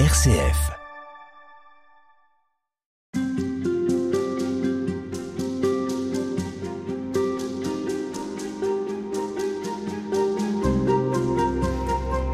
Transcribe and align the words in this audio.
RCF. 0.00 0.72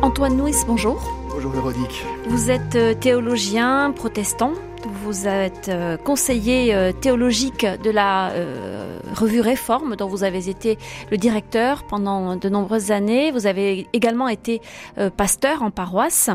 Antoine 0.00 0.38
Nuis, 0.38 0.54
bonjour. 0.66 1.02
Bonjour 1.28 1.52
Véronique. 1.52 2.02
Vous 2.28 2.50
êtes 2.50 2.76
euh, 2.76 2.94
théologien 2.94 3.92
protestant. 3.92 4.54
Vous 5.10 5.26
êtes 5.26 5.68
euh, 5.68 5.96
conseiller 5.96 6.72
euh, 6.72 6.92
théologique 6.92 7.66
de 7.66 7.90
la 7.90 8.32
revue 9.12 9.40
Réforme, 9.40 9.96
dont 9.96 10.06
vous 10.06 10.22
avez 10.22 10.48
été 10.48 10.78
le 11.10 11.16
directeur 11.16 11.82
pendant 11.82 12.36
de 12.36 12.48
nombreuses 12.48 12.92
années. 12.92 13.32
Vous 13.32 13.48
avez 13.48 13.88
également 13.92 14.28
été 14.28 14.60
pasteur 15.16 15.64
en 15.64 15.72
paroisse. 15.72 16.30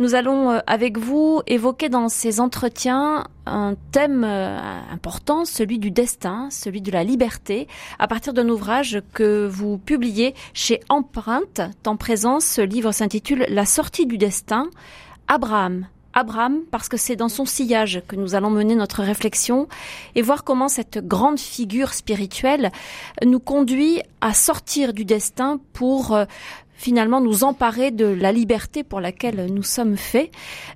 Nous 0.00 0.16
allons 0.16 0.60
avec 0.66 0.98
vous 0.98 1.42
évoquer 1.46 1.88
dans 1.88 2.08
ces 2.08 2.40
entretiens 2.40 3.24
un 3.46 3.76
thème 3.92 4.24
important, 4.24 5.44
celui 5.44 5.78
du 5.78 5.92
destin, 5.92 6.48
celui 6.50 6.80
de 6.80 6.90
la 6.90 7.04
liberté, 7.04 7.68
à 8.00 8.08
partir 8.08 8.32
d'un 8.32 8.48
ouvrage 8.48 9.00
que 9.14 9.46
vous 9.46 9.78
publiez 9.78 10.34
chez 10.54 10.80
Empreinte. 10.88 11.60
En 11.86 11.96
présence, 11.96 12.44
ce 12.44 12.62
livre 12.62 12.90
s'intitule 12.90 13.46
La 13.48 13.64
sortie 13.64 14.06
du 14.06 14.18
destin. 14.18 14.68
Abraham. 15.28 15.86
Abraham, 16.18 16.62
parce 16.72 16.88
que 16.88 16.96
c'est 16.96 17.14
dans 17.14 17.28
son 17.28 17.44
sillage 17.44 18.02
que 18.08 18.16
nous 18.16 18.34
allons 18.34 18.50
mener 18.50 18.74
notre 18.74 19.04
réflexion 19.04 19.68
et 20.16 20.22
voir 20.22 20.42
comment 20.42 20.68
cette 20.68 20.98
grande 21.06 21.38
figure 21.38 21.94
spirituelle 21.94 22.72
nous 23.24 23.38
conduit 23.38 24.02
à 24.20 24.34
sortir 24.34 24.92
du 24.92 25.04
destin 25.04 25.60
pour 25.72 26.16
euh, 26.16 26.24
finalement 26.74 27.20
nous 27.20 27.44
emparer 27.44 27.92
de 27.92 28.06
la 28.06 28.32
liberté 28.32 28.82
pour 28.82 29.00
laquelle 29.00 29.46
nous 29.46 29.62
sommes 29.62 29.96
faits. 29.96 30.32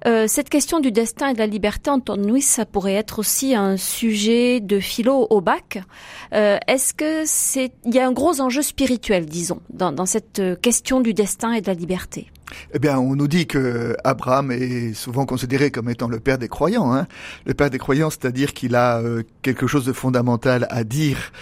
Euh, 0.07 0.29
cette 0.29 0.49
question 0.49 0.79
du 0.79 0.93
destin 0.93 1.31
et 1.31 1.35
de 1.35 1.41
la 1.41 1.49
liberté, 1.49 1.91
Nuis, 2.17 2.43
ça 2.43 2.65
pourrait 2.65 2.95
être 2.95 3.19
aussi 3.19 3.57
un 3.57 3.77
sujet 3.77 4.61
de 4.61 4.79
philo 4.79 5.27
au 5.29 5.41
bac. 5.41 5.83
Euh, 6.35 6.59
est-ce 6.69 6.95
que 6.95 7.25
c'est, 7.25 7.73
il 7.85 7.95
y 7.95 7.99
a 7.99 8.07
un 8.07 8.13
gros 8.13 8.41
enjeu 8.41 8.63
spirituel, 8.63 9.27
disons, 9.27 9.61
dans 9.71 10.07
cette 10.07 10.41
question 10.61 11.01
du 11.01 11.15
destin 11.15 11.53
et 11.53 11.61
de 11.61 11.67
la 11.67 11.75
liberté? 11.75 12.31
Eh 12.75 12.79
bien, 12.79 12.99
on 12.99 13.17
nous 13.17 13.29
dit 13.29 13.47
que 13.47 13.97
Abraham 14.05 14.51
est 14.51 14.95
souvent 14.95 15.27
considéré 15.27 15.71
comme 15.71 15.89
étant 15.89 16.09
le 16.09 16.21
père 16.21 16.39
des 16.39 16.49
croyants. 16.49 16.93
Hein. 16.93 17.07
Le 17.47 17.55
père 17.55 17.71
des 17.71 17.79
croyants, 17.79 18.11
c'est-à-dire 18.11 18.53
qu'il 18.55 18.75
a 18.75 18.99
euh, 18.99 19.23
quelque 19.43 19.67
chose 19.67 19.85
de 19.85 19.93
fondamental 19.93 20.67
à 20.71 20.85
dire 20.85 21.33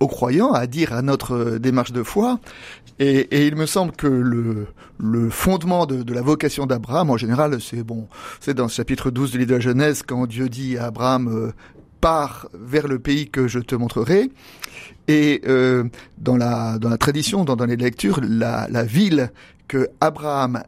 aux 0.00 0.08
croyants, 0.08 0.52
à 0.52 0.66
dire 0.66 0.92
à 0.92 1.02
notre 1.02 1.58
démarche 1.58 1.92
de 1.92 2.02
foi. 2.02 2.38
Et, 3.00 3.46
il 3.46 3.56
me 3.56 3.64
semble 3.64 3.92
que 3.92 4.06
le, 4.06 5.30
fondement 5.30 5.86
de, 5.86 6.12
la 6.12 6.20
vocation 6.20 6.66
d'Abraham, 6.66 7.08
en 7.08 7.16
général, 7.16 7.58
c'est 7.60 7.82
bon, 7.82 8.06
c'est 8.40 8.52
dans 8.52 8.64
le 8.64 8.70
chapitre 8.70 9.10
12 9.10 9.30
du 9.32 9.38
livre 9.38 9.48
de 9.48 9.54
la 9.54 9.60
Genèse, 9.60 10.02
quand 10.06 10.26
Dieu 10.26 10.50
dit 10.50 10.76
à 10.76 10.86
Abraham, 10.86 11.28
euh, 11.28 11.52
pars 12.02 12.48
vers 12.52 12.88
le 12.88 12.98
pays 12.98 13.30
que 13.30 13.48
je 13.48 13.58
te 13.58 13.74
montrerai. 13.74 14.30
Et 15.08 15.40
euh, 15.46 15.84
dans, 16.18 16.36
la, 16.36 16.78
dans 16.78 16.90
la 16.90 16.98
tradition, 16.98 17.44
dans, 17.44 17.56
dans 17.56 17.64
les 17.64 17.76
lectures, 17.76 18.20
la 18.22 18.84
ville 18.84 19.32
que 19.70 19.88
Abraham 20.00 20.64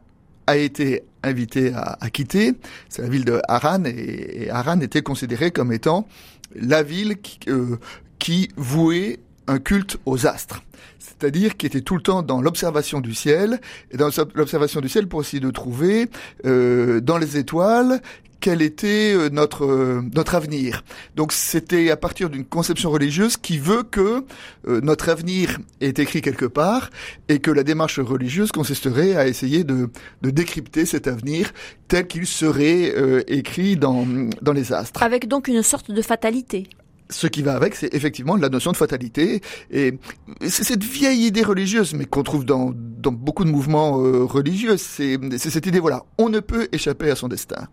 a 0.47 0.55
été 0.55 1.03
invité 1.23 1.73
à, 1.75 2.09
quitter, 2.09 2.53
c'est 2.87 3.01
la 3.01 3.09
ville 3.09 3.25
de 3.25 3.41
Haran, 3.49 3.83
et, 3.83 4.49
Haran 4.49 4.79
était 4.79 5.01
considéré 5.01 5.51
comme 5.51 5.73
étant 5.73 6.07
la 6.55 6.83
ville 6.83 7.17
qui, 7.21 7.37
euh, 7.49 7.75
qui 8.17 8.47
vouait 8.55 9.19
un 9.47 9.59
culte 9.59 9.97
aux 10.05 10.25
astres 10.25 10.63
c'est-à-dire 10.99 11.57
qui 11.57 11.65
était 11.65 11.81
tout 11.81 11.95
le 11.95 12.01
temps 12.01 12.21
dans 12.21 12.41
l'observation 12.41 13.01
du 13.01 13.13
ciel, 13.13 13.59
et 13.91 13.97
dans 13.97 14.09
l'observation 14.35 14.81
du 14.81 14.89
ciel 14.89 15.07
pour 15.07 15.21
essayer 15.21 15.41
de 15.41 15.51
trouver 15.51 16.09
euh, 16.45 17.01
dans 17.01 17.17
les 17.17 17.37
étoiles 17.37 18.01
quel 18.43 18.61
était 18.61 19.13
euh, 19.15 19.29
notre 19.29 19.63
euh, 19.63 20.01
notre 20.13 20.35
avenir. 20.35 20.83
Donc 21.15 21.31
c'était 21.31 21.89
à 21.91 21.95
partir 21.95 22.29
d'une 22.29 22.43
conception 22.43 22.91
religieuse 22.91 23.37
qui 23.37 23.57
veut 23.57 23.83
que 23.83 24.25
euh, 24.67 24.81
notre 24.81 25.07
avenir 25.07 25.59
est 25.79 25.97
écrit 25.97 26.21
quelque 26.21 26.45
part 26.45 26.89
et 27.29 27.39
que 27.39 27.51
la 27.51 27.63
démarche 27.63 28.01
religieuse 28.01 28.51
consisterait 28.51 29.15
à 29.15 29.27
essayer 29.27 29.63
de, 29.63 29.89
de 30.21 30.29
décrypter 30.29 30.85
cet 30.85 31.07
avenir 31.07 31.53
tel 31.87 32.05
qu'il 32.05 32.27
serait 32.27 32.93
euh, 32.97 33.23
écrit 33.27 33.77
dans 33.77 34.05
dans 34.41 34.51
les 34.51 34.73
astres. 34.73 35.01
Avec 35.01 35.29
donc 35.29 35.47
une 35.47 35.63
sorte 35.63 35.89
de 35.89 36.01
fatalité 36.01 36.67
ce 37.09 37.27
qui 37.27 37.41
va 37.41 37.55
avec, 37.55 37.75
c'est 37.75 37.93
effectivement 37.93 38.35
la 38.35 38.49
notion 38.49 38.71
de 38.71 38.77
fatalité. 38.77 39.41
Et 39.71 39.97
c'est 40.41 40.63
cette 40.63 40.83
vieille 40.83 41.25
idée 41.25 41.43
religieuse, 41.43 41.93
mais 41.93 42.05
qu'on 42.05 42.23
trouve 42.23 42.45
dans, 42.45 42.73
dans 42.75 43.11
beaucoup 43.11 43.45
de 43.45 43.49
mouvements 43.49 44.01
euh, 44.01 44.23
religieux. 44.23 44.77
C'est 44.77 45.19
cette 45.37 45.65
idée, 45.65 45.79
voilà, 45.79 46.03
on 46.17 46.29
ne 46.29 46.39
peut 46.39 46.67
échapper 46.71 47.09
à 47.09 47.15
son 47.15 47.27
destin. 47.27 47.67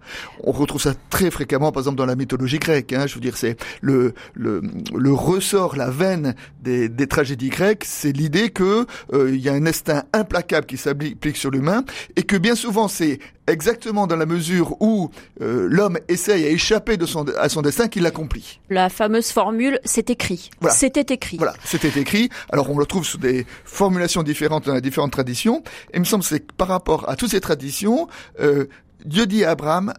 On 0.45 0.53
retrouve 0.53 0.81
ça 0.81 0.95
très 1.11 1.31
fréquemment, 1.31 1.73
par 1.73 1.83
exemple, 1.83 1.99
dans 1.99 2.07
la 2.07 2.17
mythologie 2.17 2.59
grecque. 2.59 2.93
Hein, 2.93 3.07
je 3.07 3.15
veux 3.15 3.21
dire, 3.21 3.37
c'est 3.37 3.57
le, 3.81 4.15
le, 4.35 4.63
le 4.95 5.13
ressort, 5.13 5.77
la 5.77 5.91
veine 5.91 6.35
des, 6.63 6.89
des 6.89 7.07
tragédies 7.07 7.49
grecques, 7.49 7.85
c'est 7.87 8.13
l'idée 8.13 8.51
que 8.51 8.87
euh, 9.13 9.35
il 9.35 9.41
y 9.41 9.49
a 9.49 9.53
un 9.53 9.61
destin 9.61 10.05
implacable 10.13 10.67
qui 10.67 10.77
s'applique 10.77 11.37
sur 11.37 11.51
l'humain 11.51 11.85
et 12.17 12.23
que 12.23 12.37
bien 12.37 12.55
souvent 12.55 12.89
c'est 12.89 13.19
exactement 13.53 14.07
dans 14.07 14.17
la 14.17 14.27
mesure 14.27 14.81
où 14.81 15.11
euh, 15.41 15.67
l'homme 15.71 15.99
essaye 16.09 16.45
à 16.45 16.49
échapper 16.49 16.97
de 16.97 17.07
son, 17.07 17.27
à 17.39 17.49
son 17.49 17.63
destin 17.63 17.89
qu'il 17.89 18.03
l'accomplit. 18.03 18.61
La 18.71 18.89
fameuse 18.89 19.31
formule, 19.31 19.79
c'est 19.85 20.11
écrit. 20.11 20.51
Voilà. 20.61 20.75
C'était 20.75 21.15
écrit. 21.15 21.37
Voilà, 21.37 21.55
c'était 21.65 22.01
écrit. 22.01 22.29
Alors 22.51 22.71
on 22.71 22.79
le 22.79 22.87
trouve 22.87 23.05
sous 23.05 23.19
des 23.19 23.47
formulations 23.65 24.23
différentes 24.23 24.67
dans 24.67 24.75
les 24.75 24.81
différentes 24.81 25.13
traditions. 25.13 25.63
Et 25.93 25.97
il 25.97 26.01
me 26.01 26.05
semble 26.05 26.25
c'est 26.25 26.41
que 26.41 26.53
par 26.55 26.69
rapport 26.69 27.09
à 27.09 27.17
toutes 27.17 27.31
ces 27.31 27.41
traditions, 27.41 28.09
euh, 28.41 28.67
Dieu 29.05 29.27
dit 29.27 29.45
à 29.45 29.51
Abraham, 29.51 29.95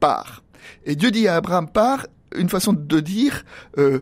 pars. 0.00 0.42
Et 0.84 0.96
Dieu 0.96 1.10
dit 1.10 1.28
à 1.28 1.36
Abraham, 1.36 1.68
pars, 1.68 2.06
une 2.36 2.48
façon 2.48 2.72
de 2.72 3.00
dire, 3.00 3.44
euh, 3.78 4.00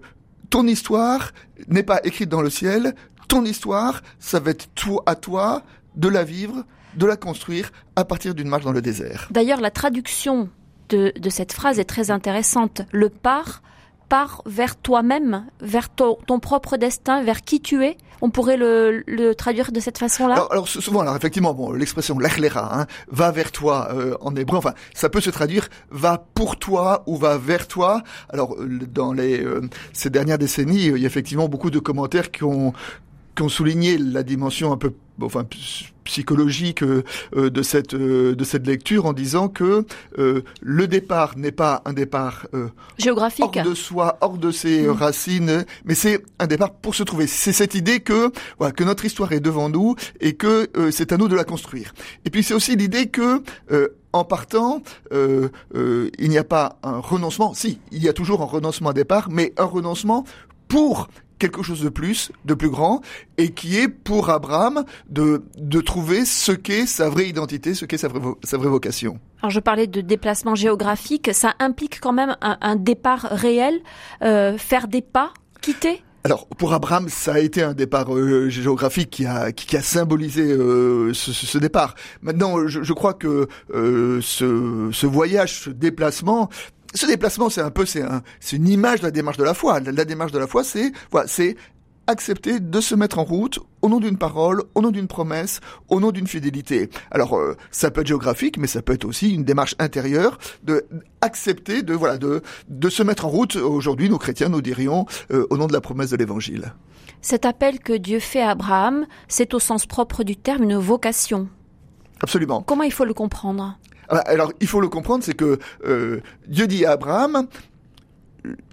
ton 0.50 0.66
histoire 0.66 1.32
n'est 1.68 1.82
pas 1.82 2.00
écrite 2.04 2.28
dans 2.28 2.42
le 2.42 2.50
ciel, 2.50 2.94
ton 3.28 3.44
histoire, 3.44 4.02
ça 4.18 4.40
va 4.40 4.50
être 4.50 4.68
tout 4.74 5.00
à 5.06 5.14
toi 5.14 5.62
de 5.96 6.08
la 6.08 6.24
vivre, 6.24 6.64
de 6.94 7.06
la 7.06 7.16
construire 7.16 7.70
à 7.96 8.04
partir 8.04 8.34
d'une 8.34 8.48
marche 8.48 8.64
dans 8.64 8.72
le 8.72 8.82
désert. 8.82 9.28
D'ailleurs, 9.30 9.60
la 9.60 9.70
traduction 9.70 10.48
de, 10.88 11.12
de, 11.18 11.30
cette 11.30 11.52
phrase 11.52 11.78
est 11.78 11.84
très 11.84 12.10
intéressante. 12.10 12.82
Le 12.92 13.08
part 13.08 13.62
part 14.10 14.42
vers 14.44 14.76
toi-même, 14.76 15.46
vers 15.60 15.88
ton, 15.88 16.18
ton, 16.26 16.40
propre 16.40 16.76
destin, 16.76 17.22
vers 17.22 17.40
qui 17.40 17.60
tu 17.60 17.84
es. 17.84 17.96
On 18.20 18.28
pourrait 18.28 18.58
le, 18.58 19.02
le 19.06 19.34
traduire 19.34 19.72
de 19.72 19.80
cette 19.80 19.96
façon-là? 19.96 20.34
Alors, 20.34 20.52
alors, 20.52 20.68
souvent, 20.68 21.00
alors 21.00 21.16
effectivement, 21.16 21.54
bon, 21.54 21.72
l'expression 21.72 22.18
l'echlera, 22.18 22.78
hein, 22.78 22.86
va 23.08 23.30
vers 23.30 23.50
toi 23.50 23.88
euh, 23.92 24.16
en 24.20 24.34
hébreu. 24.36 24.58
Enfin, 24.58 24.74
ça 24.92 25.08
peut 25.08 25.22
se 25.22 25.30
traduire 25.30 25.68
va 25.90 26.22
pour 26.34 26.58
toi 26.58 27.02
ou 27.06 27.16
va 27.16 27.38
vers 27.38 27.66
toi. 27.66 28.02
Alors, 28.28 28.56
dans 28.60 29.14
les 29.14 29.42
euh, 29.42 29.62
ces 29.94 30.10
dernières 30.10 30.38
décennies, 30.38 30.86
il 30.86 30.98
y 30.98 31.04
a 31.04 31.06
effectivement 31.06 31.48
beaucoup 31.48 31.70
de 31.70 31.78
commentaires 31.78 32.30
qui 32.30 32.44
ont 32.44 32.74
qui 33.40 33.44
ont 33.44 33.48
souligné 33.48 33.96
la 33.96 34.22
dimension 34.22 34.70
un 34.70 34.76
peu 34.76 34.92
enfin 35.22 35.46
psychologique 36.04 36.82
euh, 36.82 37.02
de 37.32 37.62
cette 37.62 37.94
euh, 37.94 38.34
de 38.34 38.44
cette 38.44 38.66
lecture 38.66 39.06
en 39.06 39.14
disant 39.14 39.48
que 39.48 39.86
euh, 40.18 40.42
le 40.60 40.86
départ 40.86 41.38
n'est 41.38 41.50
pas 41.50 41.80
un 41.86 41.94
départ 41.94 42.46
géographique 42.98 43.56
hors 43.56 43.64
de 43.64 43.74
soi, 43.74 44.18
hors 44.20 44.36
de 44.36 44.50
ses 44.50 44.82
mmh. 44.82 44.90
racines, 44.90 45.64
mais 45.86 45.94
c'est 45.94 46.22
un 46.38 46.46
départ 46.46 46.72
pour 46.72 46.94
se 46.94 47.02
trouver. 47.02 47.26
C'est 47.26 47.54
cette 47.54 47.74
idée 47.74 48.00
que 48.00 48.30
voilà 48.58 48.72
que 48.72 48.84
notre 48.84 49.06
histoire 49.06 49.32
est 49.32 49.40
devant 49.40 49.70
nous 49.70 49.94
et 50.20 50.34
que 50.34 50.68
c'est 50.90 51.10
à 51.10 51.16
nous 51.16 51.28
de 51.28 51.36
la 51.36 51.44
construire. 51.44 51.94
Et 52.26 52.30
puis 52.30 52.42
c'est 52.42 52.54
aussi 52.54 52.76
l'idée 52.76 53.06
que 53.06 53.42
en 54.12 54.24
partant, 54.24 54.82
euh, 55.12 55.48
euh, 55.74 56.10
il 56.18 56.30
n'y 56.30 56.38
a 56.38 56.44
pas 56.44 56.78
un 56.82 56.98
renoncement. 56.98 57.54
Si, 57.54 57.78
il 57.92 58.02
y 58.02 58.08
a 58.08 58.12
toujours 58.12 58.42
un 58.42 58.46
renoncement 58.46 58.90
à 58.90 58.92
départ, 58.92 59.28
mais 59.30 59.52
un 59.56 59.64
renoncement 59.64 60.24
pour 60.68 61.08
quelque 61.40 61.64
chose 61.64 61.82
de 61.82 61.88
plus, 61.88 62.30
de 62.44 62.54
plus 62.54 62.70
grand, 62.70 63.00
et 63.38 63.50
qui 63.50 63.76
est 63.78 63.88
pour 63.88 64.30
Abraham 64.30 64.84
de, 65.08 65.42
de 65.56 65.80
trouver 65.80 66.24
ce 66.24 66.52
qu'est 66.52 66.86
sa 66.86 67.08
vraie 67.08 67.28
identité, 67.28 67.74
ce 67.74 67.84
qu'est 67.86 67.98
sa 67.98 68.06
vraie, 68.06 68.20
sa 68.44 68.56
vraie 68.58 68.68
vocation. 68.68 69.18
Alors 69.42 69.50
je 69.50 69.59
parlais 69.59 69.88
de 69.88 70.00
déplacement 70.03 70.54
géographique, 70.54 71.30
ça 71.32 71.54
implique 71.59 71.98
quand 71.98 72.12
même 72.12 72.36
un, 72.42 72.59
un 72.60 72.76
départ 72.76 73.26
réel, 73.30 73.80
euh, 74.22 74.56
faire 74.59 74.86
des 74.86 75.03
pas, 75.03 75.32
quitter? 75.60 76.03
Alors 76.22 76.47
pour 76.47 76.74
Abraham, 76.74 77.09
ça 77.09 77.32
a 77.32 77.38
été 77.38 77.62
un 77.62 77.72
départ 77.72 78.15
euh, 78.15 78.50
géographique 78.50 79.09
qui 79.09 79.24
a 79.24 79.53
qui, 79.53 79.65
qui 79.65 79.76
a 79.78 79.80
symbolisé 79.80 80.42
euh, 80.42 81.15
ce, 81.15 81.32
ce, 81.32 81.56
départ. 81.56 81.94
Maintenant, 82.20 82.66
je, 82.66 82.82
je 82.82 82.92
crois 82.92 83.15
que 83.15 83.48
euh, 83.72 84.20
ce, 84.20 84.91
ce 84.92 85.06
voyage, 85.06 85.60
ce 85.60 85.70
déplacement, 85.70 86.50
ce 86.95 87.07
déplacement, 87.07 87.51
c'est 87.51 87.60
un 87.60 87.71
peu, 87.71 87.87
c'est 87.87 88.03
un, 88.03 88.22
c'est 88.41 88.57
une 88.57 88.69
image 88.69 89.01
de 89.01 89.04
la 89.07 89.10
démarche 89.10 89.37
de 89.37 89.45
la 89.45 89.54
foi. 89.54 89.81
La, 89.81 89.92
la 89.92 90.04
démarche 90.04 90.33
de 90.33 90.39
la 90.39 90.47
foi, 90.47 90.65
c'est, 90.65 90.92
voilà, 91.10 91.28
c'est 91.28 91.57
accepter 92.07 92.60
de 92.60 92.81
se 92.81 92.95
mettre 92.95 93.19
en 93.19 93.25
route 93.25 93.60
au 93.83 93.89
nom 93.89 94.01
d'une 94.01 94.19
parole, 94.19 94.65
au 94.75 94.83
nom 94.83 94.91
d'une 94.91 95.07
promesse, 95.07 95.60
au 95.89 96.01
nom 96.01 96.10
d'une 96.10 96.27
fidélité. 96.27 96.91
Alors 97.10 97.37
euh, 97.37 97.57
ça 97.71 97.91
peut 97.91 98.01
être 98.01 98.09
géographique, 98.09 98.59
mais 98.59 98.66
ça 98.66 98.83
peut 98.83 98.92
être 98.92 99.04
aussi 99.04 99.33
une 99.33 99.45
démarche 99.45 99.77
intérieure 99.78 100.39
de 100.65 100.87
accepter 101.21 101.83
de 101.83 101.95
voilà 101.95 102.19
de 102.19 102.42
de 102.69 102.89
se 102.91 103.03
mettre 103.03 103.27
en 103.27 103.28
route. 103.28 103.57
Aujourd'hui, 103.57 104.09
nos 104.09 104.19
chrétiens 104.19 104.48
nous 104.48 104.63
dirions 104.63 105.07
euh, 105.31 105.47
au 105.51 105.57
nom 105.57 105.66
de 105.66 105.72
la 105.72 105.81
promesse 105.81 106.10
de 106.10 106.16
l'Évangile. 106.16 106.75
Cet 107.22 107.45
appel 107.45 107.78
que 107.78 107.92
Dieu 107.92 108.19
fait 108.19 108.42
à 108.42 108.51
Abraham, 108.51 109.07
c'est 109.28 109.54
au 109.54 109.59
sens 109.59 109.87
propre 109.87 110.25
du 110.25 110.37
terme 110.37 110.65
une 110.65 110.77
vocation. 110.77 111.48
Absolument. 112.22 112.63
Comment 112.63 112.83
il 112.83 112.92
faut 112.92 113.04
le 113.04 113.15
comprendre? 113.15 113.78
Alors, 114.10 114.53
il 114.60 114.66
faut 114.66 114.80
le 114.80 114.89
comprendre, 114.89 115.22
c'est 115.24 115.34
que 115.34 115.59
euh, 115.86 116.21
Dieu 116.48 116.66
dit 116.66 116.84
à 116.84 116.92
Abraham, 116.92 117.47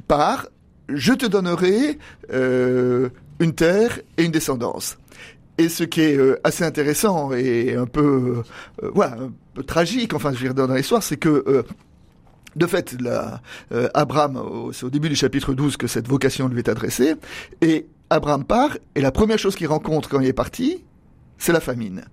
par, 0.08 0.48
je 0.90 1.14
te 1.14 1.26
donnerai 1.26 2.00
euh, 2.34 3.10
une 3.40 3.54
terre 3.54 4.00
et 4.18 4.24
une 4.24 4.32
descendance. 4.32 4.98
Et 5.60 5.70
ce 5.70 5.84
qui 5.84 6.02
est 6.02 6.18
euh, 6.18 6.40
assez 6.44 6.64
intéressant 6.64 7.34
et 7.34 7.76
un 7.76 7.86
peu, 7.86 8.44
voilà, 8.82 9.14
un 9.14 9.32
peu 9.54 9.64
tragique, 9.64 10.14
enfin, 10.14 10.32
je 10.34 10.40
veux 10.40 10.54
dire, 10.54 10.68
dans 10.68 10.74
l'histoire, 10.74 11.04
c'est 11.04 11.18
que 11.18 11.66
de 12.56 12.66
fait, 12.66 12.96
Abraham, 13.94 14.72
c'est 14.74 14.86
au 14.86 14.90
début 14.90 15.10
du 15.10 15.16
chapitre 15.16 15.54
12 15.54 15.78
que 15.78 15.86
cette 15.86 16.08
vocation 16.08 16.48
lui 16.48 16.60
est 16.60 16.70
adressée, 16.70 17.14
et 17.62 17.86
Abraham 18.10 18.44
part, 18.44 18.78
et 18.96 19.02
la 19.02 19.12
première 19.12 19.38
chose 19.38 19.56
qu'il 19.56 19.68
rencontre 19.68 20.10
quand 20.10 20.20
il 20.20 20.28
est 20.28 20.34
parti, 20.34 20.84
c'est 21.38 21.54
la 21.54 21.60
famine. 21.60 22.06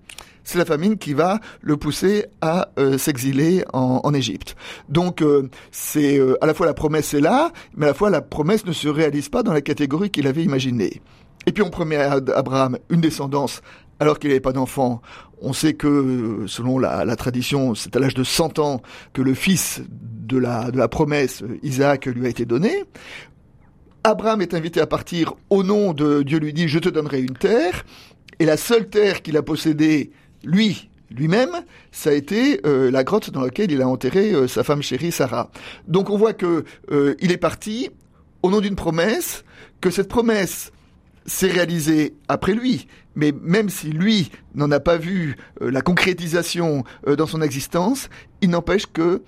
C'est 0.45 0.57
la 0.57 0.65
famine 0.65 0.97
qui 0.97 1.13
va 1.13 1.39
le 1.61 1.75
pousser 1.75 2.25
à 2.39 2.69
s'exiler 2.97 3.65
en, 3.73 4.01
en, 4.03 4.13
Égypte. 4.13 4.55
Donc 4.87 5.23
c'est 5.71 6.19
à 6.39 6.45
la 6.45 6.53
fois 6.53 6.65
la 6.65 6.73
promesse 6.73 7.13
est 7.13 7.19
là, 7.19 7.51
mais 7.75 7.87
à 7.87 7.89
la 7.89 7.93
fois 7.93 8.09
la 8.09 8.21
promesse 8.21 8.65
ne 8.65 8.71
se 8.71 8.87
réalise 8.87 9.27
pas 9.27 9.43
dans 9.43 9.51
la 9.53 9.61
catégorie 9.61 10.11
qu'il 10.11 10.27
avait 10.27 10.43
imaginée. 10.43 11.01
Et 11.47 11.51
puis 11.51 11.63
on 11.63 11.69
promet 11.69 11.97
à 11.97 12.13
Abraham 12.13 12.77
une 12.89 13.01
descendance 13.01 13.61
alors 13.99 14.19
qu'il 14.19 14.29
n'avait 14.29 14.39
pas 14.39 14.53
d'enfant. 14.53 15.01
On 15.41 15.53
sait 15.53 15.73
que, 15.73 16.45
selon 16.47 16.79
la, 16.79 17.05
la 17.05 17.15
tradition, 17.15 17.75
c'est 17.75 17.95
à 17.95 17.99
l'âge 17.99 18.13
de 18.13 18.23
100 18.23 18.59
ans 18.59 18.81
que 19.13 19.21
le 19.21 19.33
fils 19.33 19.81
de 19.89 20.37
la, 20.37 20.71
de 20.71 20.77
la 20.77 20.87
promesse, 20.87 21.43
Isaac, 21.63 22.05
lui 22.05 22.25
a 22.25 22.29
été 22.29 22.45
donné. 22.45 22.83
Abraham 24.03 24.41
est 24.41 24.53
invité 24.53 24.81
à 24.81 24.87
partir 24.87 25.33
au 25.49 25.63
nom 25.63 25.93
de 25.93 26.21
Dieu 26.21 26.37
lui 26.37 26.53
dit 26.53 26.67
je 26.67 26.77
te 26.77 26.89
donnerai 26.89 27.21
une 27.21 27.35
terre 27.35 27.85
et 28.37 28.45
la 28.45 28.55
seule 28.55 28.87
terre 28.87 29.23
qu'il 29.23 29.35
a 29.35 29.41
possédée 29.41 30.11
lui 30.45 30.89
lui-même 31.11 31.63
ça 31.91 32.09
a 32.09 32.13
été 32.13 32.61
euh, 32.65 32.91
la 32.91 33.03
grotte 33.03 33.29
dans 33.29 33.41
laquelle 33.41 33.71
il 33.71 33.81
a 33.81 33.87
enterré 33.87 34.33
euh, 34.33 34.47
sa 34.47 34.63
femme 34.63 34.81
chérie 34.81 35.11
Sarah. 35.11 35.49
Donc 35.87 36.09
on 36.09 36.17
voit 36.17 36.33
que 36.33 36.65
euh, 36.91 37.15
est 37.19 37.37
parti 37.37 37.89
au 38.43 38.51
nom 38.51 38.61
d'une 38.61 38.75
promesse 38.75 39.43
que 39.81 39.89
cette 39.89 40.07
promesse 40.07 40.71
s'est 41.25 41.51
réalisé 41.51 42.15
après 42.27 42.53
lui. 42.53 42.87
Mais 43.15 43.33
même 43.41 43.69
si 43.69 43.87
lui 43.87 44.29
n'en 44.53 44.69
a 44.71 44.79
pas 44.79 44.97
vu 44.97 45.37
la 45.61 45.81
concrétisation 45.81 46.83
dans 47.07 47.25
son 47.25 47.41
existence, 47.41 48.09
il 48.41 48.49
n'empêche 48.49 48.85
que 48.85 49.23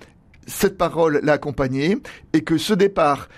cette 0.46 0.76
parole 0.76 1.20
l'a 1.22 1.32
accompagné 1.32 1.96
et 2.34 2.42
que 2.42 2.58
ce 2.58 2.74
départ, 2.74 3.28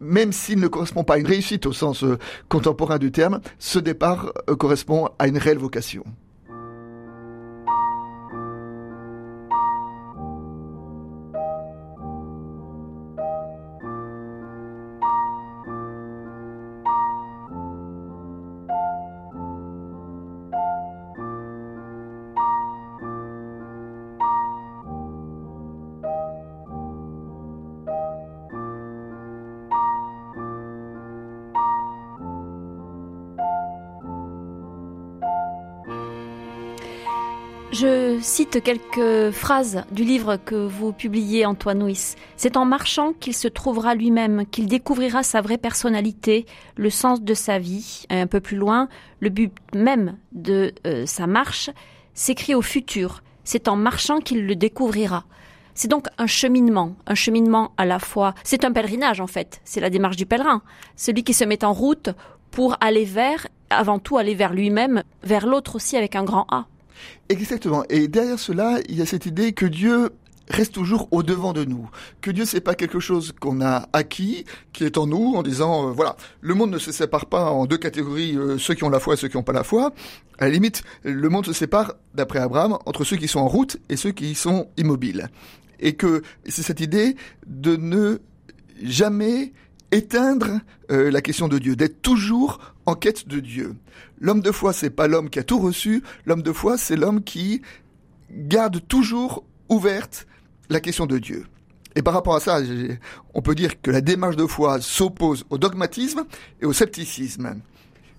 même 0.00 0.32
s'il 0.32 0.60
ne 0.60 0.66
correspond 0.66 1.04
pas 1.04 1.14
à 1.14 1.18
une 1.18 1.26
réussite 1.26 1.66
au 1.66 1.72
sens 1.72 2.04
contemporain 2.48 2.98
du 2.98 3.12
terme, 3.12 3.40
ce 3.58 3.78
départ 3.78 4.32
correspond 4.58 5.10
à 5.18 5.28
une 5.28 5.38
réelle 5.38 5.58
vocation. 5.58 6.04
Je 37.80 38.18
cite 38.20 38.60
quelques 38.60 39.30
phrases 39.30 39.84
du 39.92 40.02
livre 40.02 40.36
que 40.36 40.56
vous 40.56 40.92
publiez, 40.92 41.46
Antoine 41.46 41.84
Nuis. 41.84 42.16
C'est 42.36 42.56
en 42.56 42.64
marchant 42.64 43.12
qu'il 43.12 43.34
se 43.34 43.46
trouvera 43.46 43.94
lui-même, 43.94 44.46
qu'il 44.46 44.66
découvrira 44.66 45.22
sa 45.22 45.42
vraie 45.42 45.58
personnalité, 45.58 46.44
le 46.74 46.90
sens 46.90 47.22
de 47.22 47.34
sa 47.34 47.60
vie. 47.60 48.04
un 48.10 48.26
peu 48.26 48.40
plus 48.40 48.56
loin, 48.56 48.88
le 49.20 49.28
but 49.28 49.52
même 49.76 50.16
de 50.32 50.74
euh, 50.88 51.06
sa 51.06 51.28
marche 51.28 51.70
s'écrit 52.14 52.56
au 52.56 52.62
futur. 52.62 53.22
C'est 53.44 53.68
en 53.68 53.76
marchant 53.76 54.18
qu'il 54.18 54.44
le 54.44 54.56
découvrira. 54.56 55.24
C'est 55.74 55.86
donc 55.86 56.08
un 56.18 56.26
cheminement, 56.26 56.96
un 57.06 57.14
cheminement 57.14 57.70
à 57.76 57.86
la 57.86 58.00
fois. 58.00 58.34
C'est 58.42 58.64
un 58.64 58.72
pèlerinage 58.72 59.20
en 59.20 59.28
fait. 59.28 59.60
C'est 59.62 59.80
la 59.80 59.90
démarche 59.90 60.16
du 60.16 60.26
pèlerin, 60.26 60.62
celui 60.96 61.22
qui 61.22 61.32
se 61.32 61.44
met 61.44 61.64
en 61.64 61.72
route 61.72 62.10
pour 62.50 62.76
aller 62.80 63.04
vers, 63.04 63.46
avant 63.70 64.00
tout 64.00 64.18
aller 64.18 64.34
vers 64.34 64.52
lui-même, 64.52 65.04
vers 65.22 65.46
l'autre 65.46 65.76
aussi 65.76 65.96
avec 65.96 66.16
un 66.16 66.24
grand 66.24 66.46
A. 66.50 66.66
Exactement. 67.28 67.84
Et 67.88 68.08
derrière 68.08 68.38
cela, 68.38 68.78
il 68.88 68.96
y 68.96 69.02
a 69.02 69.06
cette 69.06 69.26
idée 69.26 69.52
que 69.52 69.66
Dieu 69.66 70.10
reste 70.50 70.72
toujours 70.74 71.08
au 71.10 71.22
devant 71.22 71.52
de 71.52 71.64
nous. 71.64 71.90
Que 72.20 72.30
Dieu 72.30 72.44
c'est 72.44 72.60
pas 72.60 72.74
quelque 72.74 73.00
chose 73.00 73.32
qu'on 73.38 73.60
a 73.60 73.88
acquis, 73.92 74.44
qui 74.72 74.84
est 74.84 74.98
en 74.98 75.06
nous, 75.06 75.34
en 75.34 75.42
disant 75.42 75.88
euh, 75.88 75.92
voilà, 75.92 76.16
le 76.40 76.54
monde 76.54 76.70
ne 76.70 76.78
se 76.78 76.92
sépare 76.92 77.26
pas 77.26 77.50
en 77.50 77.66
deux 77.66 77.76
catégories, 77.76 78.36
euh, 78.36 78.58
ceux 78.58 78.74
qui 78.74 78.84
ont 78.84 78.90
la 78.90 79.00
foi 79.00 79.14
et 79.14 79.16
ceux 79.16 79.28
qui 79.28 79.36
n'ont 79.36 79.42
pas 79.42 79.52
la 79.52 79.64
foi. 79.64 79.92
À 80.38 80.44
la 80.44 80.50
limite, 80.50 80.82
le 81.02 81.28
monde 81.28 81.46
se 81.46 81.52
sépare, 81.52 81.94
d'après 82.14 82.38
Abraham, 82.38 82.78
entre 82.86 83.04
ceux 83.04 83.16
qui 83.16 83.28
sont 83.28 83.40
en 83.40 83.48
route 83.48 83.76
et 83.88 83.96
ceux 83.96 84.12
qui 84.12 84.34
sont 84.34 84.68
immobiles. 84.76 85.28
Et 85.80 85.94
que 85.94 86.22
c'est 86.46 86.62
cette 86.62 86.80
idée 86.80 87.16
de 87.46 87.76
ne 87.76 88.18
jamais 88.82 89.52
éteindre 89.90 90.60
euh, 90.90 91.10
la 91.10 91.20
question 91.20 91.48
de 91.48 91.58
Dieu, 91.58 91.76
d'être 91.76 92.02
toujours 92.02 92.58
en 92.88 92.94
quête 92.94 93.28
de 93.28 93.38
Dieu. 93.38 93.76
L'homme 94.18 94.40
de 94.40 94.50
foi, 94.50 94.72
c'est 94.72 94.88
pas 94.88 95.08
l'homme 95.08 95.28
qui 95.28 95.38
a 95.38 95.42
tout 95.42 95.58
reçu, 95.58 96.02
l'homme 96.24 96.42
de 96.42 96.52
foi, 96.52 96.78
c'est 96.78 96.96
l'homme 96.96 97.22
qui 97.22 97.60
garde 98.30 98.80
toujours 98.88 99.44
ouverte 99.68 100.26
la 100.70 100.80
question 100.80 101.04
de 101.04 101.18
Dieu. 101.18 101.44
Et 101.96 102.02
par 102.02 102.14
rapport 102.14 102.34
à 102.34 102.40
ça, 102.40 102.60
on 103.34 103.42
peut 103.42 103.54
dire 103.54 103.82
que 103.82 103.90
la 103.90 104.00
démarche 104.00 104.36
de 104.36 104.46
foi 104.46 104.80
s'oppose 104.80 105.44
au 105.50 105.58
dogmatisme 105.58 106.24
et 106.62 106.64
au 106.64 106.72
scepticisme. 106.72 107.60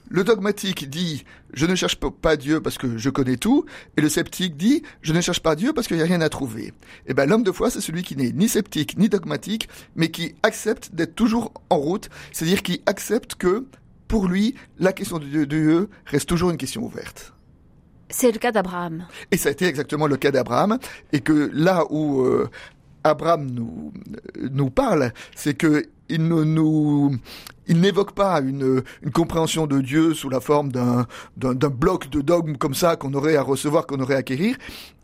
Le 0.08 0.24
dogmatique 0.24 0.88
dit 0.88 1.24
je 1.54 1.66
ne 1.66 1.74
cherche 1.74 1.96
pas 1.96 2.36
Dieu 2.36 2.62
parce 2.62 2.78
que 2.78 2.98
je 2.98 3.10
connais 3.10 3.38
tout, 3.38 3.66
et 3.98 4.02
le 4.02 4.10
sceptique 4.10 4.56
dit 4.56 4.84
je 5.02 5.14
ne 5.14 5.22
cherche 5.22 5.40
pas 5.40 5.56
Dieu 5.56 5.74
parce 5.74 5.88
qu'il 5.88 5.98
n'y 5.98 6.04
a 6.04 6.06
rien 6.06 6.22
à 6.22 6.30
trouver. 6.30 6.68
Et 6.68 6.74
eh 7.08 7.14
ben 7.16 7.28
l'homme 7.28 7.44
de 7.44 7.52
foi 7.52 7.72
c'est 7.72 7.82
celui 7.82 8.04
qui 8.04 8.16
n'est 8.16 8.32
ni 8.32 8.50
sceptique 8.50 8.98
ni 8.98 9.10
dogmatique, 9.10 9.68
mais 9.96 10.10
qui 10.10 10.36
accepte 10.44 10.94
d'être 10.94 11.16
toujours 11.16 11.54
en 11.72 11.78
route, 11.78 12.10
c'est-à-dire 12.32 12.62
qui 12.62 12.82
accepte 12.86 13.36
que 13.36 13.66
pour 14.10 14.28
lui 14.28 14.56
la 14.80 14.92
question 14.92 15.20
de 15.20 15.46
Dieu 15.46 15.90
reste 16.06 16.28
toujours 16.28 16.50
une 16.50 16.58
question 16.58 16.84
ouverte. 16.84 17.34
C'est 18.10 18.32
le 18.32 18.40
cas 18.40 18.52
d'Abraham. 18.52 19.06
Et 19.32 19.38
ça 19.38 19.50
a 19.50 19.52
été 19.54 19.66
exactement 19.66 20.08
le 20.08 20.18
cas 20.18 20.32
d'Abraham, 20.32 20.80
et 21.14 21.22
que 21.22 21.52
là 21.54 21.86
où 21.92 22.22
euh, 22.22 22.50
Abraham 23.04 23.50
nous 23.52 23.94
nous 24.52 24.70
parle, 24.72 25.14
c'est 25.36 25.54
que 25.54 25.86
il 26.10 26.28
ne 26.28 26.44
nous, 26.44 27.16
il 27.68 27.80
n'évoque 27.80 28.14
pas 28.14 28.42
une, 28.42 28.82
une 29.04 29.12
compréhension 29.12 29.68
de 29.68 29.80
Dieu 29.80 30.16
sous 30.16 30.30
la 30.30 30.40
forme 30.40 30.72
d'un, 30.72 31.06
d'un, 31.38 31.70
bloc 31.70 32.10
de 32.10 32.22
dogmes 32.22 32.58
comme 32.58 32.74
ça 32.74 32.96
qu'on 32.96 33.14
aurait 33.14 33.36
à 33.36 33.44
recevoir, 33.44 33.86
qu'on 33.86 34.00
aurait 34.00 34.16
à 34.16 34.18
acquérir, 34.18 34.58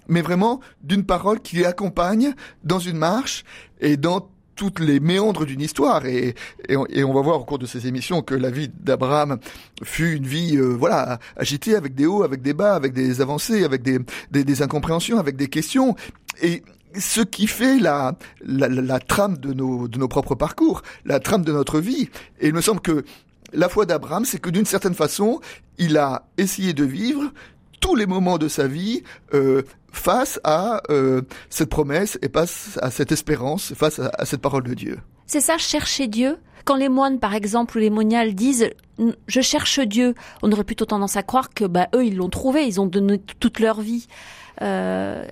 mais 0.07 0.23
vraiment 0.23 0.61
d'une 0.81 1.05
parole 1.05 1.41
qui 1.41 1.63
accompagne 1.63 2.33
dans 2.63 2.79
une 2.79 2.97
marche 2.97 3.43
et 3.79 3.97
dans 3.97 4.31
toutes 4.55 4.79
les 4.79 4.99
méandres 4.99 5.45
d'une 5.45 5.61
histoire 5.61 6.05
et, 6.05 6.35
et, 6.69 7.03
on, 7.03 7.13
va 7.13 7.21
voir 7.21 7.41
au 7.41 7.45
cours 7.45 7.59
de 7.59 7.65
ces 7.65 7.87
émissions 7.87 8.21
que 8.21 8.35
la 8.35 8.49
vie 8.49 8.69
d'Abraham 8.69 9.37
fut 9.83 10.15
une 10.15 10.27
vie 10.27 10.57
euh, 10.57 10.75
voilà 10.77 11.19
agitée 11.37 11.75
avec 11.75 11.95
des 11.95 12.05
hauts, 12.05 12.23
avec 12.23 12.41
des 12.41 12.53
bas, 12.53 12.75
avec 12.75 12.93
des 12.93 13.21
avancées, 13.21 13.63
avec 13.63 13.81
des, 13.83 13.99
des, 14.31 14.43
des 14.43 14.61
incompréhensions, 14.61 15.19
avec 15.19 15.35
des 15.35 15.47
questions 15.47 15.95
et 16.41 16.63
ce 16.97 17.21
qui 17.21 17.47
fait 17.47 17.79
la, 17.79 18.15
la, 18.41 18.99
trame 18.99 19.37
de 19.37 19.53
nos, 19.53 19.87
de 19.87 19.99
nos 19.99 20.07
propres 20.07 20.35
parcours, 20.35 20.81
la 21.03 21.19
trame 21.19 21.43
de 21.43 21.51
notre 21.51 21.79
vie. 21.79 22.09
Et 22.39 22.47
il 22.47 22.53
me 22.53 22.61
semble 22.61 22.79
que 22.79 23.03
la 23.53 23.69
foi 23.69 23.85
d'Abraham, 23.85 24.25
c'est 24.25 24.39
que 24.39 24.49
d'une 24.49 24.65
certaine 24.65 24.93
façon, 24.93 25.41
il 25.77 25.97
a 25.97 26.25
essayé 26.37 26.73
de 26.73 26.83
vivre 26.83 27.31
tous 27.79 27.95
les 27.95 28.05
moments 28.05 28.37
de 28.37 28.47
sa 28.47 28.67
vie 28.67 29.03
euh, 29.33 29.63
face 29.91 30.39
à 30.43 30.81
euh, 30.89 31.21
cette 31.49 31.69
promesse 31.69 32.17
et 32.21 32.29
face 32.29 32.77
à 32.81 32.91
cette 32.91 33.11
espérance, 33.11 33.73
face 33.73 33.99
à, 33.99 34.25
cette 34.25 34.41
parole 34.41 34.63
de 34.63 34.73
Dieu. 34.73 34.99
C'est 35.27 35.41
ça, 35.41 35.57
chercher 35.57 36.07
Dieu 36.07 36.37
quand 36.65 36.75
les 36.75 36.89
moines, 36.89 37.19
par 37.19 37.35
exemple, 37.35 37.77
ou 37.77 37.79
les 37.79 37.91
moniales 37.91 38.33
disent 38.33 38.71
je 39.27 39.41
cherche 39.41 39.79
Dieu, 39.79 40.15
on 40.41 40.51
aurait 40.51 40.63
plutôt 40.63 40.85
tendance 40.85 41.15
à 41.15 41.21
croire 41.21 41.49
que 41.53 41.65
bah 41.65 41.87
eux 41.93 42.05
ils 42.05 42.15
l'ont 42.15 42.29
trouvé, 42.29 42.65
ils 42.65 42.81
ont 42.81 42.85
donné 42.85 43.19
toute 43.39 43.59
leur 43.59 43.81
vie. 43.81 44.07
Euh, 44.61 45.25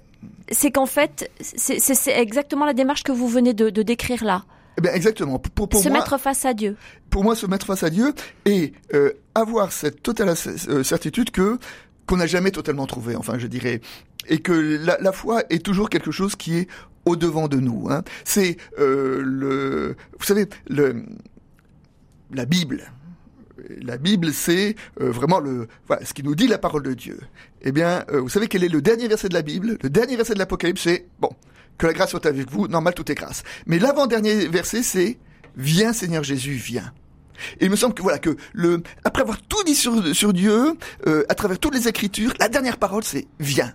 c'est 0.52 0.72
qu'en 0.72 0.86
fait, 0.86 1.32
c'est 1.42 2.12
exactement 2.12 2.66
la 2.66 2.74
démarche 2.74 3.04
que 3.04 3.12
vous 3.12 3.28
venez 3.28 3.54
de, 3.54 3.70
décrire 3.82 4.24
là. 4.24 4.44
Eh 4.78 4.82
bien, 4.82 4.92
exactement. 4.94 5.40
Pour, 5.40 5.68
se 5.74 5.90
mettre 5.90 6.20
face 6.20 6.46
à 6.46 6.54
Dieu. 6.54 6.78
Pour 7.10 7.24
moi, 7.24 7.36
se 7.36 7.46
mettre 7.46 7.66
face 7.66 7.84
à 7.84 7.90
Dieu 7.90 8.14
et 8.46 8.74
euh, 8.94 9.12
avoir 9.36 9.72
cette 9.72 10.02
totale 10.02 10.36
certitude 10.36 11.32
que 11.32 11.60
qu'on 12.06 12.18
n'a 12.18 12.28
jamais 12.28 12.52
totalement 12.52 12.86
trouvé. 12.86 13.16
Enfin, 13.16 13.40
je 13.40 13.48
dirais, 13.48 13.82
et 14.28 14.40
que 14.40 14.52
la, 14.54 15.12
foi 15.12 15.44
est 15.50 15.64
toujours 15.64 15.90
quelque 15.90 16.12
chose 16.12 16.36
qui 16.36 16.58
est 16.58 16.68
au 17.06 17.16
devant 17.16 17.48
de 17.48 17.58
nous. 17.58 17.88
Hein. 17.90 18.04
C'est 18.24 18.58
euh, 18.80 19.22
le, 19.24 19.96
vous 20.18 20.26
savez, 20.26 20.48
le 20.68 21.04
la 22.32 22.46
Bible 22.46 22.84
la 23.82 23.98
Bible, 23.98 24.34
c'est 24.34 24.76
euh, 25.02 25.12
vraiment 25.12 25.40
le, 25.40 25.68
voilà, 25.88 26.06
ce 26.06 26.14
qui 26.14 26.24
nous 26.24 26.36
dit 26.36 26.48
la 26.48 26.58
parole 26.58 26.84
de 26.84 26.94
Dieu. 26.94 27.20
Eh 27.62 27.72
bien, 27.72 28.04
euh, 28.12 28.22
vous 28.22 28.30
savez 28.30 28.48
quel 28.48 28.64
est 28.64 28.70
le 28.70 28.82
dernier 28.82 29.08
verset 29.08 29.30
de 29.30 29.34
la 29.34 29.42
Bible? 29.42 29.78
Le 29.82 29.90
dernier 29.90 30.16
verset 30.16 30.34
de 30.34 30.40
l'Apocalypse, 30.40 30.82
c'est, 30.82 31.06
bon, 31.20 31.30
que 31.78 31.88
la 31.88 31.94
grâce 31.94 32.12
soit 32.12 32.26
avec 32.26 32.50
vous. 32.50 32.68
Normal, 32.68 32.94
tout 32.94 33.10
est 33.12 33.16
grâce. 33.16 33.44
Mais 33.66 33.80
l'avant-dernier 33.80 34.48
verset, 34.48 34.84
c'est 34.84 35.18
Viens 35.56 35.94
Seigneur 35.94 36.24
Jésus, 36.24 36.54
viens. 36.54 36.92
Et 37.60 37.66
il 37.66 37.72
me 37.72 37.76
semble 37.76 37.94
que 37.94 38.02
voilà 38.02 38.20
que 38.20 38.36
le 38.54 38.84
après 39.04 39.22
avoir 39.22 39.42
tout 39.42 39.64
dit 39.64 39.76
sur, 39.76 40.16
sur 40.16 40.34
Dieu, 40.34 40.74
euh, 41.08 41.24
à 41.30 41.36
travers 41.36 41.60
toutes 41.60 41.76
les 41.76 41.88
Écritures, 41.88 42.34
la 42.40 42.50
dernière 42.50 42.78
parole 42.78 43.04
c'est 43.04 43.28
viens. 43.40 43.74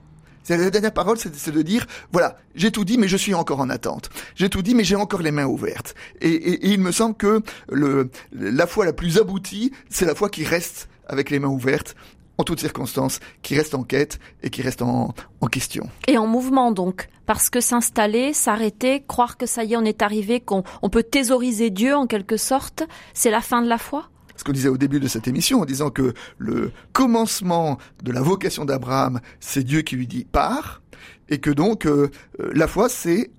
La 0.49 0.71
dernière 0.71 0.93
parole, 0.93 1.19
c'est 1.19 1.51
de 1.51 1.63
dire, 1.63 1.87
voilà, 2.11 2.39
j'ai 2.55 2.71
tout 2.71 2.87
dit, 2.87 2.97
mais 2.97 3.07
je 3.07 3.19
suis 3.19 3.35
encore 3.35 3.61
en 3.61 3.69
attente. 3.69 4.09
J'ai 4.35 4.49
tout 4.49 4.63
dit, 4.63 4.75
mais 4.75 4.83
j'ai 4.85 4.97
encore 4.97 5.21
les 5.21 5.31
mains 5.31 5.45
ouvertes. 5.45 5.95
Et, 6.23 6.31
et, 6.31 6.67
et, 6.67 6.71
il 6.71 6.81
me 6.81 6.91
semble 6.91 7.15
que 7.17 7.43
le, 7.71 8.11
la 8.33 8.67
foi 8.67 8.87
la 8.87 8.95
plus 8.95 9.19
aboutie, 9.19 9.73
c'est 9.91 10.07
la 10.07 10.15
foi 10.15 10.31
qui 10.31 10.45
reste 10.45 10.89
avec 11.07 11.29
les 11.29 11.39
mains 11.39 11.49
ouvertes 11.49 11.95
en 12.39 12.45
toutes 12.45 12.61
circonstances, 12.61 13.21
qui 13.43 13.57
reste 13.57 13.75
en 13.75 13.83
quête 13.83 14.19
et 14.43 14.51
qui 14.51 14.63
reste 14.63 14.81
en, 14.83 15.15
en 15.41 15.47
question. 15.49 15.89
Et 16.07 16.17
en 16.17 16.27
mouvement 16.27 16.73
donc, 16.73 17.09
parce 17.27 17.51
que 17.51 17.61
s'installer, 17.61 18.33
s'arrêter, 18.33 19.05
croire 19.07 19.37
que 19.37 19.45
ça 19.47 19.65
y 19.65 19.75
est, 19.75 19.77
on 19.77 19.85
est 19.85 20.03
arrivé, 20.03 20.41
qu'on 20.41 20.63
on 20.83 20.89
peut 20.89 21.03
thésauriser 21.03 21.71
Dieu 21.71 21.95
en 21.95 22.07
quelque 22.07 22.37
sorte, 22.37 22.85
c'est 23.13 23.31
la 23.31 23.41
fin 23.41 23.61
de 23.61 23.69
la 23.69 23.79
foi? 23.79 24.09
Ce 24.37 24.45
qu'on 24.45 24.53
disait 24.53 24.69
au 24.69 24.79
début 24.79 25.01
de 25.01 25.09
cette 25.09 25.27
émission, 25.27 25.61
en 25.61 25.65
disant 25.65 25.91
que 25.91 26.15
le 26.39 26.71
commencement 26.93 27.77
de 28.05 28.13
la 28.13 28.23
vocation 28.23 28.65
d'Abraham, 28.65 29.21
c'est 29.41 29.65
Dieu 29.65 29.83
qui 29.83 29.97
lui 29.97 30.07
dit 30.07 30.25
pars, 30.25 30.81
et 31.29 31.39
que 31.39 31.51
donc 31.51 31.87
euh, 31.87 32.11
la 32.39 32.69
foi, 32.69 32.89
c'est 32.89 33.31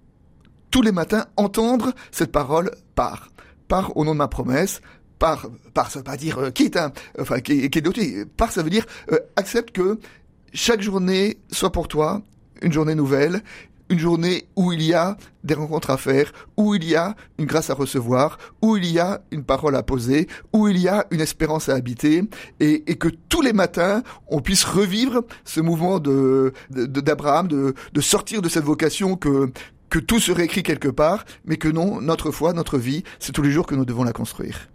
tous 0.71 0.81
les 0.81 0.91
matins 0.91 1.25
entendre 1.37 1.93
cette 2.11 2.31
parole 2.31 2.71
pars, 2.95 3.29
pars 3.67 3.95
au 3.95 4.03
nom 4.03 4.11
de 4.11 4.17
ma 4.17 4.27
promesse, 4.27 4.81
par, 5.19 5.47
par 5.73 5.91
ça 5.91 5.99
veut 5.99 6.03
pas 6.03 6.17
dire 6.17 6.39
euh, 6.39 6.49
quitte, 6.49 6.77
hein, 6.77 6.91
enfin 7.19 7.39
qui, 7.41 7.69
qui 7.69 7.79
est 7.79 8.25
par 8.25 8.51
ça 8.51 8.63
veut 8.63 8.69
dire 8.69 8.85
euh, 9.11 9.19
accepte 9.35 9.71
que 9.71 9.99
chaque 10.53 10.81
journée 10.81 11.38
soit 11.51 11.71
pour 11.71 11.88
toi 11.88 12.23
une 12.61 12.73
journée 12.73 12.95
nouvelle, 12.95 13.43
une 13.89 13.99
journée 13.99 14.47
où 14.55 14.71
il 14.71 14.81
y 14.81 14.93
a 14.93 15.17
des 15.43 15.53
rencontres 15.53 15.89
à 15.89 15.97
faire, 15.97 16.31
où 16.57 16.75
il 16.75 16.83
y 16.83 16.95
a 16.95 17.15
une 17.38 17.45
grâce 17.45 17.69
à 17.69 17.73
recevoir, 17.73 18.38
où 18.61 18.77
il 18.77 18.85
y 18.85 18.99
a 18.99 19.21
une 19.31 19.43
parole 19.43 19.75
à 19.75 19.83
poser, 19.83 20.27
où 20.53 20.67
il 20.67 20.77
y 20.77 20.88
a 20.88 21.05
une 21.11 21.21
espérance 21.21 21.69
à 21.69 21.75
habiter, 21.75 22.23
et, 22.59 22.91
et 22.91 22.95
que 22.95 23.07
tous 23.07 23.41
les 23.41 23.53
matins, 23.53 24.03
on 24.27 24.41
puisse 24.41 24.63
revivre 24.63 25.23
ce 25.43 25.59
mouvement 25.59 25.99
de 25.99 26.53
d'Abraham, 26.69 27.47
de, 27.47 27.55
de, 27.55 27.73
de, 27.93 28.01
sortir 28.01 28.41
de 28.41 28.49
cette 28.49 28.63
vocation 28.63 29.15
que 29.15 29.51
que 29.89 29.99
tout 29.99 30.19
serait 30.19 30.45
écrit 30.45 30.61
quelque 30.61 30.88
part, 30.88 31.25
mais 31.45 31.57
que 31.57 31.67
non, 31.67 31.99
notre 31.99 32.29
foi, 32.29 32.53
notre 32.53 32.77
vie, 32.77 33.03
c'est 33.19 33.31
tous 33.31 33.41
les 33.41 33.51
jours 33.51 33.65
que 33.65 33.73
nous 33.73 33.85
devons 33.85 34.03
la 34.03 34.13
construire. 34.13 34.69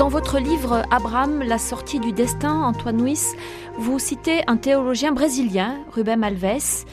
Dans 0.00 0.08
votre 0.08 0.38
livre 0.38 0.82
Abraham, 0.90 1.42
la 1.42 1.58
sortie 1.58 2.00
du 2.00 2.12
destin, 2.12 2.62
Antoine 2.62 2.96
Nuis, 2.96 3.34
vous 3.76 3.98
citez 3.98 4.40
un 4.46 4.56
théologien 4.56 5.12
brésilien, 5.12 5.76
Rubem 5.92 6.24
Alves. 6.24 6.86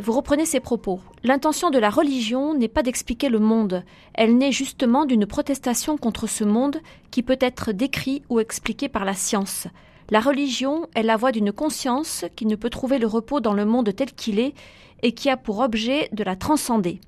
Vous 0.00 0.12
reprenez 0.12 0.44
ses 0.44 0.60
propos. 0.60 1.00
L'intention 1.22 1.70
de 1.70 1.78
la 1.78 1.88
religion 1.88 2.54
n'est 2.54 2.68
pas 2.68 2.82
d'expliquer 2.82 3.28
le 3.28 3.38
monde. 3.38 3.84
Elle 4.14 4.36
naît 4.36 4.50
justement 4.50 5.04
d'une 5.04 5.24
protestation 5.26 5.96
contre 5.96 6.26
ce 6.26 6.42
monde 6.44 6.80
qui 7.10 7.22
peut 7.22 7.38
être 7.40 7.72
décrit 7.72 8.22
ou 8.28 8.40
expliqué 8.40 8.88
par 8.88 9.04
la 9.04 9.14
science. 9.14 9.68
La 10.10 10.20
religion 10.20 10.88
est 10.94 11.02
la 11.02 11.16
voix 11.16 11.32
d'une 11.32 11.52
conscience 11.52 12.24
qui 12.34 12.46
ne 12.46 12.56
peut 12.56 12.70
trouver 12.70 12.98
le 12.98 13.06
repos 13.06 13.40
dans 13.40 13.52
le 13.52 13.66
monde 13.66 13.94
tel 13.94 14.12
qu'il 14.12 14.38
est 14.38 14.54
et 15.02 15.12
qui 15.12 15.28
a 15.28 15.36
pour 15.36 15.58
objet 15.60 16.08
de 16.12 16.24
la 16.24 16.34
transcender. 16.34 17.00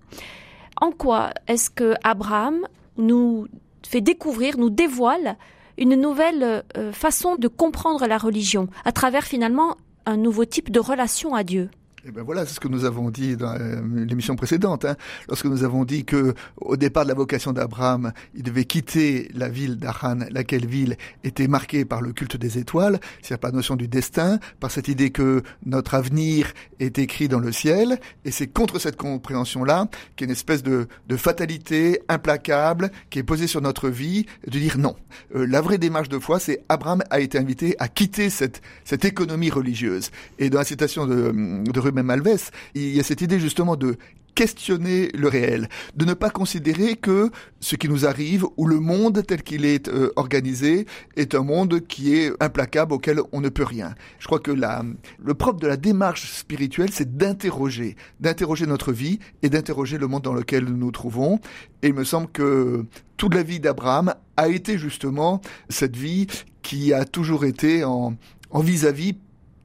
En 0.81 0.91
quoi 0.91 1.31
est-ce 1.49 1.71
que 1.71 1.95
Abraham 2.05 2.67
nous 2.99 3.49
fait 3.87 4.01
découvrir, 4.03 4.59
nous 4.59 4.71
dévoile 4.71 5.37
une 5.79 5.95
nouvelle 5.95 6.63
euh, 6.77 6.93
façon 6.93 7.37
de 7.37 7.49
comprendre 7.49 8.07
la 8.07 8.19
religion, 8.19 8.69
à 8.85 8.93
travers 8.93 9.25
finalement 9.25 9.77
un 10.05 10.19
nouveau 10.19 10.45
type 10.45 10.71
de 10.71 10.81
relation 10.81 11.35
à 11.35 11.43
Dieu? 11.43 11.71
Eh 12.07 12.13
ben 12.13 12.23
voilà, 12.23 12.47
c'est 12.47 12.55
ce 12.55 12.61
que 12.61 12.69
nous 12.69 12.87
avons 12.87 13.11
dit 13.11 13.37
dans 13.37 13.55
euh, 13.55 13.83
l'émission 14.07 14.35
précédente, 14.35 14.87
hein, 14.87 14.97
lorsque 15.29 15.45
nous 15.45 15.65
avons 15.65 15.85
dit 15.85 16.07
que 16.07 16.33
au 16.57 16.79
départ 16.79 17.05
de 17.05 17.11
la 17.11 17.15
vocation 17.15 17.53
d'Abraham, 17.53 18.13
il 18.35 18.43
devait 18.43 18.65
quitter 18.65 19.31
la 19.35 19.51
ville 19.51 19.77
d'Aran, 19.77 20.21
laquelle 20.31 20.67
ville 20.67 20.97
était 21.25 21.47
marquée 21.47 21.85
par 21.85 22.01
le 22.01 22.15
culte 22.15 22.39
des 22.39 22.57
étoiles, 22.57 23.01
c'est-à-dire 23.21 23.41
par 23.41 23.51
la 23.51 23.57
notion 23.57 23.77
du 23.77 23.87
destin, 23.87 24.39
par 24.61 24.71
cette 24.71 24.89
idée 24.89 25.11
que 25.11 25.43
notre 25.67 25.93
avenir 25.93 26.53
est 26.79 26.99
écrit 26.99 27.29
dans 27.29 27.39
le 27.39 27.53
ciel, 27.53 28.01
et 28.25 28.31
c'est 28.31 28.47
contre 28.47 28.79
cette 28.79 28.97
compréhension-là 28.97 29.81
a 29.81 30.25
une 30.25 30.31
espèce 30.31 30.63
de, 30.63 30.87
de, 31.09 31.17
fatalité 31.17 32.01
implacable 32.09 32.91
qui 33.11 33.19
est 33.19 33.23
posée 33.23 33.47
sur 33.47 33.61
notre 33.61 33.89
vie, 33.89 34.27
de 34.47 34.59
dire 34.59 34.79
non. 34.79 34.97
Euh, 35.35 35.47
la 35.47 35.61
vraie 35.61 35.79
démarche 35.79 36.09
de 36.09 36.19
foi, 36.19 36.39
c'est 36.39 36.65
Abraham 36.69 37.03
a 37.11 37.21
été 37.21 37.39
invité 37.39 37.77
à 37.79 37.89
quitter 37.89 38.31
cette, 38.31 38.63
cette 38.85 39.05
économie 39.05 39.51
religieuse. 39.51 40.11
Et 40.39 40.51
dans 40.51 40.59
la 40.59 40.65
citation 40.65 41.07
de, 41.07 41.63
de 41.71 41.81
même 41.93 42.11
Alves, 42.11 42.51
il 42.75 42.95
y 42.97 43.01
a 43.01 43.03
cette 43.03 43.21
idée 43.21 43.41
justement 43.41 43.77
de 43.77 43.97
questionner 44.35 45.11
le 45.13 45.29
réel, 45.29 45.69
de 45.97 46.05
ne 46.05 46.15
pas 46.15 46.31
considérer 46.31 46.97
que 46.97 47.31
ce 47.61 47.77
qui 47.77 47.89
nous 47.89 48.07
arrive 48.07 48.47
ou 48.57 48.67
le 48.67 48.81
monde 48.81 49.23
tel 49.27 49.43
qu'il 49.43 49.65
est 49.65 49.89
euh, 49.89 50.13
organisé 50.17 50.87
est 51.17 51.35
un 51.35 51.43
monde 51.43 51.81
qui 51.87 52.15
est 52.15 52.33
implacable 52.41 52.95
auquel 52.95 53.21
on 53.33 53.41
ne 53.41 53.49
peut 53.49 53.65
rien. 53.65 53.95
Je 54.19 54.27
crois 54.27 54.39
que 54.39 54.51
la, 54.51 54.83
le 55.23 55.35
propre 55.35 55.61
de 55.61 55.67
la 55.67 55.77
démarche 55.77 56.31
spirituelle, 56.31 56.91
c'est 56.93 57.17
d'interroger, 57.17 57.97
d'interroger 58.21 58.67
notre 58.67 58.93
vie 58.93 59.19
et 59.43 59.51
d'interroger 59.51 59.99
le 59.99 60.07
monde 60.07 60.23
dans 60.23 60.35
lequel 60.35 60.65
nous 60.65 60.77
nous 60.77 60.91
trouvons. 60.91 61.39
Et 61.83 61.89
il 61.89 61.95
me 61.95 62.05
semble 62.05 62.29
que 62.29 62.87
toute 63.17 63.35
la 63.35 63.43
vie 63.43 63.61
d'Abraham 63.61 64.15
a 64.37 64.49
été 64.49 64.79
justement 64.79 65.41
cette 65.69 65.97
vie 65.97 66.27
qui 66.63 66.95
a 66.95 67.05
toujours 67.05 67.45
été 67.45 67.85
en 67.85 68.17
vis-à-vis 68.55 69.13
-vis 69.13 69.17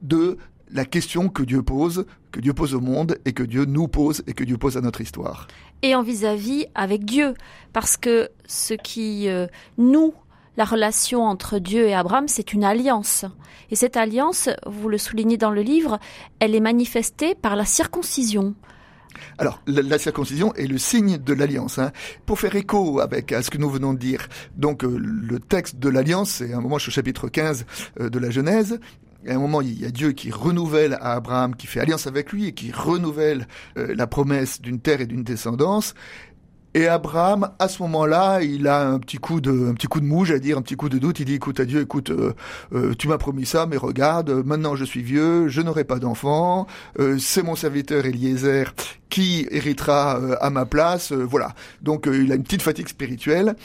de 0.02 0.36
la 0.70 0.84
question 0.84 1.28
que 1.28 1.42
Dieu 1.42 1.62
pose, 1.62 2.06
que 2.32 2.40
Dieu 2.40 2.52
pose 2.52 2.74
au 2.74 2.80
monde 2.80 3.18
et 3.24 3.32
que 3.32 3.42
Dieu 3.42 3.64
nous 3.64 3.88
pose 3.88 4.22
et 4.26 4.32
que 4.32 4.44
Dieu 4.44 4.58
pose 4.58 4.76
à 4.76 4.80
notre 4.80 5.00
histoire. 5.00 5.48
Et 5.82 5.94
en 5.94 6.02
vis-à-vis 6.02 6.66
avec 6.74 7.04
Dieu, 7.04 7.34
parce 7.72 7.96
que 7.96 8.30
ce 8.46 8.74
qui 8.74 9.28
euh, 9.28 9.46
nous 9.78 10.14
la 10.56 10.64
relation 10.64 11.24
entre 11.24 11.58
Dieu 11.58 11.86
et 11.86 11.94
Abraham, 11.94 12.28
c'est 12.28 12.52
une 12.52 12.64
alliance. 12.64 13.26
Et 13.70 13.76
cette 13.76 13.96
alliance, 13.96 14.48
vous 14.66 14.88
le 14.88 14.98
soulignez 14.98 15.36
dans 15.36 15.50
le 15.50 15.62
livre, 15.62 15.98
elle 16.40 16.54
est 16.54 16.60
manifestée 16.60 17.34
par 17.34 17.56
la 17.56 17.64
circoncision. 17.64 18.54
Alors, 19.38 19.62
la, 19.66 19.98
circoncision 19.98 20.54
est 20.54 20.66
le 20.66 20.78
signe 20.78 21.18
de 21.18 21.32
l'alliance. 21.32 21.78
Hein. 21.78 21.92
Pour 22.26 22.38
faire 22.38 22.54
écho 22.54 23.00
avec 23.00 23.32
à 23.32 23.42
ce 23.42 23.50
que 23.50 23.58
nous 23.58 23.70
venons 23.70 23.94
de 23.94 23.98
dire, 23.98 24.28
donc 24.56 24.84
euh, 24.84 24.98
le 24.98 25.38
texte 25.40 25.76
de 25.76 25.88
l'alliance, 25.88 26.30
c'est 26.30 26.52
un 26.52 26.60
moment, 26.60 26.76
au 26.76 26.78
chapitre 26.78 27.28
15 27.28 27.66
euh, 28.00 28.10
de 28.10 28.18
la 28.18 28.30
Genèse, 28.30 28.78
à 29.32 29.34
un 29.34 29.38
moment, 29.38 29.60
il 29.60 29.80
y 29.80 29.84
a 29.84 29.90
Dieu 29.90 30.12
qui 30.12 30.30
renouvelle 30.30 30.94
à 31.00 31.14
Abraham, 31.14 31.56
qui 31.56 31.66
fait 31.66 31.80
alliance 31.80 32.06
avec 32.06 32.32
lui 32.32 32.46
et 32.46 32.52
qui 32.52 32.72
renouvelle 32.72 33.46
euh, 33.76 33.94
la 33.96 34.06
promesse 34.06 34.60
d'une 34.60 34.80
terre 34.80 35.00
et 35.00 35.06
d'une 35.06 35.24
descendance. 35.24 35.94
Et 36.74 36.88
Abraham, 36.88 37.50
à 37.58 37.68
ce 37.68 37.80
moment-là, 37.82 38.42
il 38.42 38.68
a 38.68 38.86
un 38.86 38.98
petit 38.98 39.16
coup 39.16 39.40
de, 39.40 39.70
un 39.70 39.72
petit 39.72 39.86
coup 39.86 40.00
de 40.00 40.04
mou, 40.04 40.26
à 40.30 40.38
dire, 40.38 40.58
un 40.58 40.62
petit 40.62 40.76
coup 40.76 40.90
de 40.90 40.98
doute. 40.98 41.20
Il 41.20 41.24
dit, 41.24 41.34
écoute 41.34 41.58
à 41.58 41.64
Dieu, 41.64 41.80
écoute, 41.80 42.10
euh, 42.10 42.34
euh, 42.74 42.92
tu 42.98 43.08
m'as 43.08 43.16
promis 43.16 43.46
ça, 43.46 43.64
mais 43.64 43.78
regarde, 43.78 44.30
maintenant 44.44 44.76
je 44.76 44.84
suis 44.84 45.02
vieux, 45.02 45.48
je 45.48 45.62
n'aurai 45.62 45.84
pas 45.84 45.98
d'enfant, 45.98 46.66
c'est 47.18 47.42
mon 47.42 47.56
serviteur 47.56 48.04
Eliezer 48.04 48.74
qui 49.08 49.46
héritera 49.50 50.18
à 50.40 50.50
ma 50.50 50.66
place, 50.66 51.12
voilà. 51.12 51.54
Donc 51.80 52.06
il 52.12 52.30
a 52.30 52.34
une 52.34 52.42
petite 52.42 52.62
fatigue 52.62 52.88
spirituelle. 52.88 53.56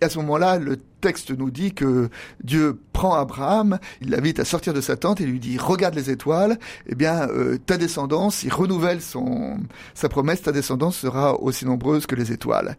Et 0.00 0.06
à 0.06 0.08
ce 0.08 0.18
moment-là, 0.18 0.58
le 0.58 0.78
texte 1.00 1.30
nous 1.30 1.50
dit 1.50 1.74
que 1.74 2.08
Dieu 2.42 2.80
prend 2.92 3.14
Abraham, 3.14 3.78
il 4.00 4.10
l'invite 4.10 4.40
à 4.40 4.44
sortir 4.44 4.72
de 4.72 4.80
sa 4.80 4.96
tente 4.96 5.20
et 5.20 5.26
lui 5.26 5.40
dit 5.40 5.58
regarde 5.58 5.94
les 5.94 6.10
étoiles. 6.10 6.58
Eh 6.86 6.94
bien, 6.94 7.28
euh, 7.28 7.58
ta 7.58 7.76
descendance, 7.76 8.42
il 8.42 8.52
renouvelle 8.52 9.02
son 9.02 9.58
sa 9.94 10.08
promesse, 10.08 10.42
ta 10.42 10.52
descendance 10.52 10.96
sera 10.96 11.40
aussi 11.40 11.66
nombreuse 11.66 12.06
que 12.06 12.14
les 12.14 12.32
étoiles. 12.32 12.76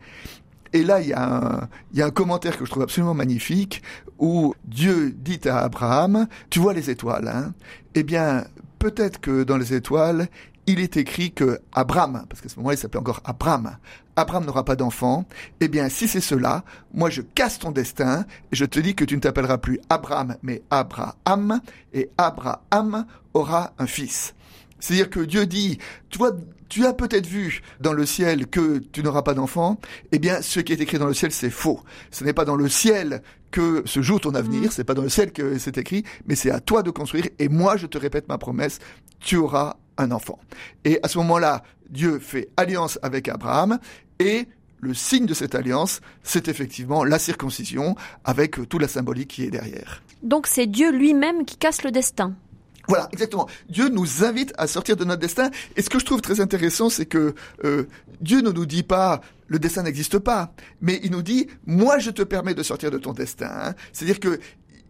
Et 0.74 0.84
là, 0.84 1.02
il 1.02 1.10
y, 1.10 1.14
a 1.14 1.68
un, 1.98 2.12
commentaire 2.12 2.58
que 2.58 2.66
je 2.66 2.72
trouve 2.72 2.84
absolument 2.84 3.14
magnifique 3.14 3.84
où 4.18 4.56
Dieu 4.64 5.14
dit 5.16 5.42
à 5.46 5.60
Abraham, 5.60 6.28
tu 6.50 6.60
vois 6.60 6.74
les 6.74 6.90
étoiles, 6.90 7.28
hein? 7.28 7.54
Eh 7.94 8.04
bien, 8.04 8.46
peut-être 8.80 9.20
que 9.20 9.44
dans 9.44 9.58
les 9.58 9.74
étoiles, 9.74 10.30
il 10.68 10.80
est 10.80 10.98
écrit 10.98 11.32
que 11.32 11.60
Abraham, 11.74 12.26
parce 12.30 12.42
qu'à 12.42 12.50
ce 12.50 12.58
moment-là 12.58 12.76
il 12.76 12.78
s'appelait 12.78 13.00
encore 13.00 13.22
Abraham, 13.24 13.78
Abraham 14.16 14.46
n'aura 14.46 14.66
pas 14.66 14.76
d'enfant, 14.76 15.26
eh 15.60 15.68
bien 15.68 15.90
si 15.90 16.08
c'est 16.08 16.22
cela, 16.22 16.64
moi 16.94 17.10
je 17.10 17.22
casse 17.22 17.60
ton 17.60 17.72
destin 17.72 18.26
et 18.52 18.56
je 18.56 18.66
te 18.66 18.80
dis 18.80 18.96
que 18.96 19.06
tu 19.06 19.16
ne 19.16 19.22
t'appelleras 19.22 19.58
plus 19.58 19.80
Abraham 19.90 20.36
mais 20.44 20.62
Abraham 20.70 21.62
et 21.94 22.10
Abraham 22.18 23.06
aura 23.34 23.74
un 23.80 23.88
fils. 23.88 24.34
C'est-à-dire 24.80 25.10
que 25.10 25.20
Dieu 25.20 25.46
dit, 25.46 25.78
tu 26.10 26.18
vois, 26.18 26.32
tu 26.68 26.86
as 26.86 26.94
peut-être 26.94 27.28
vu 27.28 27.62
dans 27.80 27.94
le 27.94 28.06
ciel 28.06 28.48
que 28.48 28.80
tu 28.80 29.04
n'auras 29.04 29.22
pas 29.22 29.34
d'enfant, 29.34 29.80
eh 30.12 30.20
bien 30.20 30.42
ce 30.42 30.60
qui 30.60 30.74
est 30.74 30.82
écrit 30.82 30.98
dans 30.98 31.08
le 31.08 31.14
ciel 31.14 31.32
c'est 31.32 31.50
faux. 31.50 31.82
Ce 32.12 32.24
n'est 32.24 32.34
pas 32.34 32.46
dans 32.46 32.56
le 32.56 32.70
ciel 32.70 33.22
que 33.52 33.84
se 33.86 34.02
joue 34.02 34.20
ton 34.20 34.34
avenir, 34.36 34.70
mm. 34.70 34.72
c'est 34.72 34.86
pas 34.86 34.94
dans 34.94 35.02
le 35.02 35.10
ciel 35.10 35.34
que 35.34 35.58
c'est 35.58 35.78
écrit, 35.78 36.04
mais 36.26 36.36
c'est 36.36 36.50
à 36.50 36.60
toi 36.60 36.82
de 36.82 36.90
construire 36.90 37.28
et 37.40 37.50
moi 37.50 37.76
je 37.78 37.88
te 37.88 37.98
répète 37.98 38.28
ma 38.30 38.38
promesse, 38.38 38.80
tu 39.20 39.36
auras 39.36 39.76
un 40.02 40.12
enfant. 40.12 40.40
Et 40.86 41.00
à 41.04 41.08
ce 41.08 41.18
moment-là, 41.20 41.64
Dieu 41.90 42.20
fait 42.20 42.50
alliance 42.58 43.00
avec 43.02 43.28
Abraham 43.28 43.80
et 44.20 44.48
le 44.80 44.94
signe 44.94 45.28
de 45.28 45.34
cette 45.34 45.54
alliance, 45.54 46.02
c'est 46.24 46.48
effectivement 46.48 47.04
la 47.04 47.20
circoncision 47.20 47.96
avec 48.24 48.68
toute 48.68 48.82
la 48.82 48.88
symbolique 48.88 49.30
qui 49.30 49.44
est 49.44 49.52
derrière. 49.52 50.02
Donc 50.24 50.48
c'est 50.48 50.66
Dieu 50.66 50.92
lui-même 50.92 51.46
qui 51.46 51.58
casse 51.58 51.84
le 51.84 51.92
destin. 51.92 52.34
Voilà, 52.88 53.08
exactement. 53.12 53.48
Dieu 53.70 53.90
nous 53.90 54.24
invite 54.24 54.54
à 54.58 54.66
sortir 54.66 54.98
de 54.98 55.06
notre 55.06 55.22
destin. 55.22 55.52
Et 55.76 55.84
ce 55.84 55.90
que 55.90 56.00
je 56.00 56.06
trouve 56.06 56.20
très 56.20 56.42
intéressant, 56.42 56.90
c'est 56.90 57.06
que 57.06 57.36
euh, 57.64 57.88
Dieu 58.22 58.42
ne 58.42 58.52
nous 58.52 58.66
dit 58.66 58.84
pas 58.84 59.22
le 59.52 59.60
destin 59.60 59.84
n'existe 59.84 60.18
pas, 60.18 60.54
mais 60.80 61.02
il 61.04 61.12
nous 61.12 61.22
dit 61.22 61.48
moi 61.66 62.00
je 62.00 62.10
te 62.10 62.22
permets 62.22 62.54
de 62.54 62.64
sortir 62.64 62.90
de 62.90 62.98
ton 62.98 63.12
destin. 63.12 63.76
C'est-à-dire 63.92 64.22
que 64.22 64.40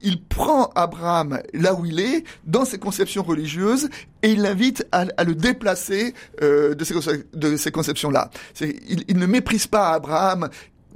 il 0.03 0.23
prend 0.23 0.69
Abraham 0.75 1.41
là 1.53 1.73
où 1.73 1.85
il 1.85 1.99
est, 1.99 2.23
dans 2.45 2.65
ses 2.65 2.77
conceptions 2.77 3.23
religieuses, 3.23 3.89
et 4.23 4.31
il 4.31 4.41
l'invite 4.41 4.85
à, 4.91 5.05
le 5.23 5.35
déplacer 5.35 6.13
euh, 6.41 6.75
de 6.75 7.57
ces, 7.57 7.71
conceptions-là. 7.71 8.29
Il, 8.61 9.17
ne 9.17 9.25
méprise 9.25 9.67
pas 9.67 9.89
Abraham 9.89 10.49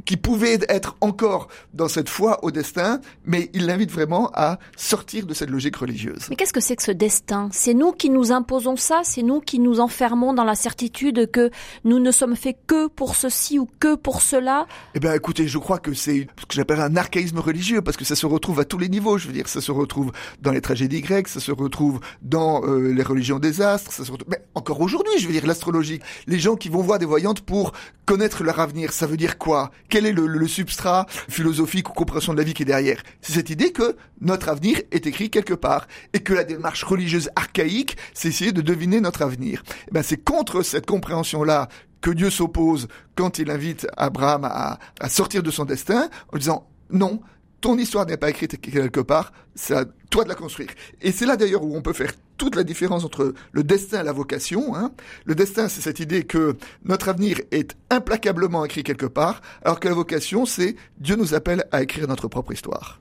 qui 0.06 0.18
pouvait 0.18 0.60
être 0.70 0.96
encore 1.02 1.48
dans 1.74 1.88
cette 1.88 2.10
foi 2.10 2.44
au 2.44 2.52
destin, 2.52 3.02
mais 3.26 3.50
il 3.54 3.66
l'invite 3.66 3.92
vraiment 3.92 4.32
à 4.34 4.60
sortir 4.78 5.26
de 5.26 5.34
cette 5.34 5.50
logique 5.50 5.76
religieuse. 5.76 6.28
Mais 6.30 6.36
qu'est-ce 6.36 6.54
que 6.54 6.62
c'est 6.62 6.76
que 6.76 6.84
ce 6.84 6.92
destin? 6.92 7.50
C'est 7.52 7.74
nous 7.74 7.92
qui 7.92 8.10
nous 8.10 8.32
imposons 8.32 8.76
ça, 8.76 9.02
c'est 9.04 9.24
nous 9.24 9.42
qui 9.42 9.60
nous 9.60 9.80
enfermons 9.80 10.34
dans 10.34 10.44
la 10.44 10.56
certitude 10.56 11.30
que 11.32 11.50
nous 11.84 12.00
ne 12.00 12.12
sommes 12.12 12.36
faits 12.36 12.58
que 12.68 12.88
pour 12.88 13.16
ceci 13.16 13.60
ou 13.60 13.68
que 13.80 13.96
pour 13.96 14.22
cela? 14.22 14.68
Eh 14.94 15.00
bien 15.00 15.14
écoutez, 15.14 15.48
je 15.48 15.58
crois 15.58 15.80
que 15.80 15.94
c'est 15.94 16.28
ce 16.40 16.46
que 16.46 16.54
j'appelle 16.54 16.82
un 16.82 16.96
archaïsme 16.96 17.40
religieux, 17.40 17.82
parce 17.82 17.98
que 17.98 18.06
ça 18.06 18.16
se 18.16 18.26
retrouve 18.26 18.60
à 18.60 18.66
tous 18.66 18.78
les 18.78 18.90
niveaux, 18.90 19.18
je 19.18 19.28
veux 19.28 19.34
dire, 19.34 19.48
ça 19.48 19.62
se 19.62 19.72
retrouve 19.72 20.12
dans 20.42 20.52
les 20.52 20.62
tragédies 20.62 21.02
grecques, 21.02 21.28
ça 21.28 21.40
se 21.40 21.52
retrouve 21.52 22.00
dans 22.22 22.64
euh, 22.64 22.94
les 22.94 23.04
religions 23.04 23.40
des 23.40 23.62
astres, 23.62 23.92
ça 23.92 24.06
se 24.06 24.12
retrouve... 24.12 24.30
mais 24.30 24.42
encore 24.54 24.82
aujourd'hui, 24.82 25.14
je 25.18 25.26
veux 25.26 25.34
dire, 25.34 25.46
l'astrologie, 25.48 26.00
les 26.28 26.40
gens 26.40 26.56
qui 26.56 26.70
vont 26.70 26.82
voir 26.82 27.00
des 27.00 27.06
voyantes 27.06 27.42
pour 27.42 27.74
connaître 28.06 28.44
leur 28.44 28.60
avenir, 28.60 28.94
ça 28.94 29.08
veut 29.08 29.18
dire 29.18 29.38
quoi? 29.38 29.72
Quel 29.96 30.08
est 30.08 30.12
le, 30.12 30.48
substrat 30.50 31.06
philosophique 31.10 31.90
ou 31.90 31.94
compréhension 31.94 32.34
de 32.34 32.38
la 32.38 32.44
vie 32.44 32.54
qui 32.54 32.64
est 32.64 32.66
derrière 32.66 33.02
C'est 33.22 33.32
cette 33.32 33.50
idée 33.50 33.72
que 33.72 33.96
notre 34.20 34.50
avenir 34.50 34.82
est 34.92 35.08
écrit 35.08 35.30
quelque 35.30 35.54
part 35.54 35.88
et 36.12 36.20
que 36.20 36.34
la 36.34 36.44
démarche 36.44 36.84
religieuse 36.84 37.30
archaïque, 37.38 37.96
c'est 38.14 38.28
essayer 38.28 38.52
de 38.52 38.60
deviner 38.60 39.00
notre 39.00 39.22
avenir. 39.22 39.64
Eh 39.88 39.92
ben, 39.94 40.04
c'est 40.04 40.22
contre 40.22 40.64
cette 40.64 40.86
compréhension-là 40.86 41.70
que 42.02 42.12
Dieu 42.12 42.30
s'oppose 42.30 42.90
quand 43.16 43.40
il 43.40 43.50
invite 43.50 43.88
Abraham 43.96 44.44
à, 44.44 44.80
à 45.00 45.08
sortir 45.08 45.42
de 45.44 45.50
son 45.50 45.64
destin 45.64 46.10
en 46.34 46.38
disant 46.38 46.68
non, 46.90 47.22
ton 47.62 47.78
histoire 47.78 48.06
n'est 48.06 48.18
pas 48.18 48.30
écrite 48.30 48.60
quelque 48.60 49.00
part, 49.00 49.32
c'est 49.56 49.76
à 49.76 49.86
toi 50.10 50.24
de 50.24 50.30
la 50.30 50.36
construire. 50.36 50.70
Et 51.02 51.12
c'est 51.12 51.26
là 51.26 51.36
d'ailleurs 51.36 51.64
où 51.64 51.76
on 51.76 51.82
peut 51.82 51.94
faire 51.94 52.12
toute 52.38 52.56
la 52.56 52.64
différence 52.64 53.04
entre 53.04 53.34
le 53.52 53.64
destin 53.64 54.02
et 54.02 54.04
la 54.04 54.12
vocation. 54.12 54.76
Hein. 54.76 54.92
Le 55.26 55.36
destin, 55.36 55.68
c'est 55.68 55.82
cette 55.82 56.00
idée 56.00 56.24
que 56.24 56.56
notre 56.84 57.10
avenir 57.10 57.40
est 57.52 57.76
implacablement 57.90 58.66
écrit 58.66 58.84
quelque 58.84 59.06
part, 59.06 59.42
alors 59.64 59.80
que 59.80 59.88
la 59.88 59.94
vocation, 59.94 60.46
c'est 60.46 60.76
Dieu 61.00 61.16
nous 61.16 61.34
appelle 61.34 61.66
à 61.72 61.82
écrire 61.82 62.08
notre 62.08 62.28
propre 62.28 62.52
histoire. 62.52 63.00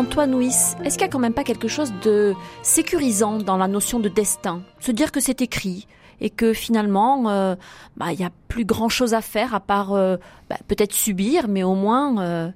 Antoine 0.00 0.34
Nuis, 0.34 0.54
est-ce 0.82 0.96
qu'il 0.96 1.04
n'y 1.04 1.10
a 1.10 1.12
quand 1.12 1.18
même 1.18 1.34
pas 1.34 1.44
quelque 1.44 1.68
chose 1.68 1.92
de 2.02 2.32
sécurisant 2.62 3.36
dans 3.36 3.58
la 3.58 3.68
notion 3.68 4.00
de 4.00 4.08
destin? 4.08 4.62
Se 4.78 4.92
dire 4.92 5.12
que 5.12 5.20
c'est 5.20 5.42
écrit 5.42 5.86
et 6.22 6.30
que 6.30 6.54
finalement, 6.54 7.28
euh, 7.28 7.54
bah, 7.98 8.06
il 8.10 8.18
n'y 8.18 8.24
a 8.24 8.30
plus 8.48 8.64
grand-chose 8.64 9.12
à 9.12 9.20
faire 9.20 9.54
à 9.54 9.60
part 9.60 9.92
euh, 9.92 10.16
bah, 10.48 10.56
peut-être 10.68 10.94
subir, 10.94 11.48
mais 11.48 11.62
au 11.64 11.74
moins 11.74 12.18
euh, 12.22 12.50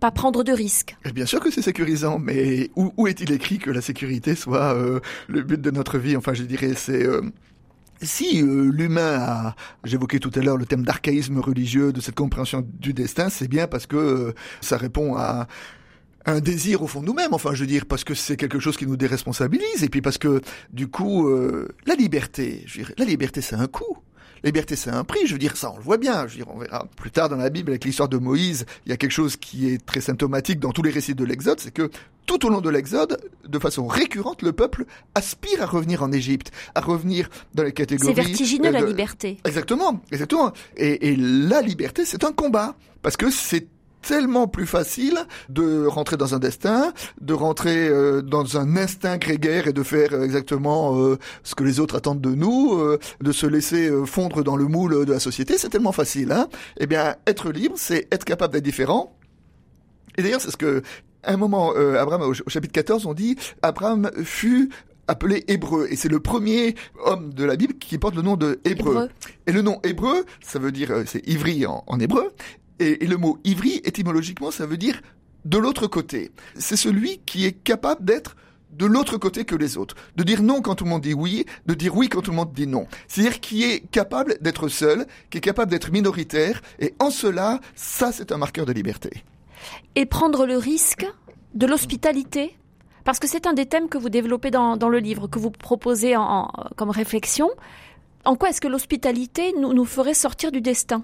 pas 0.00 0.10
prendre 0.10 0.42
de 0.42 0.50
risques. 0.50 0.96
Bien 1.12 1.26
sûr 1.26 1.40
que 1.40 1.50
c'est 1.50 1.60
sécurisant, 1.60 2.18
mais 2.18 2.70
où, 2.74 2.90
où 2.96 3.06
est-il 3.06 3.32
écrit 3.32 3.58
que 3.58 3.70
la 3.70 3.82
sécurité 3.82 4.34
soit 4.34 4.74
le 5.28 5.42
but 5.42 5.60
de 5.60 5.70
notre 5.70 5.98
vie? 5.98 6.16
Enfin, 6.16 6.32
je 6.32 6.42
dirais, 6.44 6.72
c'est 6.74 7.06
si 8.00 8.40
l'humain 8.40 9.18
a, 9.20 9.54
j'évoquais 9.84 10.20
tout 10.20 10.30
à 10.34 10.38
l'heure 10.38 10.56
le 10.56 10.64
thème 10.64 10.84
d'archaïsme 10.84 11.38
religieux, 11.38 11.92
de 11.92 12.00
cette 12.00 12.14
compréhension 12.14 12.66
du 12.80 12.94
destin, 12.94 13.28
c'est 13.28 13.48
bien 13.48 13.66
parce 13.66 13.86
que 13.86 14.34
ça 14.62 14.78
répond 14.78 15.16
à 15.16 15.48
un 16.28 16.40
désir 16.40 16.82
au 16.82 16.86
fond 16.86 17.00
de 17.00 17.06
nous-mêmes, 17.06 17.32
enfin 17.32 17.54
je 17.54 17.60
veux 17.60 17.66
dire, 17.66 17.86
parce 17.86 18.04
que 18.04 18.14
c'est 18.14 18.36
quelque 18.36 18.58
chose 18.58 18.76
qui 18.76 18.86
nous 18.86 18.96
déresponsabilise, 18.96 19.82
et 19.82 19.88
puis 19.88 20.02
parce 20.02 20.18
que 20.18 20.40
du 20.72 20.88
coup, 20.88 21.28
euh, 21.28 21.68
la 21.86 21.94
liberté, 21.94 22.62
je 22.66 22.78
veux 22.78 22.84
dire, 22.84 22.94
la 22.98 23.04
liberté 23.04 23.40
c'est 23.40 23.56
un 23.56 23.66
coût. 23.66 23.98
La 24.44 24.50
liberté, 24.50 24.76
c'est 24.76 24.90
un 24.90 25.02
prix. 25.02 25.26
Je 25.26 25.32
veux 25.32 25.38
dire, 25.38 25.56
ça, 25.56 25.72
on 25.72 25.78
le 25.78 25.82
voit 25.82 25.96
bien. 25.96 26.28
Je 26.28 26.38
veux 26.38 26.44
dire, 26.44 26.54
on 26.54 26.58
verra 26.58 26.86
plus 26.96 27.10
tard 27.10 27.28
dans 27.28 27.36
la 27.36 27.50
Bible 27.50 27.72
avec 27.72 27.84
l'histoire 27.84 28.08
de 28.08 28.18
Moïse. 28.18 28.66
Il 28.86 28.90
y 28.90 28.92
a 28.92 28.96
quelque 28.96 29.10
chose 29.10 29.36
qui 29.36 29.68
est 29.68 29.84
très 29.84 30.00
symptomatique 30.00 30.60
dans 30.60 30.70
tous 30.70 30.82
les 30.82 30.90
récits 30.90 31.16
de 31.16 31.24
l'Exode, 31.24 31.58
c'est 31.58 31.72
que 31.72 31.90
tout 32.24 32.46
au 32.46 32.48
long 32.48 32.60
de 32.60 32.70
l'Exode, 32.70 33.18
de 33.48 33.58
façon 33.58 33.88
récurrente, 33.88 34.42
le 34.42 34.52
peuple 34.52 34.84
aspire 35.16 35.60
à 35.60 35.66
revenir 35.66 36.04
en 36.04 36.12
Égypte, 36.12 36.52
à 36.76 36.80
revenir 36.80 37.28
dans 37.54 37.64
les 37.64 37.72
catégories. 37.72 38.14
C'est 38.14 38.22
vertigineux 38.22 38.70
la 38.70 38.82
liberté. 38.82 39.38
Exactement, 39.44 40.00
exactement. 40.12 40.52
Et, 40.76 41.08
et 41.08 41.16
la 41.16 41.60
liberté, 41.60 42.04
c'est 42.04 42.22
un 42.22 42.32
combat 42.32 42.76
parce 43.02 43.16
que 43.16 43.30
c'est 43.30 43.66
tellement 44.02 44.48
plus 44.48 44.66
facile 44.66 45.18
de 45.48 45.86
rentrer 45.86 46.16
dans 46.16 46.34
un 46.34 46.38
destin, 46.38 46.92
de 47.20 47.34
rentrer 47.34 47.88
euh, 47.88 48.22
dans 48.22 48.56
un 48.56 48.76
instinct 48.76 49.18
grégaire 49.18 49.66
et 49.66 49.72
de 49.72 49.82
faire 49.82 50.22
exactement 50.22 50.98
euh, 50.98 51.18
ce 51.42 51.54
que 51.54 51.64
les 51.64 51.80
autres 51.80 51.96
attendent 51.96 52.20
de 52.20 52.34
nous, 52.34 52.74
euh, 52.78 52.98
de 53.20 53.32
se 53.32 53.46
laisser 53.46 53.90
fondre 54.06 54.42
dans 54.42 54.56
le 54.56 54.66
moule 54.66 55.04
de 55.04 55.12
la 55.12 55.20
société, 55.20 55.58
c'est 55.58 55.68
tellement 55.68 55.92
facile. 55.92 56.32
Hein 56.32 56.48
eh 56.78 56.86
bien, 56.86 57.16
être 57.26 57.50
libre, 57.50 57.74
c'est 57.76 58.08
être 58.12 58.24
capable 58.24 58.52
d'être 58.52 58.64
différent. 58.64 59.16
Et 60.16 60.22
d'ailleurs, 60.22 60.40
c'est 60.40 60.50
ce 60.50 60.56
que 60.56 60.82
à 61.24 61.32
un 61.32 61.36
moment, 61.36 61.72
Abraham, 61.72 62.22
au, 62.22 62.32
chapitre 62.32 62.72
14, 62.72 63.06
on 63.06 63.12
dit, 63.12 63.36
Abraham 63.62 64.10
fut 64.22 64.70
appelé 65.08 65.44
hébreu 65.48 65.88
et 65.90 65.96
c'est 65.96 66.08
le 66.08 66.20
premier 66.20 66.74
homme 67.04 67.34
de 67.34 67.44
la 67.44 67.56
Bible 67.56 67.74
qui 67.74 67.98
porte 67.98 68.14
le 68.14 68.22
nom 68.22 68.36
de 68.36 68.60
hébreu. 68.64 69.08
Et 69.46 69.52
le 69.52 69.62
nom 69.62 69.80
hébreu, 69.82 70.24
ça 70.40 70.58
veut 70.58 70.70
dire 70.70 71.02
c'est 71.06 71.26
ivri 71.26 71.66
en, 71.66 71.82
en 71.86 71.98
hébreu 71.98 72.30
et, 72.78 73.06
le 73.06 73.16
mot 73.16 73.38
ivri, 73.44 73.80
étymologiquement, 73.84 74.50
ça 74.50 74.66
veut 74.66 74.76
dire 74.76 75.00
de 75.44 75.58
l'autre 75.58 75.86
côté. 75.86 76.30
C'est 76.56 76.76
celui 76.76 77.18
qui 77.26 77.46
est 77.46 77.52
capable 77.52 78.04
d'être 78.04 78.36
de 78.72 78.86
l'autre 78.86 79.16
côté 79.16 79.44
que 79.44 79.56
les 79.56 79.76
autres, 79.76 79.96
de 80.16 80.22
dire 80.22 80.42
non 80.42 80.60
quand 80.60 80.74
tout 80.74 80.84
le 80.84 80.90
monde 80.90 81.02
dit 81.02 81.14
oui, 81.14 81.46
de 81.66 81.74
dire 81.74 81.96
oui 81.96 82.08
quand 82.08 82.20
tout 82.20 82.30
le 82.30 82.36
monde 82.36 82.52
dit 82.52 82.66
non. 82.66 82.86
C'est-à-dire 83.08 83.40
qui 83.40 83.64
est 83.64 83.80
capable 83.90 84.36
d'être 84.40 84.68
seul, 84.68 85.06
qui 85.30 85.38
est 85.38 85.40
capable 85.40 85.70
d'être 85.70 85.90
minoritaire, 85.90 86.60
et 86.78 86.94
en 86.98 87.10
cela, 87.10 87.60
ça 87.74 88.12
c'est 88.12 88.30
un 88.30 88.36
marqueur 88.36 88.66
de 88.66 88.72
liberté. 88.72 89.24
Et 89.96 90.06
prendre 90.06 90.46
le 90.46 90.56
risque 90.56 91.06
de 91.54 91.66
l'hospitalité? 91.66 92.56
Parce 93.04 93.18
que 93.18 93.26
c'est 93.26 93.46
un 93.46 93.54
des 93.54 93.66
thèmes 93.66 93.88
que 93.88 93.96
vous 93.96 94.10
développez 94.10 94.50
dans, 94.50 94.76
le 94.76 94.98
livre, 94.98 95.28
que 95.28 95.38
vous 95.38 95.50
proposez 95.50 96.14
comme 96.76 96.90
réflexion. 96.90 97.48
En 98.26 98.36
quoi 98.36 98.50
est-ce 98.50 98.60
que 98.60 98.68
l'hospitalité 98.68 99.54
nous 99.58 99.84
ferait 99.86 100.12
sortir 100.12 100.52
du 100.52 100.60
destin? 100.60 101.02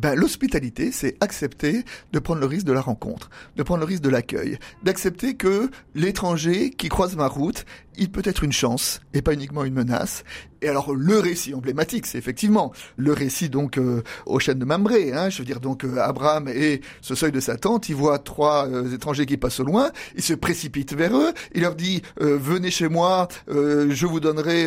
Ben, 0.00 0.14
l'hospitalité, 0.14 0.92
c'est 0.92 1.16
accepter 1.20 1.84
de 2.12 2.18
prendre 2.18 2.40
le 2.40 2.46
risque 2.46 2.66
de 2.66 2.72
la 2.72 2.80
rencontre, 2.80 3.30
de 3.56 3.62
prendre 3.62 3.80
le 3.80 3.86
risque 3.86 4.02
de 4.02 4.10
l'accueil, 4.10 4.58
d'accepter 4.82 5.34
que 5.34 5.70
l'étranger 5.94 6.70
qui 6.70 6.88
croise 6.88 7.16
ma 7.16 7.28
route, 7.28 7.64
il 7.98 8.10
peut 8.10 8.22
être 8.24 8.44
une 8.44 8.52
chance 8.52 9.00
et 9.14 9.22
pas 9.22 9.32
uniquement 9.32 9.64
une 9.64 9.74
menace. 9.74 10.24
Et 10.62 10.68
alors 10.68 10.94
le 10.94 11.18
récit 11.18 11.54
emblématique, 11.54 12.06
c'est 12.06 12.18
effectivement 12.18 12.72
le 12.96 13.12
récit 13.12 13.48
donc 13.48 13.78
euh, 13.78 14.02
aux 14.24 14.38
chaînes 14.38 14.58
de 14.58 14.64
Mambré. 14.64 15.12
Hein, 15.12 15.28
je 15.30 15.38
veux 15.38 15.44
dire 15.44 15.60
donc 15.60 15.84
euh, 15.84 15.98
Abraham 15.98 16.48
et 16.48 16.80
ce 17.00 17.14
seuil 17.14 17.32
de 17.32 17.40
sa 17.40 17.56
tente, 17.56 17.88
il 17.88 17.94
voit 17.94 18.18
trois 18.18 18.66
euh, 18.66 18.94
étrangers 18.94 19.26
qui 19.26 19.36
passent 19.36 19.60
au 19.60 19.64
loin, 19.64 19.90
il 20.14 20.22
se 20.22 20.34
précipite 20.34 20.94
vers 20.94 21.16
eux, 21.16 21.32
il 21.54 21.62
leur 21.62 21.74
dit 21.74 22.02
venez 22.16 22.70
chez 22.70 22.88
moi, 22.88 23.28
je 23.48 24.06
vous 24.06 24.20
donnerai 24.20 24.66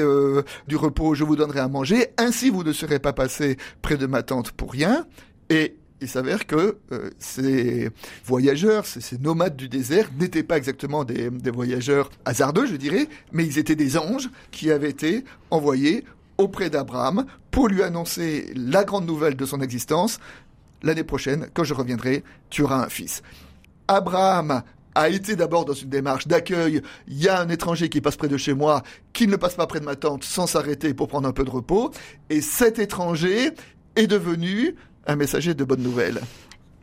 du 0.67 0.76
repos, 0.76 1.15
je 1.15 1.24
vous 1.24 1.36
donnerai 1.36 1.60
à 1.60 1.67
manger, 1.67 2.08
ainsi 2.17 2.50
vous 2.50 2.63
ne 2.63 2.74
serez 2.74 3.00
pas 3.00 3.13
passé 3.13 3.58
près 3.82 3.98
de 3.98 4.06
ma 4.06 4.24
tente 4.24 4.52
pour 4.52 4.72
rien. 4.72 4.98
Et 5.49 5.75
il 6.01 6.07
s'avère 6.07 6.47
que 6.47 6.77
euh, 6.91 7.09
ces 7.19 7.89
voyageurs, 8.25 8.85
ces, 8.85 9.17
nomades 9.17 9.55
du 9.55 9.67
désert, 9.67 10.09
n'étaient 10.17 10.43
pas 10.43 10.57
exactement 10.57 11.03
des, 11.03 11.29
voyageurs 11.51 12.09
hasardeux, 12.25 12.65
je 12.65 12.75
dirais, 12.75 13.07
mais 13.31 13.45
ils 13.45 13.57
étaient 13.57 13.75
des 13.75 13.97
anges 13.97 14.29
qui 14.51 14.71
avaient 14.71 14.89
été 14.89 15.23
envoyés 15.51 16.05
auprès 16.38 16.69
d'Abraham 16.69 17.25
pour 17.51 17.67
lui 17.67 17.83
annoncer 17.83 18.51
la 18.55 18.83
grande 18.83 19.05
nouvelle 19.05 19.35
de 19.35 19.45
son 19.45 19.59
existence. 19.62 20.19
L'année 20.83 21.03
prochaine, 21.03 21.47
quand 21.53 21.65
je 21.65 21.73
reviendrai, 21.73 22.23
tu 22.49 22.62
auras 22.62 22.85
un 22.85 22.89
fils. 22.89 23.21
Abraham 23.89 24.63
a 24.95 25.09
été 25.09 25.35
d'abord 25.35 25.65
dans 25.65 25.73
une 25.73 25.89
démarche 25.89 26.27
d'accueil. 26.27 26.81
Il 27.07 27.21
y 27.21 27.27
a 27.27 27.41
un 27.41 27.49
étranger 27.49 27.89
qui 27.89 27.99
passe 27.99 28.15
près 28.15 28.27
de 28.29 28.38
chez 28.38 28.53
moi, 28.53 28.83
qui 29.12 29.27
ne 29.27 29.35
passe 29.35 29.55
pas 29.55 29.67
près 29.67 29.79
de 29.81 29.85
ma 29.85 29.95
tente 29.95 30.23
sans 30.23 30.47
s'arrêter 30.47 30.93
pour 30.93 31.09
prendre 31.09 31.27
un 31.27 31.33
peu 31.33 31.43
de 31.43 31.49
repos. 31.49 31.91
Et 32.29 32.39
cet 32.39 32.79
étranger 32.79 33.51
est 33.95 34.07
devenu 34.07 34.75
un 35.07 35.15
messager 35.15 35.53
de 35.53 35.63
bonnes 35.63 35.83
nouvelles. 35.83 36.21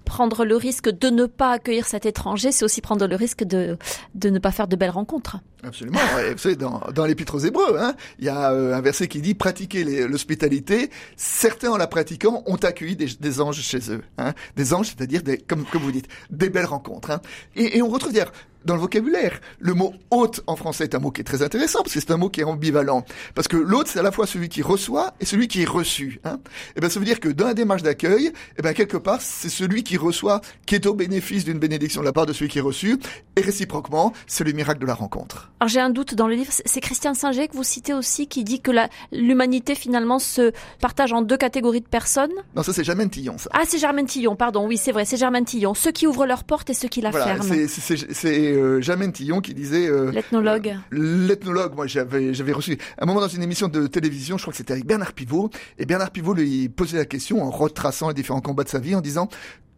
prendre 0.05 0.45
le 0.45 0.57
risque 0.57 0.89
de 0.89 1.09
ne 1.09 1.27
pas 1.27 1.53
accueillir 1.53 1.87
cet 1.87 2.07
étranger, 2.07 2.53
c'est 2.53 2.65
aussi 2.65 2.81
prendre 2.81 3.07
le 3.07 3.17
risque 3.17 3.43
de, 3.43 3.77
de 4.15 4.31
ne 4.31 4.39
pas 4.39 4.53
faire 4.53 4.69
de 4.69 4.77
belles 4.77 4.91
rencontres. 4.91 5.39
Absolument. 5.65 5.99
Vous 6.33 6.39
savez, 6.39 6.55
dans, 6.57 6.81
dans 6.95 7.07
l'Épître 7.07 7.35
aux 7.35 7.41
Hébreux, 7.41 7.77
hein, 7.79 7.95
il 8.21 8.27
y 8.27 8.29
a 8.29 8.53
euh, 8.53 8.75
un 8.75 8.81
verset 8.81 9.09
qui 9.09 9.21
dit 9.21 9.35
pratiquer 9.35 9.83
l'hospitalité. 10.07 10.91
Certains, 11.17 11.71
en 11.73 11.77
la 11.77 11.89
pratiquant, 11.89 12.45
ont 12.47 12.57
accueilli 12.57 12.95
des, 12.95 13.09
des 13.19 13.41
anges 13.41 13.61
chez 13.61 13.91
eux. 13.91 14.03
Hein. 14.17 14.33
Des 14.55 14.75
anges, 14.75 14.95
c'est-à-dire, 14.97 15.23
comme, 15.49 15.65
comme 15.65 15.83
vous 15.83 15.93
dites, 15.93 16.09
des 16.31 16.51
belles 16.51 16.67
rencontres. 16.67 17.11
Hein. 17.11 17.21
Et, 17.57 17.79
et 17.79 17.83
on 17.83 17.89
retrouve 17.89 18.13
dire 18.13 18.31
dans 18.67 18.75
le 18.75 18.81
vocabulaire. 18.81 19.41
Le 19.59 19.75
mot 19.75 19.95
hôte 20.11 20.43
en 20.47 20.57
français 20.57 20.85
est 20.85 20.95
un 20.95 20.99
mot 20.99 21.11
qui 21.11 21.23
est 21.23 21.25
très 21.25 21.43
intéressant 21.43 21.83
parce 21.83 21.95
que 21.95 22.01
c'est 22.01 22.11
un 22.11 22.17
mot 22.17 22.29
qui 22.29 22.41
est 22.41 22.45
ambivalent. 22.45 23.05
Parce 23.35 23.49
que 23.49 23.57
l'hôte, 23.57 23.89
c'est 23.89 24.01
à 24.01 24.03
la 24.03 24.13
fois 24.13 24.27
celui 24.27 24.49
qui 24.49 24.63
reçoit 24.63 25.15
et 25.21 25.25
celui 25.25 25.49
qui 25.49 25.63
est 25.63 25.69
reçu. 25.69 26.21
Hein. 26.25 26.39
Et 26.45 26.73
eh 26.77 26.81
ben, 26.81 26.91
ça 26.91 26.99
veut 26.99 27.07
dire 27.07 27.21
que 27.21 27.29
dans 27.29 27.47
la 27.47 27.55
démarche 27.55 27.83
d'accueil, 27.83 28.27
et 28.27 28.33
eh 28.59 28.63
ben, 28.63 28.75
quelque 28.75 28.97
part, 28.97 29.21
c'est 29.21 29.49
celui 29.49 29.85
qui 29.85 29.97
reçoit 29.97 30.41
qui 30.67 30.75
est 30.75 30.87
au 30.87 30.95
bénéfice 30.95 31.45
d'une 31.45 31.59
bénédiction 31.59 32.01
de 32.01 32.07
la 32.07 32.13
part 32.13 32.27
de 32.27 32.33
celui 32.33 32.51
qui 32.51 32.59
est 32.59 32.63
reçu. 32.63 32.99
Et 33.37 33.41
réciproquement, 33.41 34.13
c'est 34.27 34.45
le 34.45 34.53
miracle 34.53 34.81
de 34.81 34.87
la 34.87 34.95
rencontre. 34.95 35.51
Alors 35.61 35.69
j'ai 35.69 35.81
un 35.81 35.91
doute 35.91 36.15
dans 36.15 36.27
le 36.27 36.35
livre, 36.35 36.53
c'est 36.65 36.81
Christian 36.81 37.15
Singer 37.15 37.49
que 37.49 37.57
vous 37.57 37.65
citez 37.65 37.95
aussi 37.95 38.27
qui 38.27 38.45
dit 38.45 38.61
que 38.61 38.73
l'humanité 39.13 39.75
finalement 39.75 40.19
se 40.19 40.53
partage 40.81 41.13
en 41.13 41.23
deux 41.23 41.37
catégories 41.37 41.81
de 41.81 41.87
personnes. 41.87 42.33
Non, 42.55 42.63
ça 42.63 42.73
c'est 42.73 42.85
Germaine 42.85 43.11
Tillon, 43.11 43.39
ça. 43.39 43.51
Ah, 43.53 43.63
c'est 43.67 43.79
Germaine 43.79 44.07
Tillon, 44.07 44.37
pardon. 44.37 44.67
Oui, 44.67 44.77
c'est 44.77 44.93
vrai, 44.93 45.05
c'est 45.05 45.17
Germaine 45.17 45.45
Tillon. 45.45 45.75
Ceux 45.75 45.93
qui 45.93 46.07
ouvrent 46.07 46.27
leurs 46.27 46.45
portes 46.45 46.71
et 46.71 46.75
ceux 46.75 46.89
qui 46.89 47.01
la 47.01 47.11
voilà, 47.11 47.37
ferment. 47.37 47.67
C'est 47.69 48.56
euh, 48.57 49.11
Tillon 49.13 49.41
qui 49.41 49.55
disait... 49.55 49.89
Euh, 49.89 50.11
l'ethnologue. 50.11 50.69
Euh, 50.69 51.27
l'ethnologue, 51.27 51.75
moi 51.75 51.87
j'avais 51.87 52.35
j'avais 52.35 52.53
reçu 52.53 52.79
un 52.99 53.07
moment 53.07 53.21
dans 53.21 53.29
une 53.29 53.43
émission 53.43 53.69
de 53.69 53.87
télévision, 53.87 54.37
je 54.37 54.43
crois 54.43 54.53
que 54.53 54.57
c'était 54.57 54.73
avec 54.73 54.87
Bernard 54.87 55.13
Pivot, 55.13 55.51
et 55.79 55.87
Bernard 55.87 56.11
Pivot 56.11 56.35
lui 56.35 56.69
posait 56.69 56.99
la 56.99 57.05
question 57.05 57.43
en 57.43 57.51
retraçant 57.51 58.09
les 58.09 58.15
différents 58.15 58.41
combats 58.41 58.65
de 58.65 58.69
sa 58.69 58.79
vie 58.79 58.95
en 58.95 59.01
disant 59.01 59.29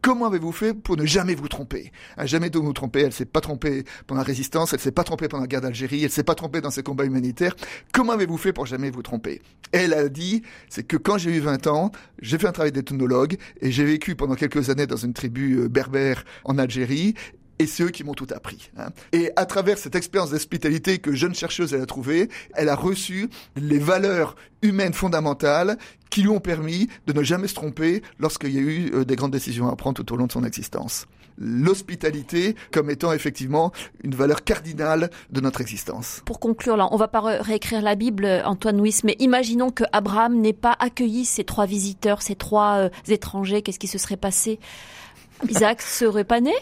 Comment 0.01 0.27
avez-vous 0.27 0.53
fait 0.53 0.75
pour 0.75 0.97
ne 0.97 1.05
jamais 1.05 1.35
vous 1.35 1.49
tromper? 1.49 1.93
À 2.17 2.25
Jamais 2.25 2.51
de 2.51 2.59
vous 2.59 2.73
tromper. 2.73 3.01
Elle 3.01 3.13
s'est 3.13 3.25
pas 3.25 3.41
trompée 3.41 3.85
pendant 4.07 4.21
la 4.21 4.25
résistance, 4.25 4.73
elle 4.73 4.79
s'est 4.79 4.93
pas 4.93 5.03
trompée 5.03 5.27
pendant 5.27 5.43
la 5.43 5.49
guerre 5.49 5.61
d'Algérie, 5.61 6.05
elle 6.05 6.11
s'est 6.11 6.23
pas 6.23 6.37
trompée 6.37 6.61
dans 6.61 6.71
ses 6.71 6.83
combats 6.83 7.05
humanitaires. 7.05 7.57
Comment 7.93 8.13
avez-vous 8.13 8.37
fait 8.37 8.53
pour 8.53 8.65
jamais 8.65 8.91
vous 8.91 9.03
tromper? 9.03 9.43
Elle 9.73 9.93
a 9.93 10.09
dit, 10.09 10.43
c'est 10.69 10.85
que 10.85 10.97
quand 10.97 11.19
j'ai 11.19 11.37
eu 11.37 11.41
20 11.41 11.67
ans, 11.67 11.91
j'ai 12.23 12.39
fait 12.39 12.47
un 12.47 12.53
travail 12.53 12.73
d'ethnologue 12.73 13.37
et 13.61 13.73
j'ai 13.73 13.85
vécu 13.85 14.15
pendant 14.15 14.35
quelques 14.35 14.71
années 14.71 14.87
dans 14.87 14.97
une 14.97 15.13
tribu 15.13 15.59
euh, 15.59 15.69
berbère 15.69 16.25
en 16.45 16.59
Algérie 16.59 17.15
et 17.59 17.67
c'est 17.67 17.83
eux 17.83 17.91
qui 17.91 18.05
m'ont 18.05 18.15
tout 18.15 18.27
appris. 18.35 18.71
Hein. 18.79 18.89
Et 19.13 19.31
à 19.37 19.47
travers 19.47 19.79
cette 19.79 19.95
expérience 19.95 20.31
d'hospitalité 20.31 20.99
que 20.99 21.13
jeune 21.13 21.35
chercheuse 21.35 21.75
elle 21.75 21.83
a 21.83 21.87
trouvée, 21.87 22.29
elle 22.55 22.69
a 22.69 22.77
reçu 22.77 23.29
les 23.57 23.79
valeurs 23.79 24.37
humaines 24.63 24.93
fondamentales 24.93 25.79
qui 26.11 26.23
lui 26.23 26.29
ont 26.29 26.41
permis 26.41 26.89
de 27.07 27.13
ne 27.13 27.23
jamais 27.23 27.49
se 27.49 27.55
tromper 27.55 28.03
lorsqu'il 28.19 28.55
y 28.55 28.59
a 28.59 28.63
eu 28.63 28.91
euh, 28.95 29.05
des 29.05 29.17
grandes 29.17 29.31
décisions 29.31 29.69
à 29.69 29.77
prendre 29.77 30.03
tout 30.03 30.13
au 30.13 30.17
long 30.17 30.27
de 30.27 30.33
son 30.33 30.45
existence. 30.45 31.07
L'hospitalité 31.37 32.57
comme 32.73 32.91
étant 32.91 33.13
effectivement 33.13 33.71
une 34.03 34.15
valeur 34.15 34.43
cardinale 34.43 35.11
de 35.31 35.41
notre 35.41 35.61
existence. 35.61 36.23
Pour 36.25 36.41
conclure, 36.41 36.77
là, 36.77 36.89
on 36.91 36.97
va 36.97 37.07
pas 37.07 37.21
réécrire 37.21 37.81
la 37.81 37.95
Bible, 37.95 38.27
Antoine 38.45 38.79
Nuis, 38.79 39.01
mais 39.05 39.15
imaginons 39.21 39.71
que 39.71 39.85
Abraham 39.93 40.41
n'ait 40.41 40.53
pas 40.53 40.77
accueilli 40.81 41.25
ces 41.25 41.45
trois 41.45 41.67
visiteurs, 41.67 42.23
ces 42.23 42.35
trois 42.35 42.79
euh, 42.79 42.89
étrangers. 43.07 43.63
Qu'est-ce 43.63 43.79
qui 43.79 43.87
se 43.87 43.99
serait 43.99 44.17
passé? 44.17 44.59
Isaac 45.49 45.83
serait 45.83 46.25
pas 46.25 46.41
né? 46.41 46.55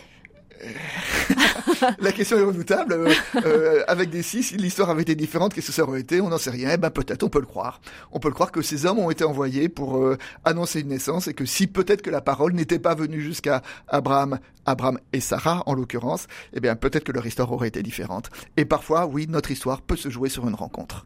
la 1.98 2.12
question 2.12 2.38
est 2.38 2.42
redoutable. 2.42 2.92
Euh, 2.92 3.12
euh, 3.44 3.84
avec 3.88 4.10
des 4.10 4.22
six, 4.22 4.42
si 4.42 4.56
l'histoire 4.56 4.90
avait 4.90 5.02
été 5.02 5.14
différente, 5.14 5.54
qu'est-ce 5.54 5.68
que 5.68 5.72
ça 5.72 5.82
aurait 5.82 6.00
été 6.00 6.20
On 6.20 6.28
n'en 6.28 6.38
sait 6.38 6.50
rien. 6.50 6.70
Eh 6.72 6.76
ben 6.76 6.90
peut-être, 6.90 7.22
on 7.22 7.28
peut 7.28 7.40
le 7.40 7.46
croire. 7.46 7.80
On 8.12 8.18
peut 8.18 8.28
le 8.28 8.34
croire 8.34 8.52
que 8.52 8.62
ces 8.62 8.86
hommes 8.86 8.98
ont 8.98 9.10
été 9.10 9.24
envoyés 9.24 9.68
pour 9.68 9.98
euh, 9.98 10.16
annoncer 10.44 10.80
une 10.80 10.88
naissance 10.88 11.28
et 11.28 11.34
que 11.34 11.44
si 11.44 11.66
peut-être 11.66 12.02
que 12.02 12.10
la 12.10 12.20
parole 12.20 12.52
n'était 12.52 12.78
pas 12.78 12.94
venue 12.94 13.20
jusqu'à 13.20 13.62
Abraham, 13.88 14.38
Abraham 14.64 14.98
et 15.12 15.20
Sarah 15.20 15.62
en 15.66 15.74
l'occurrence, 15.74 16.26
eh 16.52 16.60
bien 16.60 16.76
peut-être 16.76 17.04
que 17.04 17.12
leur 17.12 17.26
histoire 17.26 17.50
aurait 17.52 17.68
été 17.68 17.82
différente. 17.82 18.30
Et 18.56 18.64
parfois, 18.64 19.06
oui, 19.06 19.26
notre 19.28 19.50
histoire 19.50 19.82
peut 19.82 19.96
se 19.96 20.08
jouer 20.08 20.28
sur 20.28 20.48
une 20.48 20.54
rencontre. 20.54 21.04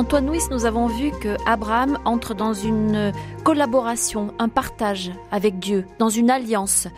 Antoine 0.00 0.30
Nuis, 0.30 0.40
nous 0.50 0.64
avons 0.64 0.86
vu 0.86 1.10
que 1.10 1.36
Abraham 1.44 1.98
entre 2.06 2.32
dans 2.32 2.54
une 2.54 3.12
collaboration, 3.44 4.32
un 4.38 4.48
partage 4.48 5.12
avec 5.30 5.58
Dieu, 5.58 5.84
dans 5.98 6.08
une 6.08 6.30
alliance 6.30 6.88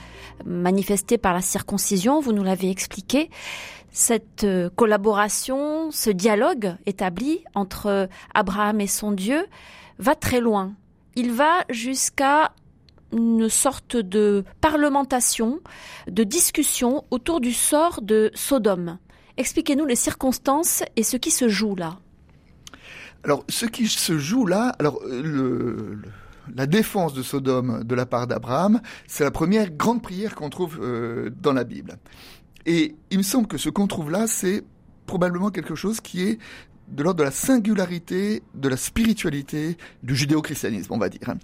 manifestée 0.46 1.18
par 1.18 1.34
la 1.34 1.40
circoncision, 1.40 2.20
vous 2.20 2.32
nous 2.32 2.44
l'avez 2.44 2.70
expliqué. 2.70 3.28
Cette 3.90 4.44
euh, 4.44 4.70
collaboration, 4.76 5.90
ce 5.90 6.10
dialogue 6.10 6.76
établi 6.86 7.42
entre 7.56 8.08
Abraham 8.34 8.80
et 8.80 8.86
son 8.86 9.10
Dieu 9.10 9.46
va 9.98 10.14
très 10.14 10.40
loin. 10.40 10.72
Il 11.16 11.32
va 11.32 11.64
jusqu'à 11.70 12.52
une 13.12 13.48
sorte 13.48 13.96
de 13.96 14.44
parlementation, 14.60 15.58
de 16.06 16.22
discussion 16.22 17.02
autour 17.10 17.40
du 17.40 17.52
sort 17.52 18.00
de 18.00 18.30
Sodome. 18.34 18.98
Expliquez-nous 19.38 19.86
les 19.86 19.96
circonstances 19.96 20.84
et 20.94 21.02
ce 21.02 21.16
qui 21.16 21.32
se 21.32 21.48
joue 21.48 21.74
là. 21.74 21.96
Alors, 23.24 23.44
ce 23.48 23.66
qui 23.66 23.86
se 23.86 24.18
joue 24.18 24.46
là, 24.46 24.74
alors 24.78 25.00
le, 25.04 25.98
la 26.54 26.66
défense 26.66 27.14
de 27.14 27.22
Sodome 27.22 27.84
de 27.84 27.94
la 27.94 28.06
part 28.06 28.26
d'Abraham, 28.26 28.80
c'est 29.06 29.24
la 29.24 29.30
première 29.30 29.70
grande 29.70 30.02
prière 30.02 30.34
qu'on 30.34 30.50
trouve 30.50 30.78
euh, 30.82 31.30
dans 31.40 31.52
la 31.52 31.64
Bible. 31.64 31.98
Et 32.66 32.94
il 33.10 33.18
me 33.18 33.22
semble 33.22 33.46
que 33.46 33.58
ce 33.58 33.68
qu'on 33.68 33.86
trouve 33.86 34.10
là, 34.10 34.26
c'est 34.26 34.64
probablement 35.06 35.50
quelque 35.50 35.74
chose 35.74 36.00
qui 36.00 36.22
est 36.22 36.38
de 36.88 37.02
l'ordre 37.02 37.18
de 37.20 37.24
la 37.24 37.30
singularité 37.30 38.42
de 38.54 38.68
la 38.68 38.76
spiritualité 38.76 39.76
du 40.02 40.14
judéo-christianisme, 40.14 40.92
on 40.92 40.98
va 40.98 41.08
dire. 41.08 41.34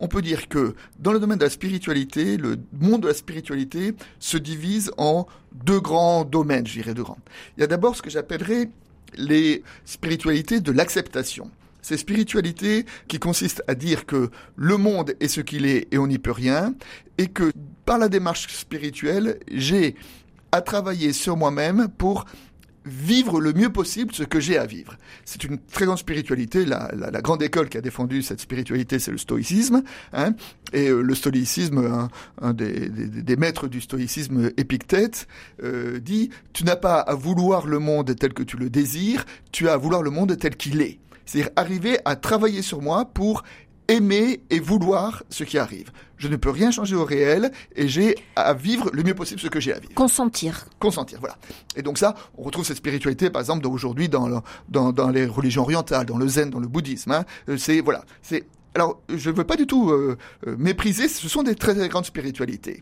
On 0.00 0.08
peut 0.08 0.22
dire 0.22 0.48
que 0.48 0.74
dans 0.98 1.12
le 1.12 1.18
domaine 1.20 1.38
de 1.38 1.44
la 1.44 1.50
spiritualité, 1.50 2.36
le 2.36 2.58
monde 2.72 3.02
de 3.02 3.08
la 3.08 3.14
spiritualité 3.14 3.94
se 4.18 4.36
divise 4.36 4.90
en 4.98 5.26
deux 5.64 5.80
grands 5.80 6.24
domaines, 6.24 6.66
je 6.66 6.74
dirais 6.74 6.94
deux 6.94 7.04
grands. 7.04 7.18
Il 7.56 7.60
y 7.60 7.64
a 7.64 7.66
d'abord 7.66 7.96
ce 7.96 8.02
que 8.02 8.10
j'appellerais 8.10 8.70
les 9.16 9.62
spiritualités 9.84 10.60
de 10.60 10.72
l'acceptation. 10.72 11.50
Ces 11.82 11.96
spiritualités 11.96 12.84
qui 13.06 13.18
consistent 13.18 13.62
à 13.66 13.74
dire 13.74 14.04
que 14.04 14.30
le 14.56 14.76
monde 14.76 15.14
est 15.20 15.28
ce 15.28 15.40
qu'il 15.40 15.64
est 15.64 15.88
et 15.92 15.98
on 15.98 16.06
n'y 16.06 16.18
peut 16.18 16.32
rien, 16.32 16.74
et 17.16 17.28
que 17.28 17.52
par 17.84 17.98
la 17.98 18.08
démarche 18.08 18.48
spirituelle, 18.48 19.38
j'ai 19.50 19.94
à 20.52 20.60
travailler 20.60 21.12
sur 21.12 21.36
moi-même 21.36 21.88
pour 21.96 22.24
vivre 22.88 23.40
le 23.40 23.52
mieux 23.52 23.70
possible 23.70 24.14
ce 24.14 24.22
que 24.22 24.40
j'ai 24.40 24.58
à 24.58 24.66
vivre. 24.66 24.96
C'est 25.24 25.44
une 25.44 25.58
très 25.58 25.84
grande 25.84 25.98
spiritualité. 25.98 26.64
La, 26.64 26.90
la, 26.96 27.20
grande 27.20 27.42
école 27.42 27.68
qui 27.68 27.78
a 27.78 27.80
défendu 27.80 28.22
cette 28.22 28.40
spiritualité, 28.40 28.98
c'est 28.98 29.10
le 29.10 29.18
stoïcisme. 29.18 29.82
Hein, 30.12 30.34
et 30.72 30.88
euh, 30.88 31.02
le 31.02 31.14
stoïcisme, 31.14 32.08
un, 32.40 32.52
des, 32.52 32.88
des, 32.88 33.36
maîtres 33.36 33.68
du 33.68 33.80
stoïcisme, 33.80 34.50
Épictète, 34.56 35.28
euh, 35.62 36.00
dit 36.00 36.30
Tu 36.52 36.64
n'as 36.64 36.76
pas 36.76 37.00
à 37.00 37.14
vouloir 37.14 37.66
le 37.66 37.78
monde 37.78 38.14
tel 38.16 38.32
que 38.32 38.42
tu 38.42 38.56
le 38.56 38.70
désires, 38.70 39.24
tu 39.52 39.68
as 39.68 39.74
à 39.74 39.76
vouloir 39.76 40.02
le 40.02 40.10
monde 40.10 40.36
tel 40.38 40.56
qu'il 40.56 40.80
est. 40.80 40.98
C'est-à-dire 41.28 41.50
arriver 41.56 41.98
à 42.06 42.16
travailler 42.16 42.62
sur 42.62 42.80
moi 42.80 43.04
pour 43.04 43.44
aimer 43.88 44.42
et 44.50 44.60
vouloir 44.60 45.24
ce 45.30 45.44
qui 45.44 45.58
arrive. 45.58 45.90
Je 46.18 46.28
ne 46.28 46.36
peux 46.36 46.50
rien 46.50 46.70
changer 46.70 46.94
au 46.94 47.04
réel 47.04 47.50
et 47.74 47.88
j'ai 47.88 48.16
à 48.36 48.52
vivre 48.52 48.90
le 48.92 49.02
mieux 49.02 49.14
possible 49.14 49.40
ce 49.40 49.48
que 49.48 49.60
j'ai 49.60 49.72
à 49.72 49.78
vivre. 49.78 49.94
Consentir. 49.94 50.66
Consentir, 50.78 51.18
voilà. 51.20 51.36
Et 51.76 51.82
donc 51.82 51.98
ça, 51.98 52.14
on 52.36 52.42
retrouve 52.42 52.66
cette 52.66 52.76
spiritualité, 52.76 53.30
par 53.30 53.40
exemple, 53.40 53.66
aujourd'hui 53.66 54.08
dans, 54.08 54.42
dans, 54.68 54.92
dans 54.92 55.10
les 55.10 55.26
religions 55.26 55.62
orientales, 55.62 56.06
dans 56.06 56.18
le 56.18 56.28
zen, 56.28 56.50
dans 56.50 56.60
le 56.60 56.68
bouddhisme. 56.68 57.12
Hein. 57.12 57.24
Euh, 57.48 57.56
c'est 57.56 57.80
voilà, 57.80 58.04
c'est 58.22 58.44
alors 58.74 59.00
je 59.08 59.30
ne 59.30 59.34
veux 59.34 59.44
pas 59.44 59.56
du 59.56 59.66
tout 59.66 59.90
euh, 59.90 60.16
euh, 60.46 60.56
mépriser. 60.58 61.08
Ce 61.08 61.28
sont 61.28 61.42
des 61.42 61.54
très, 61.54 61.74
très 61.74 61.88
grandes 61.88 62.04
spiritualités. 62.06 62.80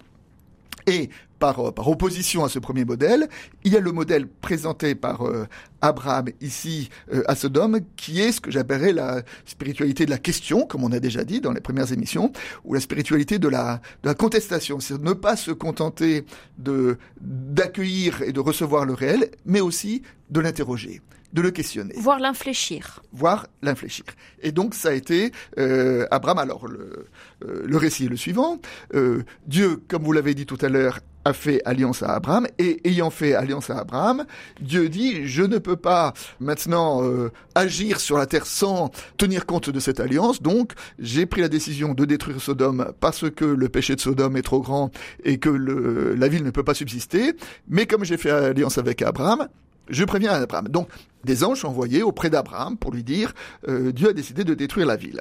Et 0.86 1.10
par, 1.38 1.74
par, 1.74 1.88
opposition 1.88 2.44
à 2.44 2.48
ce 2.48 2.58
premier 2.58 2.84
modèle, 2.84 3.28
il 3.64 3.72
y 3.72 3.76
a 3.76 3.80
le 3.80 3.92
modèle 3.92 4.26
présenté 4.26 4.94
par 4.94 5.26
euh, 5.26 5.46
Abraham 5.80 6.28
ici 6.40 6.88
euh, 7.12 7.22
à 7.26 7.34
Sodome, 7.34 7.80
qui 7.96 8.20
est 8.20 8.32
ce 8.32 8.40
que 8.40 8.50
j'appellerais 8.50 8.92
la 8.92 9.22
spiritualité 9.44 10.06
de 10.06 10.10
la 10.10 10.18
question, 10.18 10.64
comme 10.66 10.84
on 10.84 10.92
a 10.92 11.00
déjà 11.00 11.24
dit 11.24 11.40
dans 11.40 11.52
les 11.52 11.60
premières 11.60 11.92
émissions, 11.92 12.32
ou 12.64 12.72
la 12.72 12.80
spiritualité 12.80 13.38
de 13.38 13.48
la, 13.48 13.80
de 14.02 14.08
la 14.08 14.14
contestation, 14.14 14.80
c'est 14.80 15.00
ne 15.02 15.12
pas 15.12 15.36
se 15.36 15.50
contenter 15.50 16.24
d'accueillir 16.56 18.22
et 18.22 18.32
de 18.32 18.40
recevoir 18.40 18.84
le 18.84 18.94
réel, 18.94 19.30
mais 19.44 19.60
aussi 19.60 20.02
de 20.30 20.40
l'interroger 20.40 21.02
de 21.32 21.42
le 21.42 21.50
questionner. 21.50 21.94
Voir 21.98 22.18
l'infléchir. 22.18 23.02
Voir 23.12 23.46
l'infléchir. 23.62 24.04
Et 24.42 24.52
donc 24.52 24.74
ça 24.74 24.90
a 24.90 24.92
été 24.92 25.32
euh, 25.58 26.06
Abraham. 26.10 26.38
Alors 26.38 26.68
le, 26.68 27.06
euh, 27.44 27.62
le 27.66 27.76
récit 27.76 28.06
est 28.06 28.08
le 28.08 28.16
suivant. 28.16 28.60
Euh, 28.94 29.22
Dieu, 29.46 29.80
comme 29.88 30.02
vous 30.02 30.12
l'avez 30.12 30.34
dit 30.34 30.46
tout 30.46 30.58
à 30.60 30.68
l'heure, 30.68 31.00
a 31.26 31.32
fait 31.32 31.60
alliance 31.64 32.04
à 32.04 32.14
Abraham 32.14 32.46
et 32.58 32.88
ayant 32.88 33.10
fait 33.10 33.34
alliance 33.34 33.68
à 33.68 33.78
Abraham, 33.78 34.24
Dieu 34.60 34.88
dit 34.88 35.26
je 35.26 35.42
ne 35.42 35.58
peux 35.58 35.76
pas 35.76 36.14
maintenant 36.38 37.02
euh, 37.02 37.32
agir 37.56 37.98
sur 37.98 38.16
la 38.16 38.26
terre 38.26 38.46
sans 38.46 38.90
tenir 39.16 39.44
compte 39.44 39.68
de 39.68 39.80
cette 39.80 39.98
alliance. 39.98 40.40
Donc 40.40 40.72
j'ai 41.00 41.26
pris 41.26 41.40
la 41.40 41.48
décision 41.48 41.94
de 41.94 42.04
détruire 42.04 42.40
Sodome 42.40 42.92
parce 43.00 43.28
que 43.28 43.44
le 43.44 43.68
péché 43.68 43.96
de 43.96 44.00
Sodome 44.00 44.36
est 44.36 44.42
trop 44.42 44.60
grand 44.60 44.92
et 45.24 45.38
que 45.38 45.48
le, 45.48 46.14
la 46.14 46.28
ville 46.28 46.44
ne 46.44 46.50
peut 46.50 46.62
pas 46.62 46.74
subsister. 46.74 47.34
Mais 47.68 47.86
comme 47.86 48.04
j'ai 48.04 48.18
fait 48.18 48.30
alliance 48.30 48.78
avec 48.78 49.02
Abraham, 49.02 49.48
je 49.88 50.04
préviens 50.04 50.32
Abraham. 50.32 50.68
Donc 50.68 50.88
des 51.26 51.44
anges 51.44 51.66
envoyés 51.66 52.02
auprès 52.02 52.30
d'Abraham 52.30 52.78
pour 52.78 52.92
lui 52.92 53.04
dire 53.04 53.34
euh, 53.68 53.92
Dieu 53.92 54.08
a 54.08 54.12
décidé 54.14 54.44
de 54.44 54.54
détruire 54.54 54.86
la 54.86 54.96
ville. 54.96 55.20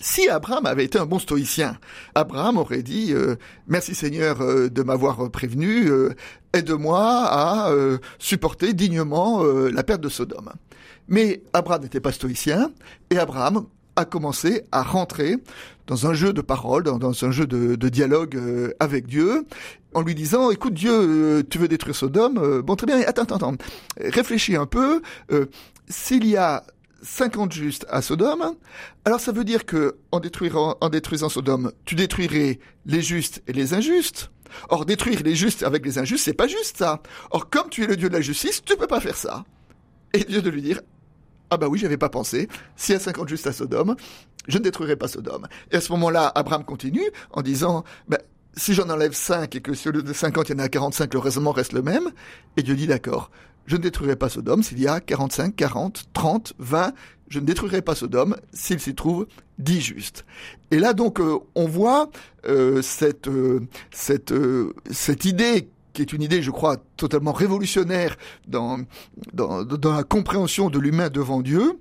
Si 0.00 0.28
Abraham 0.28 0.66
avait 0.66 0.84
été 0.84 0.98
un 0.98 1.06
bon 1.06 1.18
stoïcien, 1.18 1.78
Abraham 2.14 2.58
aurait 2.58 2.82
dit 2.82 3.12
euh, 3.12 3.36
Merci 3.66 3.94
Seigneur 3.94 4.40
euh, 4.42 4.68
de 4.68 4.82
m'avoir 4.82 5.30
prévenu, 5.30 5.90
aide-moi 6.52 7.00
à 7.00 7.72
supporter 8.18 8.74
dignement 8.74 9.42
la 9.42 9.82
perte 9.82 10.00
de 10.00 10.08
Sodome. 10.08 10.52
Mais 11.08 11.42
Abraham 11.52 11.82
n'était 11.82 12.00
pas 12.00 12.12
stoïcien, 12.12 12.70
et 13.10 13.18
Abraham 13.18 13.66
a 13.96 14.04
commencé 14.04 14.62
à 14.70 14.82
rentrer 14.82 15.38
dans 15.88 16.06
un 16.06 16.14
jeu 16.14 16.32
de 16.32 16.40
paroles, 16.40 16.84
dans, 16.84 17.24
un 17.24 17.30
jeu 17.32 17.46
de, 17.46 17.88
dialogue 17.88 18.40
avec 18.78 19.06
Dieu, 19.06 19.44
en 19.94 20.02
lui 20.02 20.14
disant 20.14 20.50
écoute 20.50 20.74
Dieu, 20.74 21.44
tu 21.50 21.58
veux 21.58 21.66
détruire 21.66 21.96
Sodome 21.96 22.60
Bon 22.60 22.76
très 22.76 22.86
bien, 22.86 23.00
attends, 23.00 23.22
attends, 23.22 23.36
attends, 23.36 23.54
réfléchis 23.98 24.54
un 24.54 24.66
peu. 24.66 25.02
S'il 25.88 26.26
y 26.26 26.36
a 26.36 26.62
50 27.02 27.52
justes 27.52 27.86
à 27.88 28.02
Sodome, 28.02 28.54
alors 29.04 29.20
ça 29.20 29.32
veut 29.32 29.44
dire 29.44 29.64
que 29.66 29.96
en 30.12 30.20
détruisant, 30.20 30.76
en 30.80 30.88
détruisant 30.88 31.28
Sodome, 31.28 31.72
tu 31.84 31.94
détruirais 31.94 32.58
les 32.86 33.02
justes 33.02 33.42
et 33.46 33.52
les 33.52 33.74
injustes. 33.74 34.30
Or, 34.70 34.86
détruire 34.86 35.22
les 35.22 35.34
justes 35.34 35.62
avec 35.62 35.84
les 35.84 35.98
injustes, 35.98 36.24
c'est 36.24 36.32
pas 36.32 36.46
juste 36.46 36.78
ça. 36.78 37.02
Or, 37.30 37.50
comme 37.50 37.68
tu 37.68 37.84
es 37.84 37.86
le 37.86 37.96
Dieu 37.96 38.08
de 38.08 38.14
la 38.14 38.20
justice, 38.20 38.62
tu 38.64 38.76
peux 38.76 38.86
pas 38.86 39.00
faire 39.00 39.16
ça. 39.16 39.44
Et 40.14 40.24
Dieu 40.24 40.40
de 40.40 40.50
lui 40.50 40.62
dire, 40.62 40.80
ah 41.50 41.56
bah 41.56 41.68
oui, 41.68 41.78
j'avais 41.78 41.96
pas 41.96 42.08
pensé. 42.08 42.48
S'il 42.76 42.94
y 42.94 42.96
a 42.96 43.00
50 43.00 43.28
justes 43.28 43.46
à 43.46 43.52
Sodome, 43.52 43.96
je 44.48 44.58
ne 44.58 44.62
détruirai 44.62 44.96
pas 44.96 45.08
Sodome. 45.08 45.46
Et 45.70 45.76
à 45.76 45.80
ce 45.80 45.92
moment-là, 45.92 46.30
Abraham 46.34 46.64
continue 46.64 47.10
en 47.32 47.42
disant, 47.42 47.84
bah, 48.08 48.18
si 48.54 48.74
j'en 48.74 48.88
enlève 48.90 49.12
5 49.12 49.54
et 49.56 49.60
que 49.60 49.74
sur 49.74 49.92
le 49.92 50.02
de 50.02 50.12
50, 50.12 50.48
il 50.48 50.52
y 50.52 50.54
en 50.56 50.64
a 50.64 50.68
45, 50.68 51.12
le 51.14 51.20
raisonnement 51.20 51.52
reste 51.52 51.72
le 51.72 51.82
même. 51.82 52.10
Et 52.56 52.62
Dieu 52.62 52.74
dit, 52.74 52.86
d'accord, 52.86 53.30
je 53.68 53.76
ne 53.76 53.82
détruirai 53.82 54.16
pas 54.16 54.28
Sodome 54.28 54.62
s'il 54.62 54.80
y 54.80 54.88
a 54.88 55.00
45, 55.00 55.54
40, 55.54 56.04
30, 56.14 56.54
20. 56.58 56.92
Je 57.28 57.38
ne 57.38 57.44
détruirai 57.44 57.82
pas 57.82 57.94
Sodome 57.94 58.36
s'il 58.52 58.80
s'y 58.80 58.94
trouve 58.94 59.26
10 59.58 59.80
justes. 59.80 60.24
Et 60.70 60.78
là 60.78 60.94
donc 60.94 61.20
euh, 61.20 61.38
on 61.54 61.66
voit 61.66 62.08
euh, 62.46 62.80
cette 62.80 63.28
euh, 63.28 63.60
cette 63.90 64.32
cette 64.90 65.26
idée 65.26 65.68
qui 65.98 66.02
est 66.02 66.12
une 66.12 66.22
idée, 66.22 66.42
je 66.42 66.52
crois, 66.52 66.76
totalement 66.96 67.32
révolutionnaire 67.32 68.16
dans 68.46 68.78
dans, 69.32 69.64
la 69.92 70.04
compréhension 70.04 70.70
de 70.70 70.78
l'humain 70.78 71.08
devant 71.08 71.42
Dieu 71.42 71.80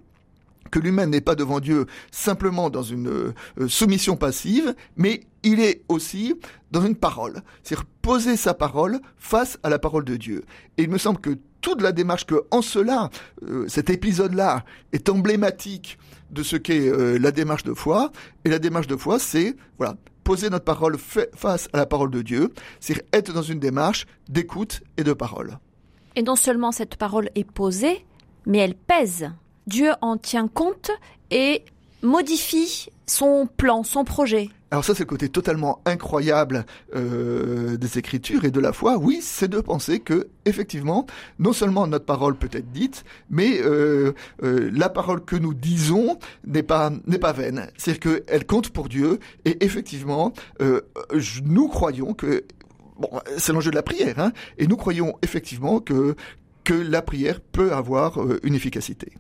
que 0.72 0.80
l'humain 0.80 1.06
n'est 1.06 1.22
pas 1.22 1.36
devant 1.36 1.60
Dieu 1.60 1.86
simplement 2.12 2.70
dans 2.70 2.82
une 2.82 3.34
soumission 3.68 4.18
passive, 4.18 4.76
mais 4.98 5.22
il 5.44 5.62
est 5.62 5.84
aussi 5.88 6.34
dans 6.72 6.84
une 6.86 6.96
parole. 6.96 7.42
C'est-à-dire 7.64 7.86
poser 8.02 8.36
sa 8.36 8.54
parole 8.54 9.00
face 9.18 9.60
à 9.64 9.70
la 9.70 9.80
parole 9.80 10.04
de 10.04 10.18
Dieu. 10.18 10.44
Et 10.78 10.84
il 10.84 10.90
me 10.90 10.98
semble 10.98 11.22
que 11.22 11.38
toute 11.62 11.82
la 11.82 11.92
démarche 11.92 12.26
que, 12.26 12.44
en 12.52 12.62
cela, 12.62 13.10
euh, 13.44 13.66
cet 13.68 13.90
épisode-là 13.90 14.66
est 14.94 15.10
emblématique 15.10 16.00
de 16.32 16.44
ce 16.44 16.58
qu'est 16.58 16.90
euh, 16.90 17.18
la 17.18 17.32
démarche 17.32 17.64
de 17.64 17.74
foi. 17.74 18.12
Et 18.44 18.50
la 18.50 18.60
démarche 18.60 18.88
de 18.88 18.98
foi, 18.98 19.20
c'est, 19.20 19.56
voilà, 19.78 19.96
poser 20.28 20.50
notre 20.50 20.66
parole 20.66 20.98
face 20.98 21.70
à 21.72 21.78
la 21.78 21.86
parole 21.86 22.12
de 22.12 22.22
Dieu, 22.22 22.54
c'est 22.82 23.02
être 23.14 23.32
dans 23.32 23.42
une 23.42 23.60
démarche 23.60 24.06
d'écoute 24.28 24.84
et 24.98 25.06
de 25.06 25.14
parole. 25.14 25.58
Et 26.18 26.22
non 26.22 26.36
seulement 26.36 26.74
cette 26.74 26.98
parole 26.98 27.30
est 27.36 27.50
posée, 27.50 28.06
mais 28.46 28.58
elle 28.58 28.76
pèse. 28.76 29.32
Dieu 29.68 29.92
en 30.02 30.18
tient 30.18 30.50
compte 30.50 30.92
et 31.32 31.64
modifie 32.02 32.90
son 33.06 33.48
plan, 33.58 33.84
son 33.84 34.04
projet. 34.04 34.50
Alors 34.70 34.84
ça, 34.84 34.94
c'est 34.94 35.04
le 35.04 35.08
côté 35.08 35.30
totalement 35.30 35.82
incroyable 35.86 36.66
euh, 36.94 37.78
des 37.78 37.98
Écritures 37.98 38.44
et 38.44 38.52
de 38.52 38.60
la 38.60 38.74
foi. 38.74 38.98
Oui, 38.98 39.20
c'est 39.22 39.48
de 39.48 39.62
penser 39.62 40.02
que, 40.02 40.28
effectivement, 40.46 41.06
non 41.40 41.54
seulement 41.54 41.88
notre 41.88 42.04
parole 42.04 42.36
peut 42.36 42.50
être 42.52 42.72
dite, 42.74 43.06
mais 43.30 43.62
euh, 43.62 44.12
euh, 44.44 44.70
la 44.74 44.90
parole 44.90 45.24
que 45.24 45.38
nous 45.38 45.54
disons 45.54 46.20
n'est 46.46 46.64
pas 46.64 46.92
vaine. 47.34 47.68
C'est-à-dire 47.78 48.26
qu'elle 48.26 48.46
compte 48.46 48.72
pour 48.72 48.90
Dieu. 48.90 49.20
Et 49.46 49.64
effectivement, 49.64 50.34
nous 51.46 51.68
croyons 51.70 52.14
que 52.14 52.44
bon, 53.00 53.10
c'est 53.38 53.54
l'enjeu 53.54 53.72
de 53.72 53.76
la 53.76 53.84
prière, 53.84 54.20
hein, 54.20 54.34
et 54.58 54.68
nous 54.68 54.76
croyons 54.76 55.16
effectivement 55.22 55.80
que 55.80 56.16
la 56.70 57.02
prière 57.02 57.40
peut 57.40 57.72
avoir 57.72 58.20
une 58.44 58.54
efficacité. 58.54 59.14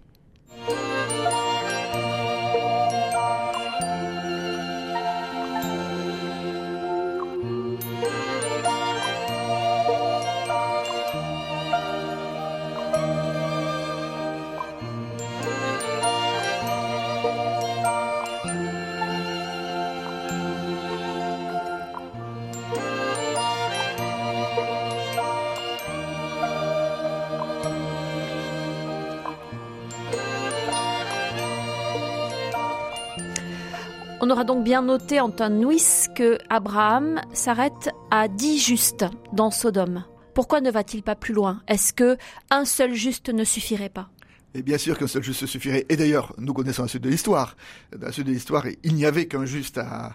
On 34.27 34.29
aura 34.29 34.43
donc 34.43 34.65
bien 34.65 34.81
noté, 34.81 35.21
Anton 35.21 35.51
Nuis, 35.51 36.09
que 36.13 36.37
Abraham 36.49 37.21
s'arrête 37.31 37.91
à 38.11 38.27
dix 38.27 38.59
justes 38.59 39.05
dans 39.31 39.51
Sodome. 39.51 40.03
Pourquoi 40.33 40.59
ne 40.59 40.69
va-t-il 40.69 41.01
pas 41.01 41.15
plus 41.15 41.33
loin? 41.33 41.61
Est-ce 41.69 41.93
que 41.93 42.17
un 42.49 42.65
seul 42.65 42.93
juste 42.93 43.29
ne 43.29 43.45
suffirait 43.45 43.87
pas? 43.87 44.09
Et 44.53 44.63
bien 44.63 44.77
sûr 44.77 44.97
qu'un 44.97 45.07
seul 45.07 45.23
juste 45.23 45.45
suffirait. 45.45 45.85
Et 45.87 45.95
d'ailleurs, 45.95 46.33
nous 46.39 46.53
connaissons 46.53 46.81
la 46.81 46.89
suite 46.89 47.03
de 47.03 47.09
l'histoire. 47.09 47.55
La 47.97 48.11
suite 48.11 48.27
de 48.27 48.33
l'histoire, 48.33 48.65
il 48.83 48.95
n'y 48.95 49.05
avait 49.05 49.27
qu'un 49.27 49.45
juste 49.45 49.77
à, 49.77 50.13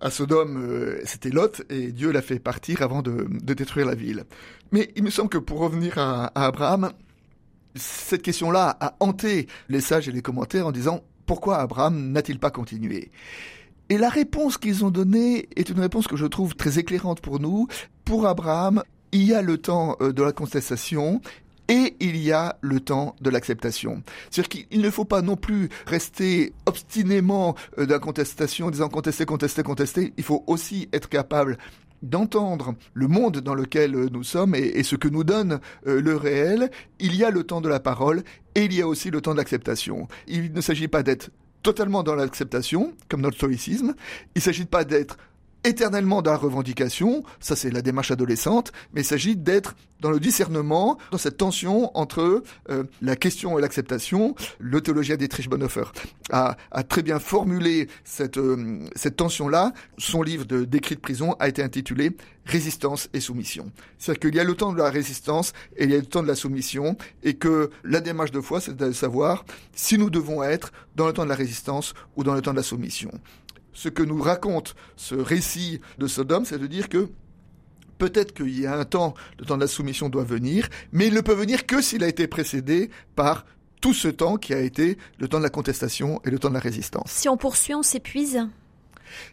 à 0.00 0.08
Sodome, 0.08 0.56
euh, 0.56 1.02
c'était 1.04 1.28
Lot, 1.28 1.60
et 1.68 1.92
Dieu 1.92 2.12
l'a 2.12 2.22
fait 2.22 2.38
partir 2.38 2.80
avant 2.80 3.02
de, 3.02 3.26
détruire 3.52 3.84
la 3.84 3.94
ville. 3.94 4.24
Mais 4.72 4.90
il 4.96 5.02
me 5.02 5.10
semble 5.10 5.28
que 5.28 5.36
pour 5.36 5.58
revenir 5.58 5.98
à 5.98 6.32
Abraham, 6.34 6.90
cette 7.74 8.22
question-là 8.22 8.78
a 8.80 8.96
hanté 8.98 9.46
les 9.68 9.82
sages 9.82 10.08
et 10.08 10.12
les 10.12 10.22
commentaires 10.22 10.66
en 10.66 10.72
disant 10.72 11.04
pourquoi 11.26 11.58
Abraham 11.58 12.12
n'a-t-il 12.12 12.38
pas 12.38 12.50
continué? 12.50 13.10
Et 13.88 13.98
la 13.98 14.08
réponse 14.08 14.58
qu'ils 14.58 14.84
ont 14.84 14.90
donnée 14.90 15.48
est 15.54 15.68
une 15.68 15.80
réponse 15.80 16.08
que 16.08 16.16
je 16.16 16.26
trouve 16.26 16.56
très 16.56 16.78
éclairante 16.78 17.20
pour 17.20 17.38
nous. 17.38 17.68
Pour 18.04 18.26
Abraham, 18.26 18.82
il 19.12 19.24
y 19.24 19.34
a 19.34 19.42
le 19.42 19.58
temps 19.58 19.96
euh, 20.00 20.12
de 20.12 20.22
la 20.22 20.32
contestation 20.32 21.20
et 21.68 21.96
il 22.00 22.16
y 22.16 22.32
a 22.32 22.56
le 22.60 22.80
temps 22.80 23.16
de 23.20 23.30
l'acceptation. 23.30 24.02
C'est-à-dire 24.30 24.66
qu'il 24.68 24.80
ne 24.80 24.90
faut 24.90 25.04
pas 25.04 25.22
non 25.22 25.36
plus 25.36 25.68
rester 25.86 26.52
obstinément 26.66 27.54
euh, 27.78 27.86
dans 27.86 27.94
la 27.94 28.00
contestation, 28.00 28.66
en 28.66 28.70
disant 28.70 28.88
contester, 28.88 29.24
contester, 29.24 29.62
contester. 29.62 30.12
Il 30.16 30.24
faut 30.24 30.44
aussi 30.46 30.88
être 30.92 31.08
capable 31.08 31.58
d'entendre 32.02 32.74
le 32.94 33.08
monde 33.08 33.38
dans 33.38 33.54
lequel 33.54 33.94
euh, 33.94 34.08
nous 34.12 34.24
sommes 34.24 34.54
et, 34.54 34.82
ce 34.82 34.96
que 34.96 35.08
nous 35.08 35.24
donne 35.24 35.60
euh, 35.86 36.00
le 36.00 36.16
réel, 36.16 36.70
il 37.00 37.14
y 37.14 37.24
a 37.24 37.30
le 37.30 37.42
temps 37.44 37.60
de 37.60 37.68
la 37.68 37.80
parole 37.80 38.22
et 38.54 38.64
il 38.64 38.74
y 38.74 38.82
a 38.82 38.88
aussi 38.88 39.10
le 39.10 39.20
temps 39.20 39.32
de 39.32 39.38
l'acceptation. 39.38 40.08
Il 40.26 40.52
ne 40.52 40.60
s'agit 40.60 40.88
pas 40.88 41.02
d'être 41.02 41.30
totalement 41.62 42.02
dans 42.02 42.14
l'acceptation, 42.14 42.94
comme 43.08 43.22
notre 43.22 43.36
stoïcisme, 43.36 43.94
il 44.34 44.38
ne 44.38 44.40
s'agit 44.40 44.66
pas 44.66 44.84
d'être 44.84 45.16
éternellement 45.66 46.22
dans 46.22 46.30
la 46.30 46.36
revendication, 46.36 47.24
ça 47.40 47.56
c'est 47.56 47.70
la 47.70 47.82
démarche 47.82 48.10
adolescente, 48.10 48.72
mais 48.92 49.02
il 49.02 49.04
s'agit 49.04 49.36
d'être 49.36 49.74
dans 50.00 50.10
le 50.10 50.20
discernement, 50.20 50.98
dans 51.10 51.18
cette 51.18 51.38
tension 51.38 51.96
entre 51.96 52.42
euh, 52.70 52.84
la 53.00 53.16
question 53.16 53.58
et 53.58 53.62
l'acceptation. 53.62 54.34
Le 54.58 54.80
théologien 54.80 55.16
Dietrich 55.16 55.48
Bonhoeffer 55.48 55.84
a, 56.30 56.56
a 56.70 56.82
très 56.82 57.02
bien 57.02 57.18
formulé 57.18 57.88
cette, 58.04 58.36
euh, 58.36 58.80
cette 58.94 59.16
tension-là. 59.16 59.72
Son 59.98 60.22
livre 60.22 60.44
de 60.44 60.64
d'écrit 60.64 60.96
de 60.96 61.00
prison 61.00 61.34
a 61.38 61.48
été 61.48 61.62
intitulé 61.62 62.16
Résistance 62.44 63.08
et 63.12 63.18
soumission. 63.18 63.72
C'est-à-dire 63.98 64.20
qu'il 64.20 64.34
y 64.36 64.40
a 64.40 64.44
le 64.44 64.54
temps 64.54 64.72
de 64.72 64.78
la 64.78 64.88
résistance 64.88 65.52
et 65.76 65.84
il 65.84 65.90
y 65.90 65.94
a 65.94 65.98
le 65.98 66.06
temps 66.06 66.22
de 66.22 66.28
la 66.28 66.36
soumission 66.36 66.96
et 67.24 67.34
que 67.34 67.70
la 67.82 68.00
démarche 68.00 68.30
de 68.30 68.40
foi, 68.40 68.60
c'est 68.60 68.76
de 68.76 68.92
savoir 68.92 69.44
si 69.74 69.98
nous 69.98 70.10
devons 70.10 70.44
être 70.44 70.72
dans 70.94 71.08
le 71.08 71.12
temps 71.12 71.24
de 71.24 71.28
la 71.28 71.34
résistance 71.34 71.94
ou 72.14 72.22
dans 72.22 72.34
le 72.34 72.42
temps 72.42 72.52
de 72.52 72.56
la 72.56 72.62
soumission 72.62 73.10
ce 73.76 73.88
que 73.90 74.02
nous 74.02 74.20
raconte 74.20 74.74
ce 74.96 75.14
récit 75.14 75.80
de 75.98 76.06
Sodome, 76.06 76.46
c'est 76.46 76.58
de 76.58 76.66
dire 76.66 76.88
que 76.88 77.10
peut-être 77.98 78.32
qu'il 78.32 78.58
y 78.58 78.66
a 78.66 78.76
un 78.76 78.84
temps, 78.84 79.14
le 79.38 79.44
temps 79.44 79.56
de 79.56 79.60
la 79.60 79.68
soumission 79.68 80.08
doit 80.08 80.24
venir, 80.24 80.68
mais 80.92 81.06
il 81.08 81.14
ne 81.14 81.20
peut 81.20 81.34
venir 81.34 81.66
que 81.66 81.82
s'il 81.82 82.02
a 82.02 82.08
été 82.08 82.26
précédé 82.26 82.90
par 83.14 83.44
tout 83.82 83.92
ce 83.92 84.08
temps 84.08 84.38
qui 84.38 84.54
a 84.54 84.60
été 84.60 84.96
le 85.18 85.28
temps 85.28 85.38
de 85.38 85.42
la 85.42 85.50
contestation 85.50 86.20
et 86.24 86.30
le 86.30 86.38
temps 86.38 86.48
de 86.48 86.54
la 86.54 86.60
résistance. 86.60 87.10
Si 87.10 87.28
on 87.28 87.36
poursuit, 87.36 87.74
on 87.74 87.82
s'épuise 87.82 88.48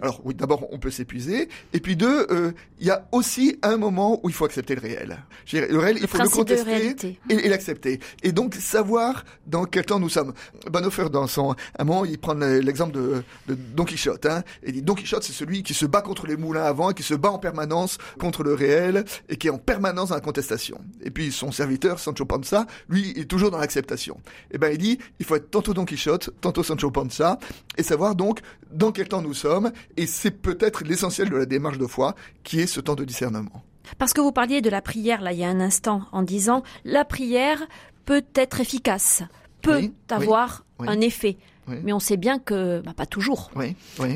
Alors 0.02 0.22
oui, 0.24 0.34
d'abord 0.34 0.68
on 0.72 0.80
peut 0.80 0.92
s'épuiser, 0.92 1.50
et 1.74 1.80
puis 1.80 1.96
deux, 1.96 2.28
euh, 2.30 2.52
il 2.80 2.88
y 2.88 2.92
a 2.92 3.08
aussi 3.12 3.58
un 3.62 3.78
moment 3.78 4.20
où 4.24 4.30
il 4.30 4.36
faut 4.36 4.46
accepter 4.46 4.76
le 4.76 4.82
réel. 4.82 5.18
le 5.54 5.78
réel, 5.78 5.98
il 6.02 6.08
faut 6.08 6.18
le 6.18 6.30
contester 6.30 7.18
et, 7.30 7.50
l'accepter. 7.50 8.00
Et 8.24 8.32
donc 8.32 8.56
savoir 8.56 9.26
dans 9.48 9.66
quel 9.66 9.86
temps 9.86 10.00
nous 10.00 10.10
sommes. 10.10 10.34
Bonhoeffer, 10.72 11.10
dans 11.10 11.28
son 11.28 11.56
un 11.78 11.84
moment, 11.84 12.06
il 12.06 12.18
prend 12.18 12.34
l'exemple 12.34 12.94
de, 12.94 13.24
de, 13.48 13.56
Don 13.56 13.86
Quichotte. 13.86 14.26
Hein, 14.26 14.44
et 14.64 14.72
dit 14.72 14.82
Don 14.82 14.96
Quichotte, 14.96 15.24
c'est 15.24 15.34
celui 15.34 15.64
qui 15.64 15.74
se 15.74 15.86
bat 15.86 16.02
contre 16.02 16.28
les 16.28 16.38
moulins 16.38 16.64
avant, 16.64 16.92
qui 16.92 17.04
se 17.04 17.14
bat 17.14 17.32
en 17.32 17.40
permanence 17.40 17.98
contre 18.20 18.44
le 18.44 18.54
réel 18.54 19.06
et 19.30 19.38
qui 19.38 19.48
est 19.48 19.52
en 19.52 19.58
permanence 19.58 20.10
dans 20.10 20.16
la 20.16 20.22
contestation. 20.22 20.80
Et 21.02 21.12
puis 21.12 21.32
son 21.32 21.52
serviteur 21.52 22.00
Sancho 22.00 22.26
Panza, 22.26 22.66
lui, 22.90 23.12
est 23.18 23.26
toujours 23.26 23.52
dans 23.52 23.58
l'acceptation. 23.58 24.16
Et 24.52 24.56
eh 24.56 24.58
ben 24.58 24.72
il 24.72 24.78
dit, 24.78 25.00
il 25.20 25.26
faut 25.26 25.36
être 25.36 25.50
tantôt 25.50 25.74
Don 25.74 25.86
Quichotte, 25.86 26.30
tantôt 26.42 26.64
Sancho 26.64 26.92
Panza, 26.92 27.40
et 27.78 27.84
savoir 27.84 28.16
donc 28.16 28.40
dans 28.72 28.92
quel 28.92 29.08
temps 29.08 29.22
nous 29.22 29.34
sommes 29.34 29.63
et 29.98 30.06
c'est 30.06 30.32
peut-être 30.32 30.84
l'essentiel 30.84 31.30
de 31.30 31.38
la 31.38 31.46
démarche 31.46 31.78
de 31.78 31.88
foi, 31.88 32.16
qui 32.44 32.60
est 32.60 32.68
ce 32.68 32.80
temps 32.80 32.96
de 32.96 33.06
discernement. 33.06 33.64
Parce 33.98 34.14
que 34.14 34.22
vous 34.22 34.32
parliez 34.32 34.62
de 34.62 34.70
la 34.70 34.82
prière, 34.82 35.22
là, 35.22 35.34
il 35.34 35.40
y 35.40 35.44
a 35.44 35.50
un 35.50 35.60
instant, 35.60 36.04
en 36.12 36.24
disant, 36.24 36.64
la 36.86 37.06
prière 37.06 37.62
peut 38.06 38.24
être 38.36 38.62
efficace, 38.62 39.24
peut 39.62 39.92
avoir 40.10 40.66
un 40.80 41.02
effet. 41.02 41.38
Mais 41.68 41.94
on 41.94 42.00
sait 42.00 42.18
bien 42.18 42.40
que, 42.40 42.82
bah, 42.82 42.94
pas 42.96 43.06
toujours. 43.06 43.52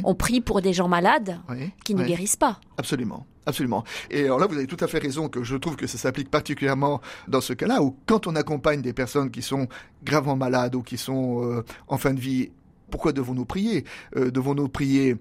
On 0.04 0.16
prie 0.16 0.42
pour 0.42 0.62
des 0.62 0.74
gens 0.74 0.88
malades 0.88 1.40
qui 1.84 1.96
ne 1.96 2.04
guérissent 2.04 2.36
pas. 2.36 2.60
Absolument. 2.78 3.26
Absolument. 3.48 3.86
Et 4.12 4.26
alors 4.26 4.40
là, 4.40 4.46
vous 4.46 4.58
avez 4.58 4.68
tout 4.68 4.84
à 4.84 4.88
fait 4.88 5.00
raison 5.00 5.30
que 5.30 5.42
je 5.42 5.56
trouve 5.56 5.78
que 5.78 5.88
ça 5.88 5.98
s'applique 5.98 6.30
particulièrement 6.30 7.00
dans 7.30 7.40
ce 7.40 7.54
cas-là 7.54 7.82
où 7.82 7.96
quand 8.06 8.28
on 8.28 8.36
accompagne 8.36 8.82
des 8.82 8.92
personnes 8.92 9.32
qui 9.32 9.42
sont 9.42 9.70
gravement 10.04 10.36
malades 10.36 10.76
ou 10.76 10.84
qui 10.84 10.98
sont 10.98 11.46
euh, 11.46 11.64
en 11.88 11.98
fin 11.98 12.14
de 12.14 12.20
vie, 12.20 12.52
pourquoi 12.90 13.12
devons-nous 13.14 13.46
prier? 13.46 13.84
Euh, 14.16 14.32
Devons-nous 14.32 14.70
prier 14.70 15.16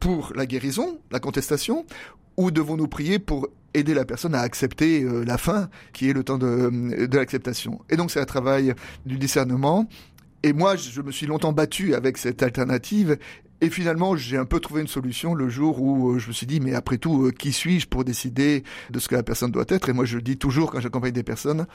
pour 0.00 0.32
la 0.34 0.46
guérison, 0.46 0.98
la 1.10 1.20
contestation, 1.20 1.86
ou 2.36 2.50
devons-nous 2.50 2.88
prier 2.88 3.18
pour 3.18 3.48
aider 3.74 3.94
la 3.94 4.04
personne 4.04 4.34
à 4.34 4.40
accepter 4.40 5.02
euh, 5.02 5.24
la 5.24 5.38
fin, 5.38 5.68
qui 5.92 6.10
est 6.10 6.12
le 6.12 6.24
temps 6.24 6.38
de, 6.38 7.06
de 7.06 7.16
l'acceptation? 7.16 7.80
Et 7.90 7.96
donc 7.96 8.10
c'est 8.10 8.20
un 8.20 8.24
travail 8.26 8.74
du 9.06 9.18
discernement. 9.18 9.88
Et 10.42 10.52
moi, 10.52 10.76
je 10.76 11.00
me 11.00 11.10
suis 11.10 11.26
longtemps 11.26 11.54
battu 11.54 11.94
avec 11.94 12.18
cette 12.18 12.42
alternative 12.42 13.16
et 13.64 13.70
finalement, 13.70 14.14
j'ai 14.14 14.36
un 14.36 14.44
peu 14.44 14.60
trouvé 14.60 14.82
une 14.82 14.88
solution 14.88 15.34
le 15.34 15.48
jour 15.48 15.80
où 15.80 16.10
euh, 16.10 16.18
je 16.18 16.28
me 16.28 16.32
suis 16.32 16.46
dit, 16.46 16.60
mais 16.60 16.74
après 16.74 16.98
tout, 16.98 17.24
euh, 17.24 17.30
qui 17.30 17.50
suis-je 17.50 17.88
pour 17.88 18.04
décider 18.04 18.62
de 18.90 18.98
ce 18.98 19.08
que 19.08 19.14
la 19.14 19.22
personne 19.22 19.50
doit 19.50 19.64
être? 19.68 19.88
Et 19.88 19.94
moi, 19.94 20.04
je 20.04 20.18
dis 20.18 20.36
toujours 20.36 20.70
quand 20.70 20.80
j'accompagne 20.80 21.12
des 21.12 21.22
personnes, 21.22 21.66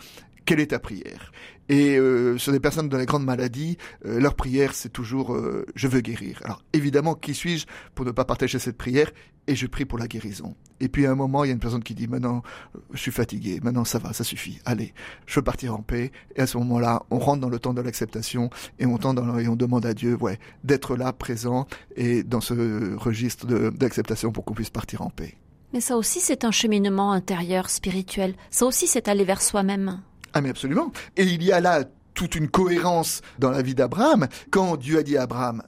quelle 0.46 0.60
est 0.60 0.68
ta 0.68 0.80
prière? 0.80 1.32
Et 1.68 1.98
euh, 1.98 2.38
sur 2.38 2.52
des 2.52 2.60
personnes 2.60 2.90
dans 2.90 2.98
les 3.00 3.08
grandes 3.08 3.26
maladies, 3.26 3.78
euh, 4.06 4.20
leur 4.20 4.36
prière, 4.36 4.76
c'est 4.76 4.90
toujours 4.90 5.36
je 5.76 5.88
veux 5.88 6.02
guérir. 6.02 6.40
Alors 6.44 6.64
évidemment, 6.74 7.16
qui 7.16 7.34
suis-je 7.34 7.66
pour 7.96 8.06
ne 8.06 8.12
pas 8.12 8.26
partager 8.26 8.60
cette 8.60 8.78
prière? 8.78 9.12
Et 9.48 9.56
je 9.56 9.66
prie 9.66 9.86
pour 9.86 9.98
la 9.98 10.08
guérison. 10.08 10.56
Et 10.80 10.90
puis 10.90 11.06
à 11.06 11.12
un 11.12 11.16
moment, 11.16 11.44
il 11.44 11.48
y 11.48 11.50
a 11.50 11.54
une 11.54 11.60
personne 11.60 11.84
qui 11.84 11.96
dit 11.96 12.08
maintenant, 12.08 12.44
je 12.94 13.00
suis 13.00 13.12
fatigué, 13.12 13.60
maintenant 13.64 13.84
ça 13.84 14.00
va, 14.00 14.14
ça 14.14 14.24
suffit. 14.24 14.60
Allez, 14.66 14.94
je 15.26 15.36
veux 15.36 15.44
partir 15.44 15.74
en 15.74 15.82
paix. 15.82 16.12
Et 16.36 16.42
à 16.42 16.48
ce 16.48 16.58
moment-là, 16.60 17.04
on 17.10 17.20
rentre 17.20 17.42
dans 17.42 17.50
le 17.50 17.60
temps 17.60 17.74
de 17.74 17.82
l'acceptation 17.82 18.50
et 18.78 18.86
on 18.86 18.98
tend 18.98 19.14
dans 19.14 19.38
et 19.40 19.48
on 19.48 19.56
demande 19.56 19.86
à 19.86 19.94
Dieu, 19.94 20.16
ouais, 20.16 20.40
d'être 20.64 20.96
là, 20.96 21.12
présent 21.14 21.68
et 21.96 22.24
dans 22.24 22.42
ce 22.42 22.96
registre 22.96 23.48
d'acceptation 23.72 24.32
pour 24.32 24.46
qu'on 24.46 24.54
puisse 24.54 24.70
partir 24.70 25.02
en 25.02 25.10
paix. 25.10 25.36
Mais 25.74 25.82
ça 25.82 25.98
aussi, 25.98 26.20
c'est 26.20 26.46
un 26.46 26.52
cheminement 26.52 27.12
intérieur, 27.12 27.70
spirituel. 27.70 28.36
Ça 28.50 28.66
aussi, 28.66 28.88
c'est 28.88 29.08
aller 29.08 29.24
vers 29.24 29.42
soi-même. 29.42 30.02
Ah 30.34 30.42
mais 30.42 30.50
absolument. 30.50 30.92
Et 31.18 31.24
il 31.24 31.44
y 31.44 31.52
a 31.52 31.60
là 31.60 31.84
toute 32.14 32.36
une 32.36 32.50
cohérence 32.50 33.22
dans 33.38 33.52
la 33.52 33.62
vie 33.62 33.76
d'Abraham. 33.76 34.28
Quand 34.52 34.78
Dieu 34.78 34.98
a 34.98 35.04
dit 35.04 35.18
à 35.18 35.24
Abraham, 35.24 35.64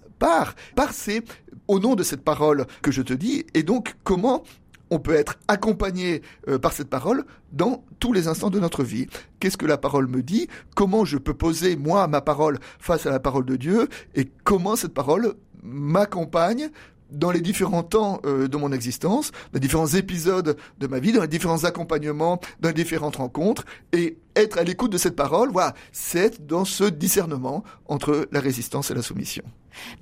c'est 0.91 1.23
au 1.67 1.79
nom 1.79 1.95
de 1.95 2.03
cette 2.03 2.23
parole 2.23 2.65
que 2.81 2.91
je 2.91 3.01
te 3.01 3.13
dis. 3.13 3.45
Et 3.53 3.63
donc 3.63 3.95
comment 4.03 4.43
on 4.91 4.99
peut 4.99 5.15
être 5.15 5.39
accompagné 5.47 6.21
euh, 6.49 6.60
par 6.60 6.73
cette 6.73 6.89
parole 6.89 7.23
dans 7.53 7.84
tous 7.99 8.13
les 8.13 8.27
instants 8.27 8.49
de 8.49 8.60
notre 8.60 8.84
vie. 8.84 9.07
Qu'est-ce 9.39 9.57
que 9.57 9.65
la 9.65 9.77
parole 9.77 10.07
me 10.07 10.21
dit? 10.21 10.47
Comment 10.75 11.05
je 11.05 11.17
peux 11.17 11.34
poser, 11.34 11.77
moi, 11.77 12.07
ma 12.07 12.19
parole 12.19 12.60
face 12.77 13.05
à 13.05 13.10
la 13.10 13.21
parole 13.21 13.45
de 13.45 13.55
Dieu? 13.55 13.88
Et 14.15 14.29
comment 14.43 14.75
cette 14.75 14.93
parole 14.93 15.34
m'accompagne 15.63 16.69
dans 17.12 17.32
les 17.32 17.41
différents 17.41 17.84
temps 17.84 18.21
euh, 18.26 18.47
de 18.47 18.58
mon 18.58 18.71
existence, 18.71 19.32
dans 19.32 19.56
les 19.56 19.60
différents 19.60 19.88
épisodes 19.88 20.58
de 20.80 20.88
ma 20.88 21.00
vie, 21.00 21.12
dans 21.12 21.21
les 21.21 21.28
différents 21.28 21.63
accompagnements, 21.63 22.39
dans 22.60 22.69
les 22.69 22.74
différentes 22.74 23.17
rencontres, 23.17 23.65
et 23.91 24.17
être 24.36 24.58
à 24.58 24.63
l'écoute 24.63 24.91
de 24.91 24.97
cette 24.97 25.15
parole, 25.15 25.50
voilà, 25.52 25.74
c'est 25.91 26.45
dans 26.45 26.65
ce 26.65 26.86
discernement 26.86 27.63
entre 27.88 28.28
la 28.32 28.39
résistance 28.39 28.91
et 28.91 28.93
la 28.93 29.02
soumission. 29.02 29.43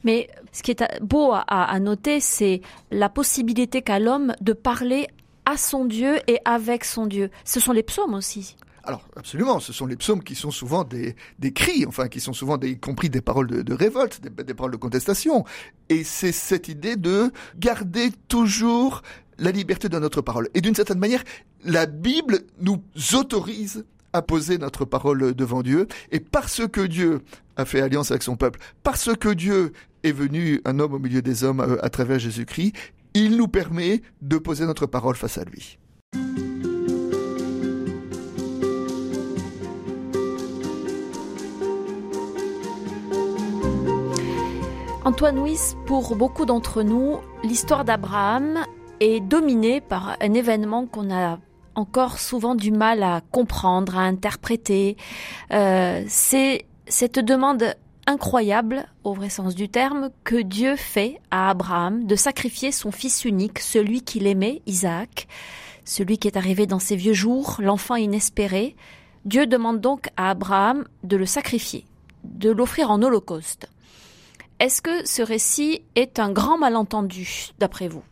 Mais 0.03 0.29
ce 0.51 0.63
qui 0.63 0.71
est 0.71 0.83
beau 1.01 1.31
à, 1.31 1.41
à 1.41 1.79
noter, 1.79 2.19
c'est 2.19 2.61
la 2.91 3.09
possibilité 3.09 3.81
qu'a 3.81 3.99
l'homme 3.99 4.33
de 4.41 4.53
parler 4.53 5.07
à 5.45 5.57
son 5.57 5.85
Dieu 5.85 6.19
et 6.27 6.39
avec 6.45 6.85
son 6.85 7.07
Dieu. 7.07 7.31
Ce 7.43 7.59
sont 7.59 7.71
les 7.71 7.83
psaumes 7.83 8.13
aussi. 8.13 8.55
Alors 8.83 9.07
absolument, 9.15 9.59
ce 9.59 9.73
sont 9.73 9.85
les 9.85 9.95
psaumes 9.95 10.23
qui 10.23 10.35
sont 10.35 10.51
souvent 10.51 10.83
des, 10.83 11.15
des 11.39 11.51
cris, 11.51 11.85
enfin 11.85 12.07
qui 12.07 12.19
sont 12.19 12.33
souvent 12.33 12.57
des, 12.57 12.71
y 12.71 12.79
compris 12.79 13.09
des 13.09 13.21
paroles 13.21 13.47
de, 13.47 13.73
révolte, 13.73 14.21
des, 14.21 14.43
des, 14.43 14.53
paroles 14.53 14.71
de 14.71 14.77
contestation. 14.77 15.45
Et 15.89 16.03
c'est 16.03 16.31
cette 16.31 16.67
idée 16.67 16.95
de 16.95 17.31
garder 17.57 18.09
toujours 18.27 19.01
la 19.37 19.51
liberté 19.51 19.89
de 19.89 19.99
notre 19.99 20.21
parole. 20.21 20.49
Et 20.53 20.61
d'une 20.61 20.75
certaine 20.75 20.99
manière, 20.99 21.23
la 21.63 21.85
Bible 21.85 22.41
nous 22.61 22.81
autorise 23.13 23.85
à 24.13 24.21
poser 24.21 24.57
notre 24.57 24.85
parole 24.85 25.33
devant 25.33 25.61
Dieu. 25.61 25.87
Et 26.11 26.19
parce 26.19 26.67
que 26.67 26.81
Dieu 26.81 27.21
a 27.57 27.65
fait 27.65 27.81
alliance 27.81 28.11
avec 28.11 28.23
son 28.23 28.35
peuple, 28.35 28.59
parce 28.83 29.15
que 29.15 29.29
Dieu 29.29 29.73
est 30.03 30.11
venu 30.11 30.61
un 30.65 30.79
homme 30.79 30.93
au 30.93 30.99
milieu 30.99 31.21
des 31.21 31.43
hommes 31.43 31.59
euh, 31.59 31.83
à 31.83 31.89
travers 31.89 32.19
Jésus-Christ, 32.19 32.73
il 33.13 33.37
nous 33.37 33.47
permet 33.47 34.01
de 34.21 34.37
poser 34.37 34.65
notre 34.65 34.85
parole 34.85 35.15
face 35.15 35.37
à 35.37 35.43
lui. 35.43 35.77
Antoine 45.09 45.39
Wyss, 45.39 45.75
pour 45.87 46.15
beaucoup 46.15 46.45
d'entre 46.45 46.83
nous, 46.83 47.17
l'histoire 47.43 47.83
d'Abraham 47.83 48.59
est 48.99 49.21
dominée 49.21 49.81
par 49.81 50.15
un 50.21 50.33
événement 50.35 50.85
qu'on 50.85 51.11
a 51.11 51.39
encore 51.73 52.19
souvent 52.19 52.53
du 52.53 52.71
mal 52.71 53.01
à 53.01 53.21
comprendre, 53.31 53.97
à 53.97 54.01
interpréter. 54.01 54.97
Euh, 55.51 56.03
c'est 56.07 56.67
cette 56.85 57.17
demande 57.17 57.73
incroyable, 58.05 58.85
au 59.03 59.15
vrai 59.15 59.31
sens 59.31 59.55
du 59.55 59.67
terme, 59.67 60.11
que 60.23 60.39
Dieu 60.39 60.75
fait 60.75 61.19
à 61.31 61.49
Abraham 61.49 62.05
de 62.05 62.15
sacrifier 62.15 62.71
son 62.71 62.91
fils 62.91 63.25
unique, 63.25 63.57
celui 63.57 64.03
qu'il 64.03 64.27
aimait, 64.27 64.61
Isaac, 64.67 65.27
celui 65.85 66.19
qui 66.19 66.27
est 66.27 66.37
arrivé 66.37 66.67
dans 66.67 66.77
ses 66.77 66.95
vieux 66.95 67.13
jours, 67.13 67.55
l'enfant 67.57 67.95
inespéré. 67.95 68.75
Dieu 69.25 69.47
demande 69.47 69.81
donc 69.81 70.09
à 70.17 70.29
Abraham 70.29 70.85
de 71.03 71.17
le 71.17 71.25
sacrifier, 71.25 71.87
de 72.25 72.51
l'offrir 72.51 72.91
en 72.91 73.01
holocauste. 73.01 73.69
Est-ce 74.59 74.81
que 74.81 75.05
ce 75.07 75.21
récit 75.21 75.81
est 75.95 76.19
un 76.19 76.31
grand 76.31 76.57
malentendu, 76.57 77.51
d'après 77.59 77.87
vous? 77.87 78.03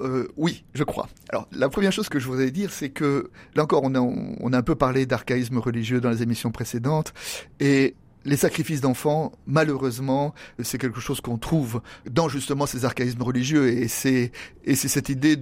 Euh, 0.00 0.28
oui, 0.36 0.64
je 0.74 0.84
crois. 0.84 1.08
Alors, 1.30 1.48
la 1.52 1.68
première 1.68 1.90
chose 1.90 2.08
que 2.08 2.18
je 2.18 2.26
voudrais 2.26 2.50
dire, 2.50 2.70
c'est 2.70 2.90
que, 2.90 3.30
là 3.54 3.64
encore, 3.64 3.82
on 3.82 3.94
a, 3.94 4.00
on 4.00 4.52
a 4.52 4.58
un 4.58 4.62
peu 4.62 4.74
parlé 4.74 5.06
d'archaïsme 5.06 5.58
religieux 5.58 6.00
dans 6.00 6.10
les 6.10 6.22
émissions 6.22 6.52
précédentes, 6.52 7.14
et 7.60 7.94
les 8.28 8.36
sacrifices 8.36 8.80
d'enfants, 8.80 9.32
malheureusement, 9.46 10.34
c'est 10.62 10.78
quelque 10.78 11.00
chose 11.00 11.20
qu'on 11.20 11.38
trouve 11.38 11.80
dans 12.08 12.28
justement 12.28 12.66
ces 12.66 12.84
archaïsmes 12.84 13.22
religieux, 13.22 13.68
et 13.68 13.88
c'est 13.88 14.32
et 14.64 14.74
c'est 14.74 14.88
cette 14.88 15.08
idée 15.08 15.36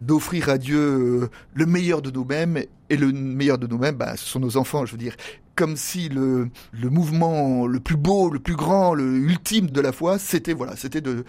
d'offrir 0.00 0.48
à 0.48 0.58
Dieu 0.58 0.78
euh, 0.78 1.30
le 1.54 1.66
meilleur 1.66 2.02
de 2.02 2.10
nous-mêmes, 2.10 2.62
et 2.90 2.96
le 2.96 3.12
meilleur 3.12 3.58
de 3.58 3.66
nous-mêmes, 3.66 3.94
bah, 3.94 4.16
ce 4.16 4.26
sont 4.26 4.40
nos 4.40 4.56
enfants, 4.56 4.84
je 4.84 4.92
veux 4.92 4.98
dire 4.98 5.16
comme 5.54 5.76
si 5.76 6.08
le, 6.08 6.50
mouvement 6.72 7.66
le 7.66 7.78
plus 7.78 7.98
beau, 7.98 8.30
le 8.30 8.38
plus 8.38 8.56
grand, 8.56 8.94
le 8.94 9.04
ultime 9.04 9.66
de 9.68 9.80
la 9.82 9.92
foi, 9.92 10.18
c'était 10.18 10.54
voilà, 10.54 10.76
c'était 10.76 11.02
de, 11.02 11.24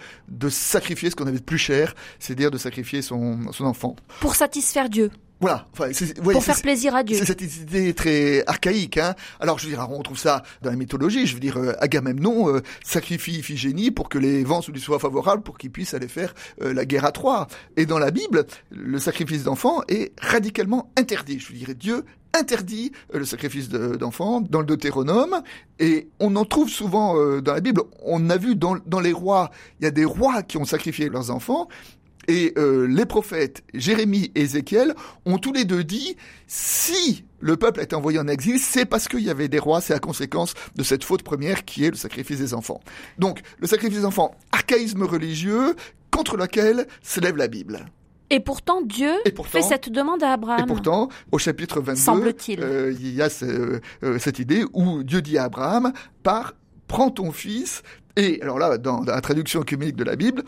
sacrifier 0.48 1.10
ce 1.10 1.16
qu'on 1.16 1.26
avait 1.26 1.38
de 1.38 1.44
plus 1.44 1.58
cher, 1.58 1.94
c'est-à-dire 2.18 2.50
de 2.50 2.56
sacrifier 2.56 3.02
son 3.02 3.38
enfant. 3.60 3.96
Pour 4.20 4.34
satisfaire 4.34 4.88
Dieu. 4.88 5.10
Voilà. 5.44 5.66
Enfin, 5.74 5.90
pour 6.22 6.42
faire 6.42 6.62
plaisir 6.62 6.94
à 6.94 7.02
Dieu. 7.02 7.18
C'est 7.18 7.26
cette 7.26 7.42
idée 7.42 7.92
très 7.92 8.42
archaïque. 8.46 8.96
Hein. 8.96 9.14
Alors, 9.40 9.58
je 9.58 9.66
veux 9.66 9.72
dire, 9.74 9.86
on 9.90 10.00
trouve 10.00 10.16
ça 10.16 10.42
dans 10.62 10.70
la 10.70 10.76
mythologie. 10.76 11.26
Je 11.26 11.34
veux 11.34 11.40
dire, 11.40 11.58
euh, 11.58 11.74
Agamemnon 11.80 12.48
euh, 12.48 12.62
sacrifie 12.82 13.40
Iphigénie 13.40 13.90
pour 13.90 14.08
que 14.08 14.16
les 14.16 14.42
vents 14.42 14.62
lui 14.66 14.80
soient 14.80 14.98
favorables, 14.98 15.42
pour 15.42 15.58
qu'il 15.58 15.70
puisse 15.70 15.92
aller 15.92 16.08
faire 16.08 16.32
euh, 16.62 16.72
la 16.72 16.86
guerre 16.86 17.04
à 17.04 17.12
Troie. 17.12 17.46
Et 17.76 17.84
dans 17.84 17.98
la 17.98 18.10
Bible, 18.10 18.46
le 18.70 18.98
sacrifice 18.98 19.44
d'enfants 19.44 19.82
est 19.86 20.12
radicalement 20.18 20.90
interdit. 20.96 21.38
Je 21.38 21.52
veux 21.52 21.58
dire, 21.58 21.74
Dieu 21.74 22.06
interdit 22.32 22.92
le 23.12 23.26
sacrifice 23.26 23.68
d'enfants 23.68 24.40
dans 24.40 24.60
le 24.60 24.66
Deutéronome, 24.66 25.42
et 25.78 26.08
on 26.20 26.34
en 26.36 26.46
trouve 26.46 26.70
souvent 26.70 27.14
dans 27.40 27.52
la 27.52 27.60
Bible. 27.60 27.82
On 28.02 28.28
a 28.28 28.36
vu 28.36 28.56
dans, 28.56 28.76
dans 28.86 28.98
les 28.98 29.12
rois, 29.12 29.52
il 29.78 29.84
y 29.84 29.86
a 29.86 29.92
des 29.92 30.04
rois 30.04 30.42
qui 30.42 30.56
ont 30.56 30.64
sacrifié 30.64 31.08
leurs 31.10 31.30
enfants, 31.30 31.68
Et 32.28 32.52
euh, 32.56 32.86
les 32.86 33.06
prophètes 33.06 33.62
Jérémie 33.74 34.30
et 34.34 34.42
Ézéchiel 34.42 34.94
ont 35.26 35.38
tous 35.38 35.52
les 35.52 35.64
deux 35.64 35.84
dit 35.84 36.16
si 36.46 37.24
le 37.40 37.56
peuple 37.56 37.80
a 37.80 37.82
été 37.82 37.94
envoyé 37.94 38.18
en 38.18 38.28
exil, 38.28 38.58
c'est 38.58 38.86
parce 38.86 39.08
qu'il 39.08 39.20
y 39.20 39.30
avait 39.30 39.48
des 39.48 39.58
rois, 39.58 39.80
c'est 39.80 39.92
la 39.92 39.98
conséquence 39.98 40.54
de 40.74 40.82
cette 40.82 41.04
faute 41.04 41.22
première 41.22 41.64
qui 41.64 41.84
est 41.84 41.90
le 41.90 41.96
sacrifice 41.96 42.38
des 42.38 42.54
enfants. 42.54 42.80
Donc 43.18 43.40
le 43.58 43.66
sacrifice 43.66 43.98
des 43.98 44.04
enfants, 44.04 44.34
archaïsme 44.52 45.02
religieux 45.02 45.76
contre 46.10 46.36
lequel 46.36 46.86
s'élève 47.02 47.36
la 47.36 47.48
Bible. 47.48 47.86
Et 48.30 48.40
pourtant, 48.40 48.80
Dieu 48.82 49.12
fait 49.44 49.62
cette 49.62 49.90
demande 49.90 50.22
à 50.22 50.32
Abraham. 50.32 50.64
Et 50.64 50.66
pourtant, 50.66 51.08
au 51.30 51.38
chapitre 51.38 51.80
22, 51.80 52.34
euh, 52.60 52.94
il 52.98 53.14
y 53.14 53.22
a 53.22 53.28
euh, 53.42 53.78
cette 54.18 54.38
idée 54.38 54.64
où 54.72 55.02
Dieu 55.02 55.20
dit 55.20 55.36
à 55.36 55.44
Abraham, 55.44 55.92
par 56.22 56.54
prends 56.88 57.10
ton 57.10 57.32
fils, 57.32 57.82
et 58.16 58.40
alors 58.42 58.58
là, 58.58 58.78
dans, 58.78 59.02
la 59.02 59.20
traduction 59.20 59.60
œcuménique 59.60 59.96
de 59.96 60.04
la 60.04 60.16
Bible, 60.16 60.42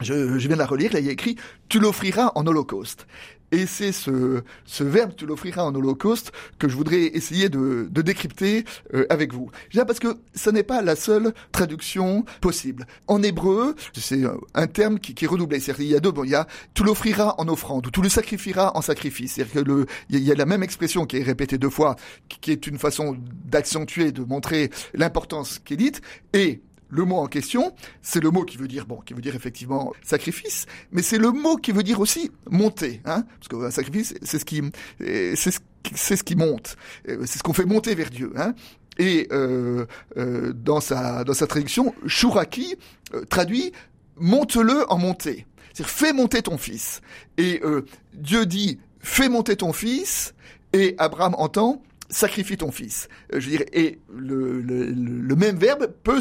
je, 0.00 0.38
je, 0.38 0.46
viens 0.48 0.56
de 0.56 0.60
la 0.60 0.66
relire, 0.66 0.92
là 0.92 1.00
il 1.00 1.06
y 1.06 1.08
a 1.08 1.12
écrit 1.12 1.36
tu 1.68 1.78
l'offriras 1.80 2.32
en 2.34 2.46
holocauste. 2.46 3.06
Et 3.52 3.66
c'est 3.66 3.92
ce, 3.92 4.42
ce 4.64 4.82
verbe 4.82 5.12
tu 5.16 5.24
l'offriras 5.24 5.62
en 5.62 5.74
holocauste 5.74 6.32
que 6.58 6.68
je 6.68 6.74
voudrais 6.74 7.04
essayer 7.04 7.48
de, 7.48 7.86
de 7.90 8.02
décrypter 8.02 8.64
euh, 8.94 9.06
avec 9.08 9.32
vous. 9.32 9.50
Parce 9.86 10.00
que 10.00 10.16
ce 10.34 10.50
n'est 10.50 10.64
pas 10.64 10.82
la 10.82 10.96
seule 10.96 11.32
traduction 11.52 12.24
possible. 12.40 12.86
En 13.06 13.22
hébreu, 13.22 13.76
c'est 13.94 14.22
un 14.54 14.66
terme 14.66 14.98
qui, 14.98 15.14
qui 15.14 15.26
est 15.26 15.28
redoublé. 15.28 15.60
C'est-à-dire 15.60 15.86
y 15.86 15.94
a 15.94 16.00
deux, 16.00 16.10
bon, 16.10 16.24
il 16.24 16.30
y 16.30 16.34
a 16.34 16.46
tu 16.74 16.82
l'offriras 16.82 17.34
en 17.38 17.46
offrande 17.48 17.86
ou 17.86 17.90
tu 17.90 18.02
le 18.02 18.08
sacrifieras 18.08 18.72
en 18.74 18.82
sacrifice. 18.82 19.34
C'est-à-dire 19.34 19.54
que 19.54 19.60
le, 19.60 19.86
il 20.10 20.24
y 20.24 20.32
a 20.32 20.34
la 20.34 20.46
même 20.46 20.64
expression 20.64 21.06
qui 21.06 21.18
est 21.18 21.22
répétée 21.22 21.56
deux 21.56 21.70
fois, 21.70 21.94
qui 22.28 22.50
est 22.50 22.66
une 22.66 22.78
façon 22.78 23.16
d'accentuer, 23.44 24.10
de 24.10 24.24
montrer 24.24 24.70
l'importance 24.92 25.60
qui 25.60 25.76
dite. 25.76 26.00
Et 26.32 26.62
le 26.88 27.04
mot 27.04 27.16
en 27.16 27.26
question, 27.26 27.74
c'est 28.02 28.20
le 28.22 28.30
mot 28.30 28.44
qui 28.44 28.56
veut 28.56 28.68
dire 28.68 28.86
bon, 28.86 28.96
qui 28.98 29.14
veut 29.14 29.22
dire 29.22 29.34
effectivement 29.34 29.92
sacrifice, 30.02 30.66
mais 30.92 31.02
c'est 31.02 31.18
le 31.18 31.30
mot 31.30 31.56
qui 31.56 31.72
veut 31.72 31.82
dire 31.82 32.00
aussi 32.00 32.30
monter, 32.50 33.00
hein, 33.04 33.24
parce 33.38 33.48
qu'un 33.48 33.70
sacrifice, 33.70 34.14
c'est 34.22 34.38
ce 34.38 34.44
qui, 34.44 34.62
c'est 35.00 35.50
ce, 35.50 35.58
c'est 35.94 36.16
ce 36.16 36.24
qui 36.24 36.36
monte, 36.36 36.76
c'est 37.06 37.38
ce 37.38 37.42
qu'on 37.42 37.52
fait 37.52 37.64
monter 37.64 37.94
vers 37.94 38.10
Dieu, 38.10 38.32
hein. 38.36 38.54
Et 38.98 39.28
euh, 39.30 39.84
euh, 40.16 40.54
dans 40.54 40.80
sa 40.80 41.22
dans 41.24 41.34
sa 41.34 41.46
traduction, 41.46 41.94
Shuraki 42.06 42.76
euh, 43.14 43.26
traduit 43.26 43.72
monte-le 44.16 44.90
en 44.90 44.96
montée, 44.96 45.46
c'est-à-dire 45.74 45.90
fais 45.90 46.12
monter 46.14 46.40
ton 46.40 46.56
fils. 46.56 47.02
Et 47.36 47.60
euh, 47.62 47.84
Dieu 48.14 48.46
dit 48.46 48.78
fais 49.00 49.28
monter 49.28 49.56
ton 49.56 49.74
fils, 49.74 50.32
et 50.72 50.94
Abraham 50.96 51.34
entend 51.36 51.82
sacrifie 52.08 52.56
ton 52.56 52.70
fils. 52.70 53.08
Euh, 53.32 53.40
je 53.40 53.48
dirais, 53.48 53.66
et 53.72 53.98
le, 54.14 54.60
le, 54.60 55.36
même 55.36 55.56
verbe 55.56 55.88
peut 56.02 56.20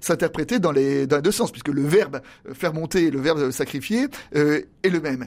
s'interpréter 0.00 0.58
dans 0.58 0.72
les, 0.72 1.06
dans 1.06 1.16
les 1.16 1.22
deux 1.22 1.32
sens, 1.32 1.50
puisque 1.50 1.68
le 1.68 1.82
verbe 1.82 2.20
faire 2.52 2.74
monter 2.74 3.04
et 3.04 3.10
le 3.10 3.20
verbe 3.20 3.50
sacrifier 3.50 4.08
euh, 4.34 4.62
est 4.82 4.88
le 4.88 5.00
même. 5.00 5.26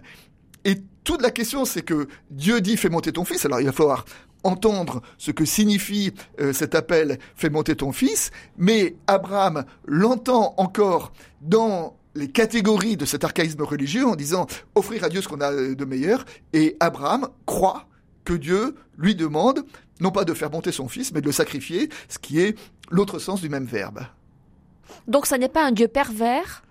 Et 0.66 0.76
toute 1.04 1.22
la 1.22 1.32
question, 1.32 1.66
c'est 1.66 1.82
que 1.82 2.08
Dieu 2.32 2.62
dit 2.62 2.78
fais 2.78 2.90
monter 2.90 3.12
ton 3.12 3.26
fils. 3.26 3.46
Alors 3.46 3.60
il 3.60 3.66
va 3.66 3.72
falloir 3.72 4.06
entendre 4.44 5.02
ce 5.18 5.32
que 5.32 5.46
signifie 5.46 6.14
euh, 6.42 6.54
cet 6.54 6.76
appel 6.76 7.18
fais 7.36 7.50
monter 7.50 7.76
ton 7.76 7.92
fils, 7.92 8.32
mais 8.58 8.96
Abraham 9.08 9.64
l'entend 9.86 10.54
encore 10.58 11.14
dans 11.42 11.98
les 12.16 12.28
catégories 12.28 12.98
de 12.98 13.06
cet 13.06 13.24
archaïsme 13.24 13.64
religieux 13.64 14.06
en 14.06 14.16
disant 14.16 14.46
offrir 14.76 15.04
à 15.04 15.10
Dieu 15.10 15.22
ce 15.22 15.28
qu'on 15.28 15.42
a 15.42 15.52
de 15.52 15.86
meilleur, 15.86 16.26
et 16.52 16.76
Abraham 16.80 17.30
croit 17.46 17.88
que 18.24 18.34
Dieu 18.34 18.76
lui 18.98 19.16
demande 19.16 19.66
non 20.00 20.12
pas 20.12 20.26
de 20.26 20.34
faire 20.34 20.52
monter 20.52 20.72
son 20.72 20.88
fils, 20.88 21.14
mais 21.14 21.22
de 21.22 21.26
le 21.26 21.32
sacrifier, 21.32 21.90
ce 22.10 22.20
qui 22.20 22.40
est 22.40 22.58
l'autre 22.90 23.20
sens 23.20 23.42
du 23.42 23.50
même 23.50 23.66
verbe. 23.66 24.02
Donc 25.08 25.26
ça 25.26 25.38
n'est 25.38 25.50
pas 25.50 25.66
un 25.66 25.72
Dieu 25.72 25.88
pervers, 25.88 26.64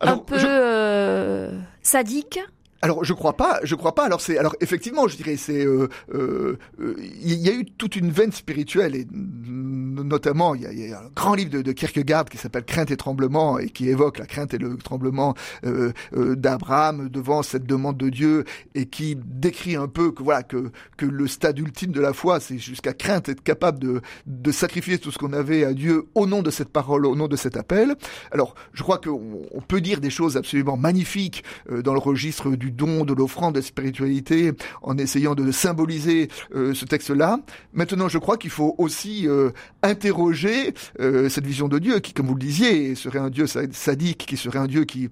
un 0.00 0.16
peu 0.18 0.36
euh, 0.38 1.60
sadique 1.82 2.40
alors 2.82 3.04
je 3.04 3.12
crois 3.12 3.36
pas, 3.36 3.60
je 3.62 3.74
crois 3.74 3.94
pas. 3.94 4.04
Alors 4.04 4.20
c'est 4.20 4.38
alors 4.38 4.56
effectivement, 4.60 5.06
je 5.06 5.16
dirais 5.16 5.36
c'est 5.36 5.66
euh, 5.66 5.88
euh, 6.14 6.56
il 6.78 7.34
y 7.34 7.48
a 7.50 7.52
eu 7.52 7.66
toute 7.66 7.94
une 7.94 8.10
veine 8.10 8.32
spirituelle 8.32 8.96
et 8.96 9.06
notamment 9.12 10.54
il 10.54 10.62
y 10.62 10.92
a, 10.92 11.00
un 11.00 11.10
grand 11.14 11.34
livre 11.34 11.60
de, 11.60 11.72
Kierkegaard 11.72 12.24
qui 12.24 12.38
s'appelle 12.38 12.64
Crainte 12.64 12.90
et 12.90 12.96
tremblement 12.96 13.58
et 13.58 13.68
qui 13.68 13.88
évoque 13.88 14.18
la 14.18 14.26
crainte 14.26 14.54
et 14.54 14.58
le 14.58 14.76
tremblement 14.76 15.34
euh, 15.64 15.92
d'Abraham 16.14 17.08
devant 17.10 17.42
cette 17.42 17.64
demande 17.64 17.98
de 17.98 18.08
Dieu 18.08 18.44
et 18.74 18.86
qui 18.86 19.16
décrit 19.16 19.76
un 19.76 19.88
peu 19.88 20.10
que 20.12 20.22
voilà 20.22 20.42
que 20.42 20.70
que 20.96 21.04
le 21.04 21.26
stade 21.26 21.58
ultime 21.58 21.92
de 21.92 22.00
la 22.00 22.14
foi 22.14 22.40
c'est 22.40 22.58
jusqu'à 22.58 22.94
crainte 22.94 23.28
être 23.28 23.42
capable 23.42 23.78
de 23.78 24.00
de 24.26 24.52
sacrifier 24.52 24.98
tout 24.98 25.10
ce 25.10 25.18
qu'on 25.18 25.34
avait 25.34 25.64
à 25.64 25.74
Dieu 25.74 26.06
au 26.14 26.26
nom 26.26 26.40
de 26.40 26.50
cette 26.50 26.70
parole, 26.70 27.04
au 27.04 27.14
nom 27.14 27.28
de 27.28 27.36
cet 27.36 27.58
appel. 27.58 27.94
Alors 28.32 28.54
je 28.72 28.82
crois 28.82 28.98
qu'on 28.98 29.42
on 29.52 29.60
peut 29.60 29.82
dire 29.82 30.00
des 30.00 30.10
choses 30.10 30.38
absolument 30.38 30.78
magnifiques 30.78 31.44
dans 31.68 31.92
le 31.92 31.98
registre 31.98 32.50
du 32.50 32.69
don, 32.70 33.04
de 33.04 33.12
l'offrande, 33.12 33.54
de 33.54 33.60
la 33.60 33.64
spiritualité, 33.64 34.52
en 34.82 34.96
essayant 34.98 35.34
de 35.34 35.50
symboliser 35.52 36.28
euh, 36.54 36.74
ce 36.74 36.84
texte-là. 36.84 37.40
Maintenant, 37.72 38.08
je 38.08 38.18
crois 38.18 38.36
qu'il 38.36 38.50
faut 38.50 38.74
aussi 38.78 39.28
euh, 39.28 39.50
interroger 39.82 40.74
euh, 41.00 41.28
cette 41.28 41.46
vision 41.46 41.68
de 41.68 41.78
Dieu, 41.78 42.00
qui, 42.00 42.12
comme 42.12 42.26
vous 42.26 42.34
le 42.34 42.40
disiez, 42.40 42.94
serait 42.94 43.18
un 43.18 43.30
Dieu 43.30 43.46
sadique, 43.46 44.26
qui 44.26 44.36
serait 44.36 44.58
un 44.58 44.66
Dieu 44.66 44.84
qui 44.84 45.08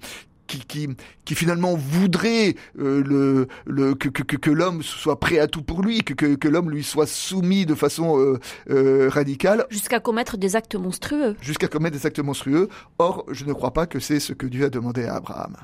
qui, 0.47 0.61
qui, 0.61 0.89
qui 1.27 1.35
finalement 1.35 1.75
voudrait 1.77 2.55
le, 2.75 3.49
le, 3.67 3.95
que, 3.95 4.09
que, 4.09 4.23
que 4.23 4.51
l'homme 4.51 4.83
soit 4.83 5.21
prêt 5.21 5.39
à 5.39 5.47
tout 5.47 5.61
pour 5.61 5.83
lui, 5.83 6.03
que, 6.03 6.15
que, 6.15 6.37
que 6.37 6.49
l'homme 6.49 6.71
lui 6.71 6.83
soit 6.83 7.07
soumis 7.07 7.67
de 7.67 7.75
façon 7.75 8.39
radicale. 8.67 9.67
Jusqu'à 9.69 10.01
commettre 10.01 10.39
des 10.39 10.57
actes 10.57 10.75
monstrueux. 10.75 11.37
Jusqu'à 11.43 11.69
commettre 11.69 11.99
des 11.99 12.07
actes 12.07 12.21
monstrueux. 12.21 12.71
Or, 12.99 13.27
je 13.31 13.45
ne 13.45 13.53
crois 13.53 13.75
pas 13.75 13.87
que 13.87 14.01
c'est 14.01 14.21
ce 14.21 14.33
que 14.33 14.47
Dieu 14.47 14.65
a 14.65 14.71
demandé 14.71 15.05
à 15.05 15.17
Abraham. 15.17 15.55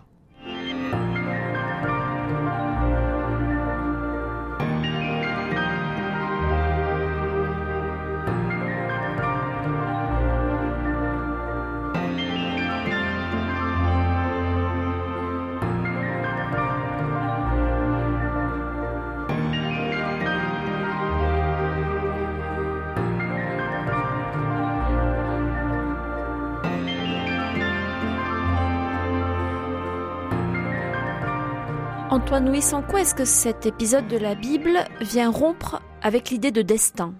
Antoine 32.15 32.47
Louis, 32.47 32.63
en 32.73 32.81
quoi 32.81 33.01
est-ce 33.01 33.13
que 33.13 33.25
cet 33.25 33.67
épisode 33.67 34.07
de 34.07 34.17
la 34.17 34.37
Bible 34.37 34.85
vient 35.01 35.31
rompre 35.31 35.83
avec 36.01 36.31
l'idée 36.31 36.53
de 36.53 36.63
destin? 36.63 37.13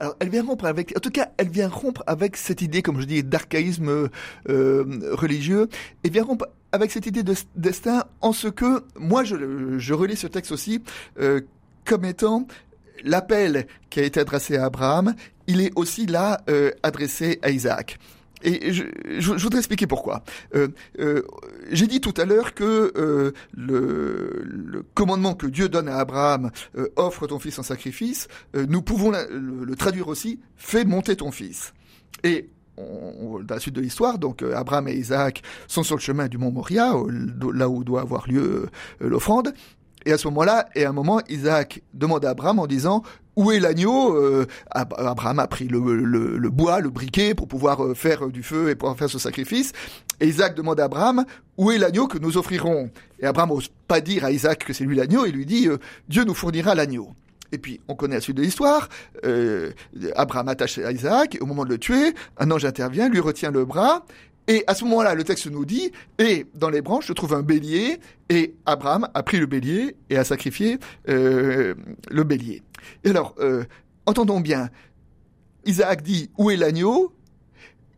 Alors, 0.00 0.16
elle 0.18 0.30
vient 0.30 0.42
rompre 0.42 0.64
avec, 0.64 0.92
en 0.96 0.98
tout 0.98 1.12
cas, 1.12 1.28
elle 1.36 1.48
vient 1.48 1.68
rompre 1.68 2.02
avec 2.08 2.36
cette 2.36 2.60
idée, 2.60 2.82
comme 2.82 3.00
je 3.00 3.06
dis, 3.06 3.22
d'archaïsme 3.22 4.08
euh, 4.48 4.84
religieux, 5.12 5.68
et 6.02 6.10
vient 6.10 6.24
rompre 6.24 6.48
avec 6.72 6.90
cette 6.90 7.06
idée 7.06 7.22
de 7.22 7.36
destin 7.54 8.02
en 8.20 8.32
ce 8.32 8.48
que, 8.48 8.82
moi, 8.96 9.22
je, 9.22 9.92
relis 9.94 10.16
ce 10.16 10.26
texte 10.26 10.50
aussi 10.50 10.82
euh, 11.20 11.40
comme 11.84 12.04
étant 12.04 12.48
l'appel 13.04 13.68
qui 13.90 14.00
a 14.00 14.02
été 14.02 14.18
adressé 14.18 14.56
à 14.56 14.64
Abraham, 14.64 15.14
il 15.46 15.60
est 15.60 15.70
aussi 15.76 16.06
là 16.06 16.40
euh, 16.50 16.72
adressé 16.82 17.38
à 17.42 17.50
Isaac. 17.50 17.96
Et 18.42 18.72
je, 18.72 18.84
voudrais 19.20 19.58
expliquer 19.58 19.86
pourquoi. 19.86 20.22
Euh, 20.54 20.68
euh, 20.98 21.22
J'ai 21.70 21.86
dit 21.86 22.00
tout 22.00 22.14
à 22.16 22.24
l'heure 22.24 22.54
que 22.54 22.92
euh, 22.96 23.32
le, 23.54 24.84
commandement 24.94 25.34
que 25.34 25.46
Dieu 25.46 25.68
donne 25.68 25.88
à 25.88 25.98
Abraham, 25.98 26.50
offre 26.96 27.26
ton 27.26 27.38
fils 27.38 27.58
en 27.58 27.62
sacrifice, 27.62 28.28
nous 28.54 28.82
pouvons 28.82 29.10
le, 29.10 29.74
traduire 29.76 30.08
aussi, 30.08 30.40
fais 30.56 30.84
monter 30.84 31.16
ton 31.16 31.30
fils. 31.30 31.72
Et 32.24 32.48
dans 32.76 33.42
la 33.48 33.60
suite 33.60 33.74
de 33.74 33.80
l'histoire, 33.80 34.18
donc 34.18 34.42
Abraham 34.42 34.88
et 34.88 34.94
Isaac 34.94 35.42
sont 35.66 35.82
sur 35.82 35.96
le 35.96 36.00
chemin 36.00 36.28
du 36.28 36.38
mont 36.38 36.50
Moria, 36.50 36.94
là 37.54 37.68
où 37.68 37.84
doit 37.84 38.00
avoir 38.00 38.28
lieu 38.28 38.68
l'offrande. 39.00 39.54
Et 40.04 40.12
à 40.12 40.18
ce 40.18 40.26
moment-là, 40.28 40.68
et 40.74 40.84
à 40.84 40.88
un 40.88 40.92
moment, 40.92 41.20
Isaac 41.28 41.82
demande 41.94 42.24
à 42.24 42.30
Abraham 42.30 42.58
en 42.58 42.66
disant 42.66 43.02
où 43.36 43.50
est 43.50 43.60
l'agneau 43.60 44.14
euh, 44.16 44.46
Abraham 44.70 45.38
a 45.38 45.46
pris 45.46 45.68
le, 45.68 45.80
le, 45.96 46.36
le, 46.36 46.50
bois, 46.50 46.80
le 46.80 46.90
briquet 46.90 47.34
pour 47.34 47.48
pouvoir 47.48 47.84
euh, 47.84 47.94
faire 47.94 48.28
du 48.28 48.42
feu 48.42 48.70
et 48.70 48.74
pouvoir 48.74 48.96
faire 48.96 49.10
ce 49.10 49.18
sacrifice. 49.18 49.72
Et 50.20 50.28
Isaac 50.28 50.54
demande 50.54 50.80
à 50.80 50.84
Abraham 50.84 51.24
où 51.56 51.70
est 51.70 51.78
l'agneau 51.78 52.06
que 52.06 52.18
nous 52.18 52.36
offrirons? 52.36 52.90
Et 53.20 53.26
Abraham 53.26 53.50
n'ose 53.50 53.70
pas 53.88 54.00
dire 54.00 54.24
à 54.24 54.30
Isaac 54.30 54.64
que 54.64 54.72
c'est 54.72 54.84
lui 54.84 54.96
l'agneau, 54.96 55.26
il 55.26 55.34
lui 55.34 55.46
dit 55.46 55.68
euh, 55.68 55.78
Dieu 56.08 56.24
nous 56.24 56.34
fournira 56.34 56.74
l'agneau. 56.74 57.10
Et 57.52 57.58
puis, 57.58 57.80
on 57.86 57.94
connaît 57.94 58.14
la 58.14 58.20
suite 58.22 58.38
de 58.38 58.42
l'histoire. 58.42 58.88
Euh, 59.26 59.72
Abraham 60.16 60.48
attache 60.48 60.78
Isaac, 60.78 61.34
et 61.34 61.40
au 61.40 61.46
moment 61.46 61.64
de 61.64 61.68
le 61.68 61.78
tuer, 61.78 62.14
un 62.38 62.50
ange 62.50 62.64
intervient, 62.64 63.10
lui 63.10 63.20
retient 63.20 63.50
le 63.50 63.66
bras, 63.66 64.06
et 64.48 64.64
à 64.66 64.74
ce 64.74 64.84
moment-là, 64.84 65.14
le 65.14 65.24
texte 65.24 65.46
nous 65.46 65.64
dit, 65.64 65.92
et 66.18 66.46
dans 66.54 66.70
les 66.70 66.82
branches 66.82 67.06
se 67.06 67.12
trouve 67.12 67.34
un 67.34 67.42
bélier, 67.42 67.98
et 68.28 68.54
Abraham 68.66 69.08
a 69.14 69.22
pris 69.22 69.38
le 69.38 69.46
bélier 69.46 69.96
et 70.10 70.16
a 70.16 70.24
sacrifié 70.24 70.78
euh, 71.08 71.74
le 72.10 72.24
bélier. 72.24 72.62
Et 73.04 73.10
alors, 73.10 73.34
euh, 73.38 73.64
entendons 74.06 74.40
bien, 74.40 74.70
Isaac 75.64 76.02
dit, 76.02 76.30
où 76.38 76.50
est 76.50 76.56
l'agneau? 76.56 77.12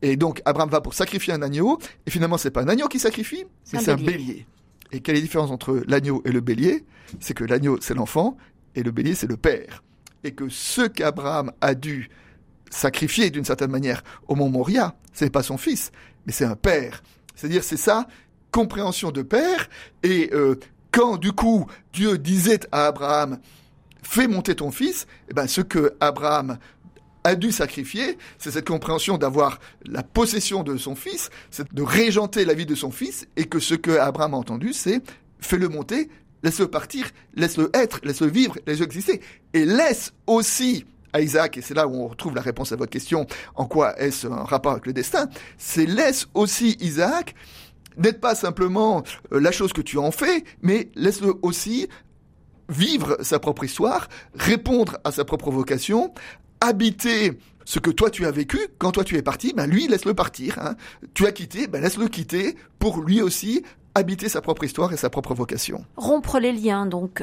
Et 0.02 0.16
donc 0.16 0.42
Abraham 0.44 0.68
va 0.68 0.82
pour 0.82 0.92
sacrifier 0.92 1.32
un 1.32 1.40
agneau, 1.40 1.78
et 2.06 2.10
finalement 2.10 2.36
c'est 2.36 2.50
pas 2.50 2.60
un 2.60 2.68
agneau 2.68 2.88
qui 2.88 2.98
sacrifie, 2.98 3.46
mais 3.72 3.78
c'est 3.80 3.92
un 3.92 3.96
bélier. 3.96 4.46
Et 4.92 5.00
quelle 5.00 5.16
est 5.16 5.20
la 5.20 5.22
différence 5.22 5.50
entre 5.50 5.82
l'agneau 5.88 6.20
et 6.26 6.30
le 6.30 6.42
bélier? 6.42 6.84
C'est 7.20 7.32
que 7.32 7.44
l'agneau 7.44 7.78
c'est 7.80 7.94
l'enfant, 7.94 8.36
et 8.74 8.82
le 8.82 8.90
bélier 8.90 9.14
c'est 9.14 9.26
le 9.26 9.38
père. 9.38 9.82
Et 10.22 10.32
que 10.32 10.50
ce 10.50 10.82
qu'Abraham 10.82 11.52
a 11.62 11.74
dû 11.74 12.10
sacrifier 12.74 13.30
d'une 13.30 13.44
certaine 13.44 13.70
manière 13.70 14.02
au 14.28 14.34
mont 14.34 14.48
Moria, 14.48 14.94
c'est 15.12 15.30
pas 15.30 15.42
son 15.42 15.56
fils, 15.56 15.92
mais 16.26 16.32
c'est 16.32 16.44
un 16.44 16.56
père. 16.56 17.02
C'est-à-dire 17.34 17.64
c'est 17.64 17.76
ça 17.76 18.06
compréhension 18.50 19.10
de 19.10 19.22
père. 19.22 19.68
Et 20.02 20.30
euh, 20.32 20.56
quand 20.92 21.16
du 21.16 21.32
coup 21.32 21.66
Dieu 21.92 22.18
disait 22.18 22.60
à 22.70 22.86
Abraham, 22.86 23.38
fais 24.02 24.28
monter 24.28 24.54
ton 24.54 24.70
fils, 24.70 25.06
eh 25.28 25.34
ben 25.34 25.46
ce 25.46 25.60
que 25.60 25.94
Abraham 26.00 26.58
a 27.24 27.34
dû 27.36 27.52
sacrifier, 27.52 28.18
c'est 28.38 28.50
cette 28.50 28.68
compréhension 28.68 29.18
d'avoir 29.18 29.58
la 29.86 30.02
possession 30.02 30.62
de 30.62 30.76
son 30.76 30.94
fils, 30.94 31.30
c'est 31.50 31.72
de 31.72 31.82
régenter 31.82 32.44
la 32.44 32.54
vie 32.54 32.66
de 32.66 32.74
son 32.74 32.90
fils, 32.90 33.26
et 33.36 33.46
que 33.46 33.58
ce 33.58 33.74
que 33.74 33.92
Abraham 33.98 34.34
a 34.34 34.36
entendu, 34.36 34.72
c'est 34.72 35.00
fais-le 35.40 35.68
monter, 35.68 36.10
laisse-le 36.42 36.68
partir, 36.68 37.10
laisse-le 37.34 37.70
être, 37.72 38.00
laisse-le 38.04 38.28
vivre, 38.28 38.58
laisse-le 38.66 38.84
exister, 38.84 39.20
et 39.54 39.64
laisse 39.64 40.12
aussi 40.26 40.84
à 41.14 41.20
Isaac, 41.20 41.56
et 41.56 41.62
c'est 41.62 41.74
là 41.74 41.86
où 41.86 41.94
on 41.94 42.08
retrouve 42.08 42.34
la 42.34 42.42
réponse 42.42 42.72
à 42.72 42.76
votre 42.76 42.90
question, 42.90 43.26
en 43.54 43.64
quoi 43.66 43.98
est-ce 43.98 44.26
un 44.26 44.44
rapport 44.44 44.72
avec 44.72 44.86
le 44.86 44.92
destin, 44.92 45.28
c'est 45.56 45.86
laisse 45.86 46.26
aussi 46.34 46.76
Isaac 46.80 47.34
n'être 47.96 48.20
pas 48.20 48.34
simplement 48.34 49.04
euh, 49.32 49.40
la 49.40 49.52
chose 49.52 49.72
que 49.72 49.80
tu 49.80 49.96
en 49.96 50.10
fais, 50.10 50.44
mais 50.62 50.90
laisse-le 50.96 51.34
aussi 51.42 51.88
vivre 52.68 53.16
sa 53.22 53.38
propre 53.38 53.62
histoire, 53.62 54.08
répondre 54.34 54.98
à 55.04 55.12
sa 55.12 55.24
propre 55.24 55.50
vocation, 55.50 56.12
habiter 56.60 57.38
ce 57.64 57.78
que 57.78 57.90
toi 57.90 58.10
tu 58.10 58.26
as 58.26 58.32
vécu, 58.32 58.58
quand 58.78 58.92
toi 58.92 59.04
tu 59.04 59.16
es 59.16 59.22
parti, 59.22 59.52
ben 59.54 59.70
lui 59.70 59.86
laisse-le 59.86 60.14
partir. 60.14 60.58
Hein. 60.58 60.74
Tu 61.14 61.26
as 61.26 61.32
quitté, 61.32 61.68
ben 61.68 61.80
laisse-le 61.80 62.08
quitter 62.08 62.56
pour 62.78 63.00
lui 63.00 63.22
aussi 63.22 63.62
habiter 63.94 64.28
sa 64.28 64.40
propre 64.40 64.64
histoire 64.64 64.92
et 64.92 64.96
sa 64.96 65.08
propre 65.08 65.34
vocation. 65.34 65.84
Rompre 65.96 66.40
les 66.40 66.52
liens 66.52 66.86
donc 66.86 67.22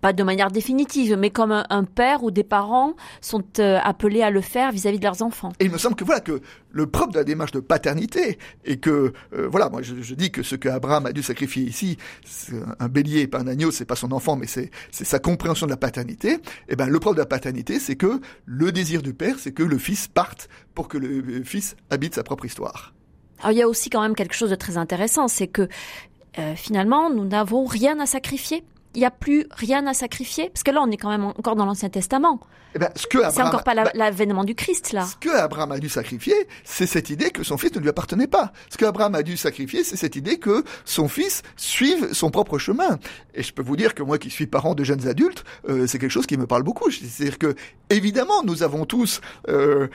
pas 0.00 0.12
de 0.12 0.22
manière 0.22 0.50
définitive, 0.50 1.16
mais 1.18 1.30
comme 1.30 1.52
un, 1.52 1.84
père 1.84 2.22
ou 2.22 2.30
des 2.30 2.44
parents 2.44 2.94
sont 3.20 3.44
euh, 3.58 3.78
appelés 3.82 4.22
à 4.22 4.30
le 4.30 4.40
faire 4.40 4.72
vis-à-vis 4.72 4.98
de 4.98 5.04
leurs 5.04 5.22
enfants. 5.22 5.52
Et 5.60 5.64
il 5.64 5.70
me 5.70 5.78
semble 5.78 5.96
que 5.96 6.04
voilà 6.04 6.20
que 6.20 6.40
le 6.70 6.86
propre 6.86 7.12
de 7.12 7.18
la 7.18 7.24
démarche 7.24 7.52
de 7.52 7.60
paternité 7.60 8.38
et 8.64 8.78
que 8.78 9.12
euh, 9.32 9.48
voilà, 9.48 9.68
moi 9.70 9.82
je, 9.82 10.14
dis 10.14 10.30
que 10.30 10.42
ce 10.42 10.54
que 10.56 10.68
Abraham 10.68 11.06
a 11.06 11.12
dû 11.12 11.22
sacrifier 11.22 11.64
ici, 11.64 11.96
un 12.78 12.88
bélier, 12.88 13.26
pas 13.26 13.40
un 13.40 13.46
agneau, 13.46 13.70
c'est 13.70 13.84
pas 13.84 13.96
son 13.96 14.12
enfant, 14.12 14.36
mais 14.36 14.46
c'est 14.46 14.70
c'est 14.90 15.04
sa 15.04 15.18
compréhension 15.18 15.66
de 15.66 15.70
la 15.70 15.76
paternité. 15.76 16.32
Et 16.32 16.40
eh 16.70 16.76
ben 16.76 16.86
le 16.86 17.00
propre 17.00 17.16
de 17.16 17.20
la 17.20 17.26
paternité, 17.26 17.78
c'est 17.78 17.96
que 17.96 18.20
le 18.44 18.72
désir 18.72 19.02
du 19.02 19.14
père, 19.14 19.36
c'est 19.38 19.52
que 19.52 19.62
le 19.62 19.78
fils 19.78 20.08
parte 20.08 20.48
pour 20.74 20.88
que 20.88 20.98
le 20.98 21.42
fils 21.42 21.76
habite 21.90 22.14
sa 22.14 22.22
propre 22.22 22.44
histoire. 22.44 22.94
Alors 23.40 23.52
il 23.52 23.58
y 23.58 23.62
a 23.62 23.68
aussi 23.68 23.90
quand 23.90 24.02
même 24.02 24.14
quelque 24.14 24.34
chose 24.34 24.50
de 24.50 24.56
très 24.56 24.76
intéressant, 24.76 25.28
c'est 25.28 25.46
que 25.46 25.68
euh, 26.38 26.54
finalement 26.54 27.10
nous 27.10 27.24
n'avons 27.24 27.64
rien 27.64 27.98
à 28.00 28.06
sacrifier 28.06 28.64
il 28.94 29.00
n'y 29.00 29.06
a 29.06 29.10
plus 29.10 29.46
rien 29.50 29.86
à 29.86 29.94
sacrifier 29.94 30.48
Parce 30.50 30.62
que 30.62 30.70
là, 30.70 30.80
on 30.82 30.90
est 30.90 30.96
quand 30.96 31.10
même 31.10 31.24
encore 31.24 31.56
dans 31.56 31.66
l'Ancien 31.66 31.88
Testament. 31.88 32.40
Eh 32.74 32.78
ben, 32.78 32.90
c'est 32.94 33.42
encore 33.42 33.64
pas 33.64 33.74
bah, 33.74 33.90
l'avènement 33.94 34.44
du 34.44 34.54
Christ, 34.54 34.92
là. 34.92 35.06
Ce 35.06 35.16
que 35.16 35.34
Abraham 35.34 35.72
a 35.72 35.78
dû 35.78 35.88
sacrifier, 35.88 36.34
c'est 36.64 36.86
cette 36.86 37.08
idée 37.08 37.30
que 37.30 37.42
son 37.42 37.56
fils 37.56 37.74
ne 37.74 37.80
lui 37.80 37.88
appartenait 37.88 38.26
pas. 38.26 38.52
Ce 38.68 38.76
que 38.76 38.84
Abraham 38.84 39.14
a 39.14 39.22
dû 39.22 39.38
sacrifier, 39.38 39.84
c'est 39.84 39.96
cette 39.96 40.16
idée 40.16 40.36
que 40.36 40.64
son 40.84 41.08
fils 41.08 41.42
suive 41.56 42.12
son 42.12 42.30
propre 42.30 42.58
chemin. 42.58 42.98
Et 43.34 43.42
je 43.42 43.54
peux 43.54 43.62
vous 43.62 43.76
dire 43.76 43.94
que 43.94 44.02
moi 44.02 44.18
qui 44.18 44.28
suis 44.28 44.46
parent 44.46 44.74
de 44.74 44.84
jeunes 44.84 45.08
adultes, 45.08 45.44
euh, 45.68 45.86
c'est 45.86 45.98
quelque 45.98 46.10
chose 46.10 46.26
qui 46.26 46.36
me 46.36 46.46
parle 46.46 46.62
beaucoup. 46.62 46.90
C'est-à-dire 46.90 47.38
que, 47.38 47.54
évidemment, 47.88 48.42
nous 48.44 48.62
avons 48.62 48.84
tous 48.84 49.22
euh, 49.48 49.88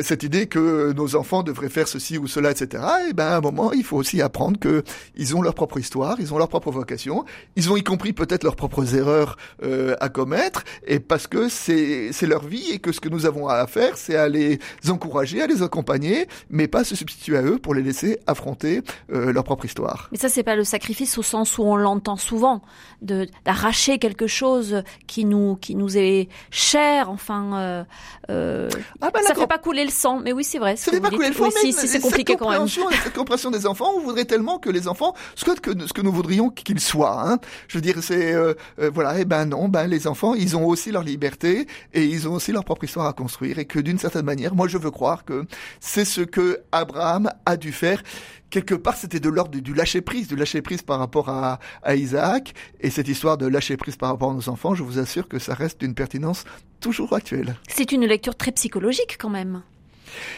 cette 0.00 0.22
idée 0.22 0.46
que 0.46 0.92
nos 0.92 1.16
enfants 1.16 1.42
devraient 1.42 1.68
faire 1.68 1.88
ceci 1.88 2.18
ou 2.18 2.28
cela, 2.28 2.52
etc. 2.52 2.84
Et 3.10 3.14
ben, 3.14 3.26
à 3.26 3.36
un 3.36 3.40
moment, 3.40 3.72
il 3.72 3.82
faut 3.82 3.96
aussi 3.96 4.22
apprendre 4.22 4.60
que 4.60 4.84
ils 5.16 5.34
ont 5.36 5.42
leur 5.42 5.54
propre 5.54 5.78
histoire, 5.78 6.16
ils 6.20 6.32
ont 6.32 6.38
leur 6.38 6.48
propre 6.48 6.70
vocation, 6.70 7.24
ils 7.56 7.70
ont 7.70 7.76
y 7.76 7.82
compris 7.82 8.12
peut-être 8.12 8.31
leurs 8.42 8.56
propres 8.56 8.94
erreurs 8.94 9.36
euh, 9.62 9.94
à 10.00 10.08
commettre, 10.08 10.64
et 10.86 11.00
parce 11.00 11.26
que 11.26 11.48
c'est 11.48 12.12
leur 12.22 12.44
vie 12.44 12.70
et 12.72 12.78
que 12.78 12.92
ce 12.92 13.00
que 13.00 13.08
nous 13.08 13.26
avons 13.26 13.48
à 13.48 13.66
faire, 13.66 13.96
c'est 13.96 14.16
à 14.16 14.28
les 14.28 14.58
encourager, 14.88 15.42
à 15.42 15.46
les 15.46 15.62
accompagner, 15.62 16.26
mais 16.50 16.68
pas 16.68 16.84
se 16.84 16.94
substituer 16.94 17.36
à 17.36 17.42
eux 17.42 17.58
pour 17.58 17.74
les 17.74 17.82
laisser 17.82 18.18
affronter 18.26 18.82
euh, 19.12 19.32
leur 19.32 19.44
propre 19.44 19.64
histoire. 19.64 20.08
Mais 20.12 20.18
ça, 20.18 20.28
c'est 20.28 20.42
pas 20.42 20.56
le 20.56 20.64
sacrifice 20.64 21.18
au 21.18 21.22
sens 21.22 21.58
où 21.58 21.62
on 21.62 21.76
l'entend 21.76 22.16
souvent, 22.16 22.62
d'arracher 23.00 23.98
quelque 23.98 24.26
chose 24.26 24.82
qui 25.06 25.24
nous 25.24 25.56
qui 25.56 25.74
nous 25.74 25.96
est 25.96 26.28
cher. 26.50 27.10
Enfin, 27.10 27.58
euh, 27.58 27.84
euh, 28.30 28.68
ah 29.00 29.10
ben 29.12 29.20
ça 29.22 29.34
fait 29.34 29.46
pas 29.46 29.58
couler 29.58 29.84
le 29.84 29.90
sang. 29.90 30.20
Mais 30.20 30.32
oui, 30.32 30.44
c'est 30.44 30.58
vrai. 30.58 30.76
Ça 30.76 30.90
fait 30.90 31.00
pas 31.00 31.10
couler 31.10 31.28
le 31.28 31.34
sang. 31.34 31.44
Oui, 31.44 31.72
si, 31.72 31.88
c'est 31.88 32.00
compliqué 32.00 32.36
quand 32.36 32.50
même. 32.50 32.66
Cette 32.68 33.14
compréhension 33.14 33.50
des 33.50 33.66
enfants, 33.66 33.92
on 33.96 34.00
voudrait 34.00 34.24
tellement 34.24 34.58
que 34.58 34.70
les 34.70 34.88
enfants 34.88 35.14
soient 35.34 35.56
que 35.56 35.70
ce 35.86 35.92
que 35.92 36.00
nous 36.00 36.12
voudrions 36.12 36.50
qu'ils 36.50 36.80
soient. 36.80 37.28
Hein. 37.28 37.38
Je 37.68 37.78
veux 37.78 37.82
dire, 37.82 37.96
c'est 38.00 38.21
euh, 38.32 38.54
euh, 38.78 38.90
voilà. 38.92 39.18
Et 39.18 39.24
ben 39.24 39.46
non, 39.46 39.68
ben 39.68 39.86
les 39.86 40.06
enfants, 40.06 40.34
ils 40.34 40.56
ont 40.56 40.66
aussi 40.66 40.92
leur 40.92 41.02
liberté 41.02 41.66
et 41.94 42.02
et 42.02 42.06
ils 42.06 42.28
ont 42.28 42.34
aussi 42.34 42.52
leur 42.52 42.64
propre 42.64 42.84
histoire 42.84 43.06
à 43.06 43.12
construire 43.12 43.58
et 43.58 43.64
que 43.64 43.78
d'une 43.78 43.98
certaine 43.98 44.24
manière, 44.24 44.54
moi 44.54 44.66
je 44.66 44.76
veux 44.76 44.90
croire 44.90 45.24
que 45.24 45.44
c'est 45.80 46.04
ce 46.04 46.20
que 46.20 46.60
Abraham 46.72 47.30
a 47.46 47.56
dû 47.56 47.72
faire. 47.72 48.02
Quelque 48.50 48.74
part, 48.74 48.96
c'était 48.96 49.20
de 49.20 49.30
l'ordre 49.30 49.58
du 49.58 49.72
lâcher 49.72 50.02
prise, 50.02 50.28
du 50.28 50.36
lâcher 50.36 50.60
prise 50.60 50.82
par 50.82 50.98
rapport 50.98 51.30
à, 51.30 51.58
à 51.82 51.94
Isaac. 51.94 52.52
Et 52.80 52.90
cette 52.90 53.08
histoire 53.08 53.38
de 53.38 53.46
lâcher 53.46 53.76
prise 53.78 53.96
par 53.96 54.10
rapport 54.10 54.32
à 54.32 54.34
nos 54.34 54.48
enfants, 54.50 54.74
je 54.74 54.82
vous 54.82 54.98
assure 54.98 55.26
que 55.26 55.38
ça 55.38 55.54
reste 55.54 55.80
d'une 55.80 55.94
pertinence 55.94 56.44
toujours 56.80 57.14
actuelle. 57.14 57.56
C'est 57.68 57.92
une 57.92 58.04
lecture 58.04 58.34
très 58.34 58.52
psychologique 58.52 59.16
quand 59.18 59.30
même. 59.30 59.62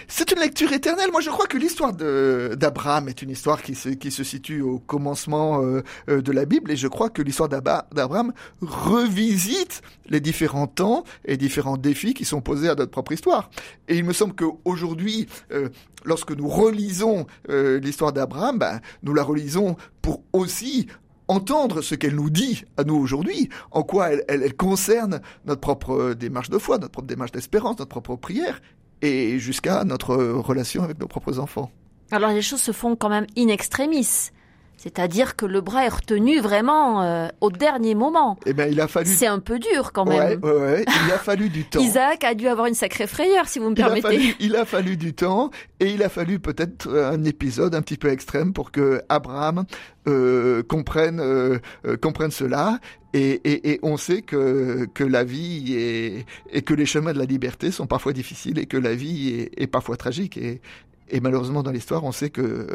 C'est 0.08 0.30
une 0.32 0.40
lecture 0.40 0.72
éternelle. 0.72 1.10
Moi, 1.10 1.20
je 1.20 1.30
crois 1.30 1.46
que 1.46 1.56
l'histoire 1.56 1.92
d'Abraham 1.92 3.08
est 3.08 3.22
une 3.22 3.30
histoire 3.30 3.62
qui 3.62 3.74
se, 3.74 3.88
qui 3.90 4.10
se 4.10 4.24
situe 4.24 4.60
au 4.60 4.78
commencement 4.78 5.62
euh, 5.62 5.82
euh, 6.08 6.22
de 6.22 6.32
la 6.32 6.44
Bible, 6.44 6.70
et 6.70 6.76
je 6.76 6.88
crois 6.88 7.10
que 7.10 7.22
l'histoire 7.22 7.48
d'Abraham 7.48 8.32
revisite 8.60 9.82
les 10.06 10.20
différents 10.20 10.66
temps 10.66 11.04
et 11.24 11.36
différents 11.36 11.76
défis 11.76 12.14
qui 12.14 12.24
sont 12.24 12.40
posés 12.40 12.68
à 12.68 12.74
notre 12.74 12.90
propre 12.90 13.12
histoire. 13.12 13.50
Et 13.88 13.96
il 13.96 14.04
me 14.04 14.12
semble 14.12 14.34
qu'aujourd'hui, 14.34 15.26
euh, 15.52 15.68
lorsque 16.04 16.32
nous 16.32 16.48
relisons 16.48 17.26
l'histoire 17.48 18.12
d'Abraham, 18.12 18.58
ben, 18.58 18.80
nous 19.02 19.14
la 19.14 19.22
relisons 19.22 19.76
pour 20.02 20.22
aussi 20.32 20.86
entendre 21.28 21.82
ce 21.82 21.94
qu'elle 21.94 22.14
nous 22.14 22.30
dit 22.30 22.64
à 22.76 22.84
nous 22.84 22.96
aujourd'hui, 22.96 23.48
en 23.70 23.82
quoi 23.82 24.10
elle, 24.28 24.54
concerne 24.56 25.20
notre 25.46 25.60
propre 25.60 26.14
démarche 26.14 26.50
de 26.50 26.58
foi, 26.58 26.78
notre 26.78 26.92
propre 26.92 27.08
démarche 27.08 27.32
d'espérance, 27.32 27.78
notre 27.78 27.88
propre 27.88 28.16
prière, 28.16 28.60
et 29.02 29.38
jusqu'à 29.38 29.84
notre 29.84 30.16
relation 30.16 30.82
avec 30.82 30.98
nos 30.98 31.06
propres 31.06 31.38
enfants. 31.38 31.70
Alors 32.10 32.30
les 32.30 32.42
choses 32.42 32.60
se 32.60 32.72
font 32.72 32.96
quand 32.96 33.08
même 33.08 33.26
in 33.36 33.48
extremis. 33.48 34.30
C'est-à-dire 34.76 35.36
que 35.36 35.46
le 35.46 35.60
bras 35.60 35.84
est 35.84 35.88
retenu 35.88 36.40
vraiment 36.40 37.02
euh, 37.02 37.28
au 37.40 37.50
dernier 37.50 37.94
moment. 37.94 38.38
Eh 38.46 38.52
ben, 38.52 38.70
il 38.70 38.80
a 38.80 38.88
fallu. 38.88 39.08
C'est 39.08 39.26
un 39.26 39.38
peu 39.38 39.58
dur 39.58 39.92
quand 39.92 40.04
même. 40.04 40.40
Ouais, 40.42 40.52
ouais, 40.52 40.84
Il 41.06 41.12
a 41.12 41.18
fallu 41.18 41.48
du 41.48 41.64
temps. 41.68 41.80
Isaac 41.80 42.24
a 42.24 42.34
dû 42.34 42.48
avoir 42.48 42.66
une 42.66 42.74
sacrée 42.74 43.06
frayeur, 43.06 43.48
si 43.48 43.58
vous 43.58 43.70
me 43.70 43.74
permettez. 43.74 44.34
il 44.40 44.56
a 44.56 44.64
fallu 44.64 44.96
du 44.96 45.14
temps 45.14 45.50
et 45.80 45.90
il 45.90 46.02
a 46.02 46.08
fallu 46.08 46.38
peut-être 46.38 46.88
un 46.88 47.24
épisode 47.24 47.74
un 47.74 47.82
petit 47.82 47.96
peu 47.96 48.08
extrême 48.08 48.52
pour 48.52 48.72
que 48.72 49.02
Abraham 49.08 49.64
euh, 50.06 50.62
comprenne 50.62 51.20
euh, 51.20 51.58
euh 51.86 51.96
comprenne 51.96 52.30
cela. 52.30 52.78
Et, 53.14 53.40
et, 53.44 53.70
et, 53.70 53.80
on 53.84 53.96
sait 53.96 54.22
que 54.22 54.86
que 54.92 55.04
la 55.04 55.22
vie 55.22 55.72
est, 55.76 56.26
et 56.50 56.62
que 56.62 56.74
les 56.74 56.84
chemins 56.84 57.12
de 57.12 57.18
la 57.18 57.26
liberté 57.26 57.70
sont 57.70 57.86
parfois 57.86 58.12
difficiles 58.12 58.58
et 58.58 58.66
que 58.66 58.76
la 58.76 58.94
vie 58.94 59.28
est, 59.28 59.62
est 59.62 59.66
parfois 59.68 59.96
tragique. 59.96 60.36
Et, 60.36 60.60
et 61.08 61.20
malheureusement, 61.20 61.62
dans 61.62 61.70
l'histoire, 61.70 62.04
on 62.04 62.12
sait 62.12 62.30
que 62.30 62.40
euh, 62.40 62.66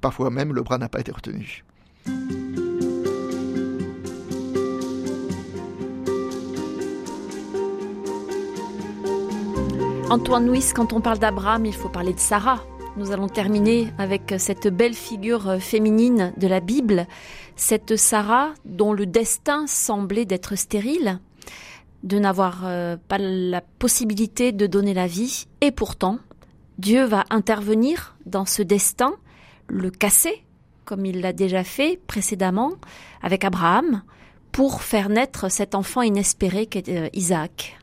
parfois 0.00 0.30
même 0.30 0.52
le 0.52 0.62
bras 0.62 0.78
n'a 0.78 0.88
pas 0.88 1.00
été 1.00 1.12
retenu. 1.12 1.64
Antoine 10.08 10.46
Nuis, 10.46 10.72
quand 10.74 10.92
on 10.92 11.00
parle 11.00 11.18
d'Abraham, 11.18 11.66
il 11.66 11.74
faut 11.74 11.88
parler 11.88 12.12
de 12.12 12.20
Sarah. 12.20 12.64
Nous 12.96 13.10
allons 13.10 13.28
terminer 13.28 13.88
avec 13.98 14.34
cette 14.38 14.68
belle 14.68 14.94
figure 14.94 15.60
féminine 15.60 16.32
de 16.36 16.46
la 16.46 16.60
Bible, 16.60 17.06
cette 17.56 17.96
Sarah 17.96 18.54
dont 18.64 18.92
le 18.92 19.04
destin 19.04 19.66
semblait 19.66 20.24
d'être 20.24 20.54
stérile, 20.54 21.18
de 22.04 22.18
n'avoir 22.18 22.62
euh, 22.64 22.96
pas 23.08 23.18
la 23.18 23.60
possibilité 23.60 24.52
de 24.52 24.66
donner 24.66 24.94
la 24.94 25.06
vie, 25.06 25.46
et 25.60 25.72
pourtant, 25.72 26.20
Dieu 26.78 27.04
va 27.04 27.24
intervenir 27.30 28.16
dans 28.26 28.46
ce 28.46 28.62
destin, 28.62 29.14
le 29.68 29.90
casser, 29.90 30.44
comme 30.84 31.04
il 31.06 31.20
l'a 31.20 31.32
déjà 31.32 31.64
fait 31.64 32.00
précédemment 32.06 32.72
avec 33.22 33.44
Abraham, 33.44 34.02
pour 34.52 34.82
faire 34.82 35.08
naître 35.08 35.50
cet 35.50 35.74
enfant 35.74 36.02
inespéré 36.02 36.66
qu'est 36.66 36.88
euh, 36.88 37.08
Isaac. 37.12 37.78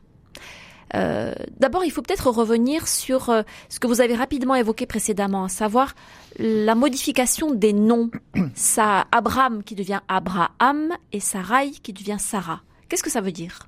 Euh, 0.94 1.34
d'abord, 1.58 1.84
il 1.84 1.90
faut 1.90 2.02
peut-être 2.02 2.30
revenir 2.30 2.86
sur 2.86 3.28
euh, 3.28 3.42
ce 3.68 3.80
que 3.80 3.86
vous 3.86 4.00
avez 4.00 4.14
rapidement 4.14 4.54
évoqué 4.54 4.86
précédemment, 4.86 5.44
à 5.44 5.48
savoir 5.48 5.94
la 6.38 6.74
modification 6.74 7.52
des 7.52 7.72
noms. 7.72 8.10
Ça, 8.54 9.06
Abraham 9.10 9.62
qui 9.64 9.74
devient 9.74 10.00
Abraham 10.08 10.92
et 11.12 11.20
Sarai 11.20 11.70
qui 11.70 11.92
devient 11.92 12.18
Sarah. 12.18 12.60
Qu'est-ce 12.88 13.02
que 13.02 13.10
ça 13.10 13.20
veut 13.20 13.32
dire? 13.32 13.60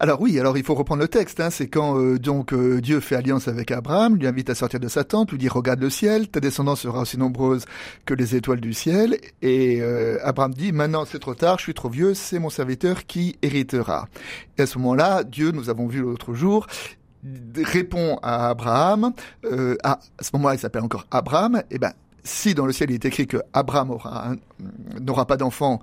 Alors 0.00 0.20
oui, 0.20 0.38
alors 0.38 0.56
il 0.56 0.62
faut 0.62 0.76
reprendre 0.76 1.02
le 1.02 1.08
texte. 1.08 1.40
Hein. 1.40 1.50
C'est 1.50 1.66
quand 1.66 2.00
euh, 2.00 2.18
donc 2.18 2.52
euh, 2.52 2.80
Dieu 2.80 3.00
fait 3.00 3.16
alliance 3.16 3.48
avec 3.48 3.72
Abraham, 3.72 4.16
lui 4.16 4.28
invite 4.28 4.48
à 4.48 4.54
sortir 4.54 4.78
de 4.78 4.86
sa 4.86 5.02
tente, 5.02 5.32
lui 5.32 5.38
dit 5.38 5.48
regarde 5.48 5.80
le 5.80 5.90
ciel, 5.90 6.28
ta 6.28 6.38
descendance 6.38 6.82
sera 6.82 7.00
aussi 7.00 7.18
nombreuse 7.18 7.64
que 8.04 8.14
les 8.14 8.36
étoiles 8.36 8.60
du 8.60 8.72
ciel. 8.74 9.18
Et 9.42 9.80
euh, 9.80 10.18
Abraham 10.22 10.54
dit 10.54 10.70
maintenant 10.70 11.04
c'est 11.04 11.18
trop 11.18 11.34
tard, 11.34 11.58
je 11.58 11.64
suis 11.64 11.74
trop 11.74 11.88
vieux, 11.88 12.14
c'est 12.14 12.38
mon 12.38 12.50
serviteur 12.50 13.06
qui 13.06 13.36
héritera. 13.42 14.08
Et 14.56 14.62
à 14.62 14.66
ce 14.66 14.78
moment-là, 14.78 15.24
Dieu, 15.24 15.50
nous 15.50 15.68
avons 15.68 15.88
vu 15.88 16.00
l'autre 16.00 16.32
jour, 16.32 16.68
répond 17.56 18.20
à 18.22 18.50
Abraham. 18.50 19.12
à, 19.82 19.98
ce 20.20 20.30
moment-là, 20.34 20.54
il 20.54 20.60
s'appelle 20.60 20.84
encore 20.84 21.06
Abraham. 21.10 21.56
Et 21.70 21.76
eh 21.76 21.78
ben 21.78 21.92
si 22.22 22.54
dans 22.54 22.66
le 22.66 22.72
ciel 22.72 22.90
il 22.90 22.94
est 22.94 23.04
écrit 23.04 23.26
que 23.26 23.38
Abraham 23.52 23.96
n'aura 25.00 25.26
pas 25.26 25.36
d'enfant, 25.36 25.80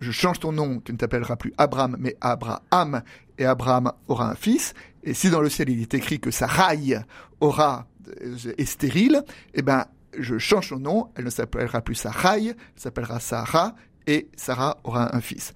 je 0.00 0.10
change 0.10 0.40
ton 0.40 0.52
nom, 0.52 0.80
tu 0.84 0.92
ne 0.92 0.98
t'appelleras 0.98 1.36
plus 1.36 1.54
Abraham, 1.58 1.96
mais 1.98 2.16
Abraham, 2.20 3.02
et 3.38 3.44
Abraham 3.44 3.92
aura 4.08 4.30
un 4.30 4.34
fils. 4.34 4.74
Et 5.02 5.14
si 5.14 5.30
dans 5.30 5.40
le 5.40 5.48
ciel 5.48 5.70
il 5.70 5.80
est 5.80 5.94
écrit 5.94 6.20
que 6.20 6.30
Sarai 6.30 6.98
aura 7.40 7.86
euh, 8.22 8.36
est 8.58 8.64
stérile, 8.64 9.22
eh 9.54 9.62
ben 9.62 9.86
je 10.18 10.38
change 10.38 10.68
son 10.68 10.78
nom, 10.78 11.08
elle 11.16 11.24
ne 11.24 11.30
s'appellera 11.30 11.80
plus 11.80 11.94
Sarai, 11.94 12.46
elle 12.46 12.56
s'appellera 12.76 13.20
Sarah, 13.20 13.74
et 14.06 14.28
Sarah 14.36 14.78
aura 14.84 15.14
un 15.14 15.20
fils. 15.20 15.54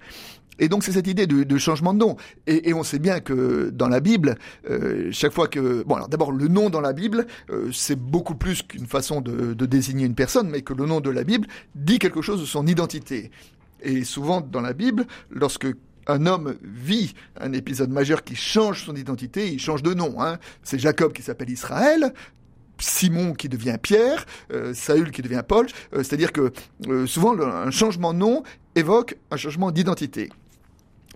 Et 0.59 0.67
donc 0.67 0.83
c'est 0.83 0.91
cette 0.91 1.07
idée 1.07 1.25
de, 1.25 1.57
changement 1.57 1.93
de 1.93 1.99
nom. 1.99 2.17
Et, 2.45 2.73
on 2.73 2.83
sait 2.83 2.99
bien 2.99 3.19
que 3.21 3.69
dans 3.69 3.87
la 3.87 4.01
Bible, 4.01 4.37
euh, 4.69 5.09
chaque 5.11 5.31
fois 5.31 5.47
que... 5.47 5.83
Bon, 5.83 5.95
alors 5.95 6.09
d'abord, 6.09 6.31
le 6.31 6.47
nom 6.47 6.69
dans 6.69 6.81
la 6.81 6.93
Bible, 6.93 7.27
euh, 7.49 7.71
c'est 7.71 7.95
beaucoup 7.97 8.35
plus 8.35 8.61
qu'une 8.61 8.85
façon 8.85 9.21
de, 9.21 9.53
désigner 9.65 10.05
une 10.05 10.15
personne, 10.15 10.49
mais 10.49 10.61
que 10.61 10.73
le 10.73 10.85
nom 10.85 10.99
de 10.99 11.09
la 11.09 11.23
Bible 11.23 11.47
dit 11.75 11.99
quelque 11.99 12.21
chose 12.21 12.41
de 12.41 12.45
son 12.45 12.67
identité. 12.67 13.31
Et 13.81 14.03
souvent 14.03 14.41
dans 14.41 14.61
la 14.61 14.73
Bible, 14.73 15.07
lorsque 15.29 15.67
un 16.09 16.25
homme 16.25 16.55
vit 16.63 17.13
un 17.39 17.53
épisode 17.53 17.91
majeur 17.91 18.23
qui 18.23 18.35
change 18.35 18.85
son 18.85 18.95
identité, 18.95 19.51
il 19.51 19.59
change 19.59 19.83
de 19.83 19.93
nom. 19.93 20.21
Hein. 20.21 20.39
C'est 20.63 20.79
Jacob 20.79 21.13
qui 21.13 21.21
s'appelle 21.21 21.49
Israël, 21.49 22.13
Simon 22.79 23.33
qui 23.33 23.47
devient 23.47 23.77
Pierre, 23.81 24.25
euh, 24.51 24.73
Saül 24.73 25.11
qui 25.11 25.21
devient 25.21 25.43
Paul. 25.47 25.67
Euh, 25.93 25.97
c'est-à-dire 25.97 26.31
que 26.31 26.51
euh, 26.87 27.05
souvent 27.05 27.39
un 27.39 27.71
changement 27.71 28.13
de 28.13 28.19
nom 28.19 28.43
évoque 28.75 29.17
un 29.29 29.37
changement 29.37 29.71
d'identité. 29.71 30.29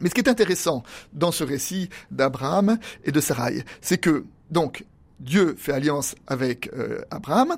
Mais 0.02 0.10
ce 0.10 0.14
qui 0.14 0.22
est 0.22 0.30
intéressant 0.30 0.84
dans 1.14 1.32
ce 1.32 1.44
récit 1.44 1.89
d'Abraham 2.12 2.78
et 3.04 3.12
de 3.12 3.20
Sarai, 3.20 3.64
c'est 3.82 3.98
que 3.98 4.26
donc 4.52 4.86
Dieu 5.20 5.55
fait 5.57 5.74
alliance 5.74 6.16
avec 6.28 6.70
Abraham, 7.11 7.55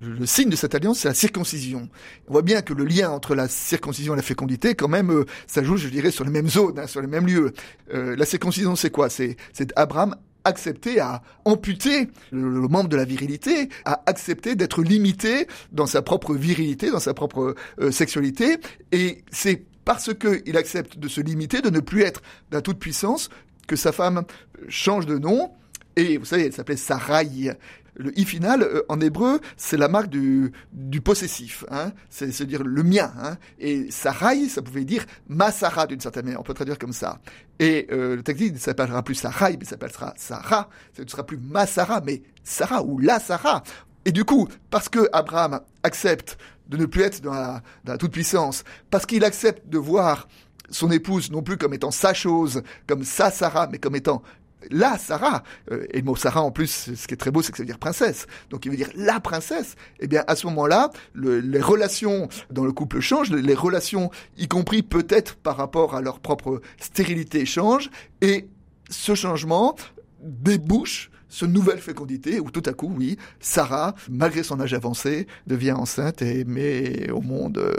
le 0.00 0.26
signe 0.26 0.48
de 0.48 0.56
cette 0.56 0.74
alliance, 0.74 1.00
c'est 1.00 1.08
la 1.08 1.14
circoncision. 1.14 1.88
On 2.28 2.32
voit 2.32 2.42
bien 2.42 2.62
que 2.62 2.72
le 2.72 2.84
lien 2.84 3.10
entre 3.10 3.34
la 3.34 3.48
circoncision 3.48 4.14
et 4.14 4.16
la 4.16 4.22
fécondité, 4.22 4.74
quand 4.74 4.88
même, 4.88 5.10
euh, 5.10 5.24
ça 5.46 5.62
joue, 5.62 5.76
je 5.76 5.88
dirais, 5.88 6.10
sur 6.10 6.24
les 6.24 6.30
mêmes 6.30 6.48
zones, 6.48 6.78
hein, 6.78 6.86
sur 6.86 7.00
les 7.00 7.08
mêmes 7.08 7.26
lieux. 7.26 7.52
Euh, 7.92 8.14
la 8.14 8.24
circoncision, 8.24 8.76
c'est 8.76 8.90
quoi? 8.90 9.08
C'est 9.10 9.36
Abraham 9.74 10.14
accepter 10.44 11.00
à 11.00 11.22
amputer 11.44 12.08
le, 12.30 12.68
membre 12.68 12.88
de 12.88 12.96
la 12.96 13.04
virilité, 13.04 13.68
à 13.84 14.02
accepter 14.06 14.54
d'être 14.54 14.82
limité 14.82 15.48
dans 15.72 15.86
sa 15.86 16.00
propre 16.00 16.34
virilité, 16.34 16.90
dans 16.90 17.00
sa 17.00 17.12
propre 17.12 17.56
euh, 17.80 17.90
sexualité, 17.90 18.58
et 18.92 19.24
c'est 19.32 19.64
parce 19.84 20.14
qu'il 20.14 20.56
accepte 20.56 20.98
de 20.98 21.08
se 21.08 21.20
limiter, 21.20 21.60
de 21.60 21.70
ne 21.70 21.80
plus 21.80 22.02
être 22.02 22.22
d'un 22.50 22.60
toute 22.60 22.78
puissance, 22.78 23.30
que 23.66 23.76
sa 23.76 23.90
femme 23.90 24.22
change 24.68 25.06
de 25.06 25.18
nom, 25.18 25.50
et 25.98 26.16
vous 26.16 26.24
savez, 26.24 26.46
elle 26.46 26.52
s'appelait 26.52 26.76
Sarai. 26.76 27.56
Le 27.96 28.16
i 28.16 28.24
final, 28.24 28.62
euh, 28.62 28.82
en 28.88 29.00
hébreu, 29.00 29.40
c'est 29.56 29.76
la 29.76 29.88
marque 29.88 30.08
du, 30.08 30.52
du 30.72 31.00
possessif. 31.00 31.64
Hein. 31.72 31.90
C'est 32.08 32.46
dire 32.46 32.62
le 32.62 32.84
mien. 32.84 33.12
Hein. 33.20 33.36
Et 33.58 33.90
Sarai, 33.90 34.48
ça 34.48 34.62
pouvait 34.62 34.84
dire 34.84 35.04
ma 35.26 35.50
Sarah 35.50 35.88
d'une 35.88 35.98
certaine 35.98 36.26
manière. 36.26 36.38
On 36.38 36.44
peut 36.44 36.54
traduire 36.54 36.78
comme 36.78 36.92
ça. 36.92 37.18
Et 37.58 37.88
euh, 37.90 38.14
le 38.14 38.22
texte 38.22 38.40
dit, 38.40 38.52
ne 38.52 38.58
s'appellera 38.58 39.02
plus 39.02 39.16
Sarai, 39.16 39.56
mais 39.58 39.64
s'appellera 39.64 40.14
Sarah. 40.16 40.68
Ce 40.96 41.02
ne 41.02 41.08
sera 41.08 41.26
plus 41.26 41.38
ma 41.38 41.66
Sarah, 41.66 42.00
mais 42.00 42.22
Sarah 42.44 42.84
ou 42.84 43.00
la 43.00 43.18
Sarah. 43.18 43.64
Et 44.04 44.12
du 44.12 44.24
coup, 44.24 44.46
parce 44.70 44.88
que 44.88 45.08
Abraham 45.12 45.60
accepte 45.82 46.38
de 46.68 46.76
ne 46.76 46.86
plus 46.86 47.02
être 47.02 47.20
dans 47.20 47.34
la, 47.34 47.60
dans 47.82 47.94
la 47.94 47.98
toute-puissance, 47.98 48.62
parce 48.90 49.04
qu'il 49.04 49.24
accepte 49.24 49.68
de 49.68 49.78
voir 49.78 50.28
son 50.70 50.92
épouse 50.92 51.32
non 51.32 51.42
plus 51.42 51.56
comme 51.56 51.74
étant 51.74 51.90
sa 51.90 52.14
chose, 52.14 52.62
comme 52.86 53.02
sa 53.02 53.32
Sarah, 53.32 53.68
mais 53.72 53.78
comme 53.78 53.96
étant 53.96 54.22
la 54.70 54.98
Sarah, 54.98 55.42
euh, 55.70 55.86
et 55.90 55.98
le 55.98 56.04
mot 56.04 56.16
Sarah 56.16 56.42
en 56.42 56.50
plus, 56.50 56.94
ce 56.94 57.06
qui 57.06 57.14
est 57.14 57.18
très 57.18 57.30
beau, 57.30 57.42
c'est 57.42 57.52
que 57.52 57.58
ça 57.58 57.62
veut 57.62 57.68
dire 57.68 57.78
princesse. 57.78 58.26
Donc 58.50 58.64
il 58.66 58.70
veut 58.70 58.76
dire 58.76 58.90
la 58.94 59.20
princesse. 59.20 59.76
Eh 60.00 60.06
bien, 60.06 60.24
à 60.26 60.36
ce 60.36 60.46
moment-là, 60.46 60.90
les 61.14 61.60
relations 61.60 62.28
dans 62.50 62.64
le 62.64 62.72
couple 62.72 63.00
changent, 63.00 63.30
les 63.30 63.54
relations, 63.54 64.10
y 64.36 64.48
compris 64.48 64.82
peut-être 64.82 65.36
par 65.36 65.56
rapport 65.56 65.94
à 65.94 66.00
leur 66.00 66.20
propre 66.20 66.60
stérilité, 66.80 67.46
changent, 67.46 67.90
et 68.20 68.48
ce 68.90 69.14
changement 69.14 69.76
débouche 70.20 71.10
ce 71.28 71.44
nouvelle 71.44 71.78
fécondité 71.78 72.40
où 72.40 72.50
tout 72.50 72.62
à 72.64 72.72
coup, 72.72 72.92
oui, 72.96 73.18
Sarah, 73.38 73.94
malgré 74.08 74.42
son 74.42 74.60
âge 74.60 74.72
avancé, 74.74 75.26
devient 75.46 75.72
enceinte 75.72 76.22
et 76.22 76.44
met 76.44 77.10
au 77.10 77.20
monde 77.20 77.58
euh, 77.58 77.74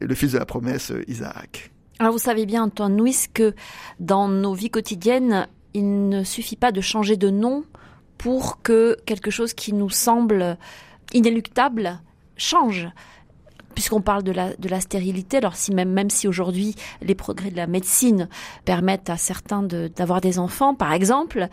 le 0.00 0.14
fils 0.14 0.32
de 0.32 0.38
la 0.38 0.46
promesse, 0.46 0.92
Isaac. 1.06 1.70
Alors 1.98 2.12
vous 2.12 2.18
savez 2.18 2.46
bien, 2.46 2.64
Antoine 2.64 2.96
Nuis, 2.96 3.26
que 3.32 3.54
dans 4.00 4.28
nos 4.28 4.54
vies 4.54 4.70
quotidiennes, 4.70 5.46
il 5.74 6.08
ne 6.08 6.24
suffit 6.24 6.56
pas 6.56 6.72
de 6.72 6.80
changer 6.80 7.16
de 7.16 7.30
nom 7.30 7.64
pour 8.16 8.62
que 8.62 8.96
quelque 9.06 9.30
chose 9.30 9.54
qui 9.54 9.72
nous 9.72 9.90
semble 9.90 10.56
inéluctable 11.12 12.00
change 12.36 12.88
puisqu'on 13.74 14.00
parle 14.00 14.22
de 14.22 14.32
la, 14.32 14.54
de 14.54 14.68
la 14.68 14.80
stérilité, 14.80 15.38
alors 15.38 15.56
si 15.56 15.74
même, 15.74 15.90
même 15.90 16.08
si 16.08 16.28
aujourd'hui 16.28 16.76
les 17.02 17.16
progrès 17.16 17.50
de 17.50 17.56
la 17.56 17.66
médecine 17.66 18.28
permettent 18.64 19.10
à 19.10 19.16
certains 19.16 19.64
d'avoir 19.64 20.20
des 20.20 20.38
enfants, 20.38 20.74
par 20.76 20.92
exemple, 20.92 21.48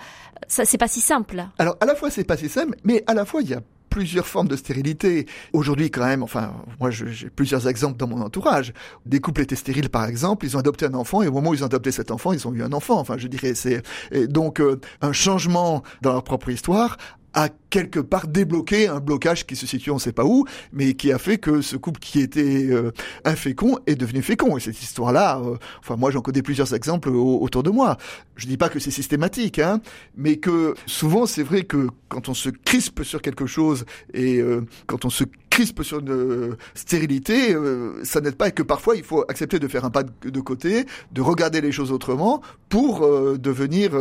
ça 0.47 0.63
c'est 0.63 0.77
pas 0.77 0.87
si 0.87 1.01
simple. 1.01 1.47
Alors 1.57 1.77
à 1.81 1.85
la 1.85 1.95
fois 1.95 2.11
c'est 2.11 2.23
pas 2.23 2.37
si 2.37 2.47
simple, 2.47 2.77
mais 2.83 3.03
à 3.07 3.15
la 3.15 3.25
fois 3.25 3.41
il 3.41 3.49
y 3.49 3.53
a 3.55 3.61
plusieurs 3.91 4.25
formes 4.25 4.47
de 4.47 4.55
stérilité. 4.55 5.27
Aujourd'hui, 5.53 5.91
quand 5.91 6.05
même, 6.05 6.23
enfin, 6.23 6.53
moi, 6.79 6.89
j'ai 6.89 7.29
plusieurs 7.29 7.67
exemples 7.67 7.97
dans 7.97 8.07
mon 8.07 8.21
entourage. 8.21 8.73
Des 9.05 9.19
couples 9.19 9.41
étaient 9.41 9.55
stériles, 9.55 9.89
par 9.89 10.05
exemple, 10.05 10.45
ils 10.45 10.55
ont 10.55 10.59
adopté 10.59 10.85
un 10.87 10.95
enfant, 10.95 11.21
et 11.21 11.27
au 11.27 11.31
moment 11.31 11.51
où 11.51 11.53
ils 11.53 11.61
ont 11.61 11.67
adopté 11.67 11.91
cet 11.91 12.09
enfant, 12.09 12.33
ils 12.33 12.47
ont 12.47 12.53
eu 12.53 12.63
un 12.63 12.73
enfant. 12.73 12.97
Enfin, 12.99 13.17
je 13.19 13.27
dirais, 13.27 13.53
c'est 13.53 13.83
donc 14.29 14.59
euh, 14.59 14.79
un 15.01 15.11
changement 15.11 15.83
dans 16.01 16.13
leur 16.13 16.23
propre 16.23 16.49
histoire 16.49 16.97
a 17.33 17.49
quelque 17.69 17.99
part 17.99 18.27
débloqué 18.27 18.87
un 18.87 18.99
blocage 18.99 19.45
qui 19.45 19.55
se 19.55 19.65
situe 19.65 19.91
on 19.91 19.95
ne 19.95 19.99
sait 19.99 20.11
pas 20.11 20.25
où, 20.25 20.45
mais 20.73 20.93
qui 20.93 21.11
a 21.11 21.17
fait 21.17 21.37
que 21.37 21.61
ce 21.61 21.77
couple 21.77 21.99
qui 21.99 22.19
était 22.19 22.67
euh, 22.69 22.91
infécond 23.23 23.77
est 23.87 23.95
devenu 23.95 24.21
fécond. 24.21 24.57
Et 24.57 24.59
cette 24.59 24.81
histoire-là, 24.81 25.39
euh, 25.39 25.55
enfin 25.79 25.95
moi 25.95 26.11
j'en 26.11 26.21
connais 26.21 26.41
plusieurs 26.41 26.73
exemples 26.73 27.09
autour 27.09 27.63
de 27.63 27.69
moi. 27.69 27.97
Je 28.35 28.47
dis 28.47 28.57
pas 28.57 28.69
que 28.69 28.79
c'est 28.79 28.91
systématique, 28.91 29.59
hein, 29.59 29.79
mais 30.15 30.37
que 30.37 30.73
souvent 30.85 31.25
c'est 31.25 31.43
vrai 31.43 31.63
que 31.63 31.87
quand 32.09 32.27
on 32.27 32.33
se 32.33 32.49
crispe 32.49 33.03
sur 33.03 33.21
quelque 33.21 33.45
chose 33.45 33.85
et 34.13 34.39
euh, 34.39 34.65
quand 34.87 35.05
on 35.05 35.09
se 35.09 35.23
crispe 35.49 35.83
sur 35.83 35.99
une 35.99 36.55
stérilité, 36.75 37.55
ça 38.03 38.21
n'aide 38.21 38.35
pas 38.35 38.47
et 38.47 38.51
que 38.53 38.63
parfois 38.63 38.95
il 38.95 39.03
faut 39.03 39.25
accepter 39.27 39.59
de 39.59 39.67
faire 39.67 39.83
un 39.83 39.89
pas 39.89 40.03
de, 40.03 40.39
côté, 40.39 40.85
de 41.11 41.21
regarder 41.21 41.59
les 41.59 41.73
choses 41.73 41.91
autrement 41.91 42.41
pour 42.69 43.01
devenir 43.37 43.91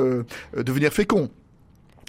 devenir 0.55 0.93
fécond. 0.93 1.29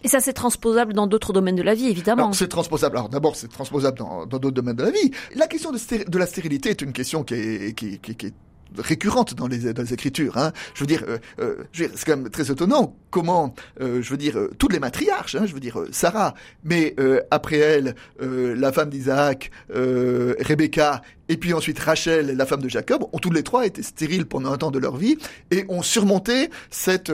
Et 0.03 0.07
ça, 0.07 0.19
c'est 0.19 0.33
transposable 0.33 0.93
dans 0.93 1.07
d'autres 1.07 1.33
domaines 1.33 1.55
de 1.55 1.63
la 1.63 1.73
vie, 1.73 1.87
évidemment. 1.87 2.33
C'est 2.33 2.47
transposable. 2.47 2.97
Alors 2.97 3.09
d'abord, 3.09 3.35
c'est 3.35 3.47
transposable 3.47 3.97
dans 3.97 4.25
d'autres 4.25 4.51
domaines 4.51 4.75
de 4.75 4.83
la 4.83 4.91
vie. 4.91 5.11
La 5.35 5.47
question 5.47 5.71
de, 5.71 6.17
la 6.17 6.25
stérilité 6.25 6.69
est 6.69 6.81
une 6.81 6.93
question 6.93 7.23
qui 7.23 7.35
est, 7.35 8.33
récurrente 8.77 9.33
dans 9.35 9.47
les, 9.47 9.67
écritures. 9.93 10.37
Hein. 10.37 10.51
Je 10.73 10.81
veux 10.81 10.87
dire, 10.87 11.03
euh, 11.07 11.17
euh 11.39 11.63
c'est 11.73 12.05
quand 12.05 12.17
même 12.17 12.29
très 12.29 12.51
étonnant 12.51 12.95
comment, 13.09 13.53
euh, 13.81 14.01
je 14.01 14.09
veux 14.09 14.17
dire, 14.17 14.37
euh, 14.37 14.51
toutes 14.57 14.71
les 14.71 14.79
matriarches, 14.79 15.35
hein, 15.35 15.45
je 15.45 15.53
veux 15.53 15.59
dire 15.59 15.77
Sarah, 15.91 16.33
mais 16.63 16.95
après 17.31 17.57
elle, 17.57 17.95
la 18.19 18.71
femme 18.71 18.89
d'Isaac, 18.89 19.51
Rebecca, 19.69 21.01
et 21.29 21.37
puis 21.37 21.53
ensuite 21.53 21.79
Rachel, 21.79 22.35
la 22.37 22.45
femme 22.45 22.61
de 22.61 22.69
Jacob, 22.69 23.03
ont 23.11 23.19
toutes 23.19 23.33
les 23.33 23.43
trois 23.43 23.65
été 23.65 23.83
stériles 23.83 24.25
pendant 24.25 24.51
un 24.51 24.57
temps 24.57 24.71
de 24.71 24.79
leur 24.79 24.95
vie 24.97 25.17
et 25.51 25.65
ont 25.69 25.81
surmonté 25.81 26.49
cette 26.69 27.11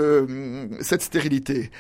cette 0.82 1.02
stérilité. 1.02 1.72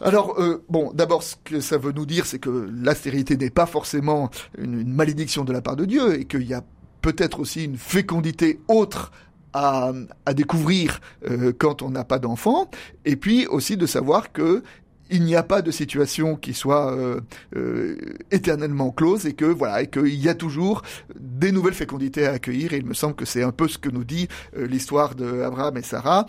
Alors, 0.00 0.40
euh, 0.40 0.64
bon, 0.68 0.92
d'abord, 0.94 1.22
ce 1.22 1.36
que 1.42 1.60
ça 1.60 1.76
veut 1.76 1.92
nous 1.92 2.06
dire, 2.06 2.26
c'est 2.26 2.38
que 2.38 2.70
la 2.72 2.94
stérilité 2.94 3.36
n'est 3.36 3.50
pas 3.50 3.66
forcément 3.66 4.30
une, 4.56 4.86
malédiction 4.86 5.44
de 5.44 5.52
la 5.52 5.60
part 5.60 5.76
de 5.76 5.84
Dieu, 5.84 6.20
et 6.20 6.24
qu'il 6.24 6.46
y 6.46 6.54
a 6.54 6.62
peut-être 7.02 7.40
aussi 7.40 7.64
une 7.64 7.76
fécondité 7.76 8.60
autre 8.68 9.10
à, 9.54 9.92
découvrir 10.34 11.00
euh, 11.28 11.52
quand 11.56 11.82
on 11.82 11.90
n'a 11.90 12.04
pas 12.04 12.20
d'enfant, 12.20 12.70
et 13.04 13.16
puis 13.16 13.46
aussi 13.46 13.76
de 13.76 13.86
savoir 13.86 14.32
que 14.32 14.62
il 15.10 15.24
n'y 15.24 15.34
a 15.34 15.42
pas 15.42 15.62
de 15.62 15.70
situation 15.70 16.36
qui 16.36 16.52
soit 16.52 16.92
euh, 16.92 17.96
éternellement 18.30 18.90
close 18.90 19.24
et 19.24 19.32
que 19.32 19.46
voilà 19.46 19.80
et 19.80 19.86
qu'il 19.86 20.14
y 20.14 20.28
a 20.28 20.34
toujours 20.34 20.82
des 21.18 21.50
nouvelles 21.50 21.72
fécondités 21.72 22.26
à 22.26 22.32
accueillir. 22.32 22.74
Et 22.74 22.76
il 22.76 22.84
me 22.84 22.92
semble 22.92 23.14
que 23.14 23.24
c'est 23.24 23.42
un 23.42 23.50
peu 23.50 23.68
ce 23.68 23.78
que 23.78 23.88
nous 23.88 24.04
dit 24.04 24.28
l'histoire 24.54 25.14
de 25.14 25.40
Abraham 25.40 25.78
et 25.78 25.82
Sarah. 25.82 26.26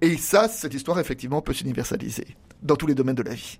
Et 0.00 0.16
ça 0.16 0.48
cette 0.48 0.72
histoire 0.72 0.98
effectivement 0.98 1.42
peut 1.42 1.52
s'universaliser 1.52 2.26
dans 2.62 2.76
tous 2.76 2.86
les 2.86 2.94
domaines 2.94 3.16
de 3.16 3.22
la 3.22 3.34
vie. 3.34 3.58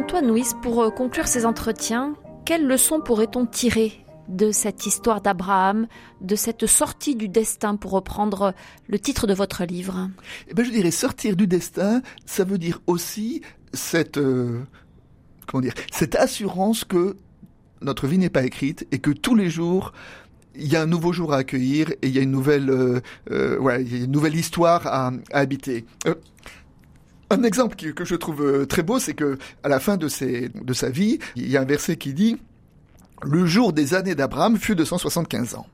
Antoine 0.00 0.32
Nuis, 0.32 0.54
pour 0.62 0.94
conclure 0.94 1.28
ces 1.28 1.44
entretiens, 1.44 2.14
quelles 2.46 2.66
leçons 2.66 3.02
pourrait-on 3.02 3.44
tirer 3.44 4.02
de 4.28 4.50
cette 4.50 4.86
histoire 4.86 5.20
d'Abraham, 5.20 5.88
de 6.22 6.36
cette 6.36 6.66
sortie 6.66 7.16
du 7.16 7.28
destin, 7.28 7.76
pour 7.76 7.90
reprendre 7.90 8.54
le 8.88 8.98
titre 8.98 9.26
de 9.26 9.34
votre 9.34 9.62
livre? 9.64 10.08
Eh 10.48 10.54
ben, 10.54 10.64
Je 10.64 10.70
dirais 10.70 10.90
sortir 10.90 11.36
du 11.36 11.46
destin, 11.46 12.00
ça 12.24 12.44
veut 12.44 12.56
dire 12.56 12.80
aussi 12.86 13.42
cette, 13.74 14.16
euh, 14.16 14.62
comment 15.46 15.60
dire, 15.60 15.74
cette 15.92 16.14
assurance 16.14 16.84
que 16.84 17.14
notre 17.82 18.06
vie 18.06 18.16
n'est 18.16 18.30
pas 18.30 18.44
écrite 18.44 18.86
et 18.92 19.00
que 19.00 19.10
tous 19.10 19.34
les 19.34 19.50
jours, 19.50 19.92
il 20.54 20.72
y 20.72 20.76
a 20.76 20.82
un 20.82 20.86
nouveau 20.86 21.12
jour 21.12 21.34
à 21.34 21.36
accueillir 21.36 21.90
et 21.90 22.08
il 22.08 22.16
y 22.16 22.18
a 22.18 22.22
une 22.22 22.30
nouvelle, 22.30 22.70
euh, 22.70 23.00
euh 23.30 23.58
ouais, 23.58 23.82
une 23.82 24.10
nouvelle 24.10 24.34
histoire 24.34 24.86
à 24.86 25.12
habiter. 25.30 25.84
Euh, 27.32 27.36
un 27.36 27.42
exemple 27.42 27.76
que 27.76 28.04
je 28.04 28.14
trouve 28.14 28.66
très 28.66 28.82
beau, 28.82 28.98
c'est 28.98 29.14
que 29.14 29.38
à 29.62 29.68
la 29.68 29.80
fin 29.80 29.96
de, 29.96 30.08
ses, 30.08 30.48
de 30.48 30.72
sa 30.72 30.90
vie, 30.90 31.18
il 31.36 31.50
y 31.50 31.56
a 31.56 31.60
un 31.60 31.64
verset 31.64 31.96
qui 31.96 32.14
dit 32.14 32.38
le 33.22 33.46
jour 33.46 33.72
des 33.72 33.94
années 33.94 34.14
d'Abraham 34.14 34.56
fut 34.56 34.74
de 34.74 34.84
175 34.84 35.54
ans. 35.54 35.66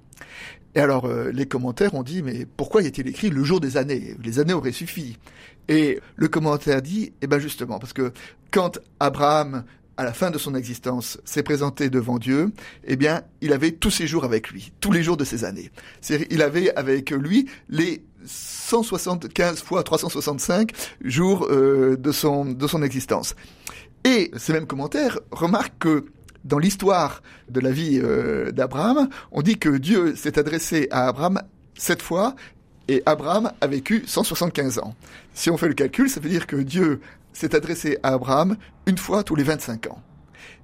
Et 0.74 0.80
alors, 0.80 1.06
euh, 1.06 1.30
les 1.32 1.46
commentaires 1.46 1.94
ont 1.94 2.02
dit, 2.02 2.22
mais 2.22 2.46
pourquoi 2.56 2.82
y 2.82 2.86
a-t-il 2.86 3.08
écrit 3.08 3.30
le 3.30 3.42
jour 3.44 3.60
des 3.60 3.78
années? 3.78 4.14
Les 4.22 4.38
années 4.38 4.52
auraient 4.52 4.72
suffi. 4.72 5.16
Et 5.68 6.00
le 6.16 6.28
commentaire 6.28 6.82
dit, 6.82 7.12
eh 7.22 7.26
ben 7.26 7.38
justement, 7.38 7.78
parce 7.78 7.94
que 7.94 8.12
quand 8.50 8.78
Abraham, 9.00 9.64
à 9.96 10.04
la 10.04 10.12
fin 10.12 10.30
de 10.30 10.36
son 10.36 10.54
existence, 10.54 11.18
s'est 11.24 11.42
présenté 11.42 11.88
devant 11.88 12.18
Dieu, 12.18 12.52
eh 12.84 12.96
bien, 12.96 13.22
il 13.40 13.54
avait 13.54 13.72
tous 13.72 13.90
ses 13.90 14.06
jours 14.06 14.24
avec 14.24 14.50
lui, 14.50 14.72
tous 14.80 14.92
les 14.92 15.02
jours 15.02 15.16
de 15.16 15.24
ses 15.24 15.44
années. 15.44 15.70
Il 16.30 16.42
avait 16.42 16.74
avec 16.76 17.10
lui 17.10 17.48
les 17.70 18.04
175 18.26 19.62
fois 19.62 19.82
365 19.82 20.70
jours 21.04 21.46
euh, 21.50 21.96
de 21.96 22.12
son 22.12 22.44
de 22.44 22.66
son 22.66 22.82
existence. 22.82 23.34
Et 24.04 24.30
ces 24.36 24.52
mêmes 24.52 24.66
commentaires 24.66 25.18
remarquent 25.30 25.78
que 25.78 26.04
dans 26.44 26.58
l'histoire 26.58 27.22
de 27.48 27.60
la 27.60 27.72
vie 27.72 28.00
euh, 28.02 28.52
d'Abraham, 28.52 29.08
on 29.32 29.42
dit 29.42 29.58
que 29.58 29.68
Dieu 29.68 30.14
s'est 30.14 30.38
adressé 30.38 30.86
à 30.90 31.08
Abraham 31.08 31.42
sept 31.74 32.02
fois 32.02 32.36
et 32.88 33.02
Abraham 33.04 33.52
a 33.60 33.66
vécu 33.66 34.04
175 34.06 34.78
ans. 34.78 34.94
Si 35.34 35.50
on 35.50 35.56
fait 35.56 35.68
le 35.68 35.74
calcul, 35.74 36.08
ça 36.08 36.20
veut 36.20 36.28
dire 36.28 36.46
que 36.46 36.56
Dieu 36.56 37.00
s'est 37.32 37.54
adressé 37.54 37.98
à 38.02 38.14
Abraham 38.14 38.56
une 38.86 38.96
fois 38.96 39.24
tous 39.24 39.34
les 39.34 39.42
25 39.42 39.88
ans. 39.88 40.00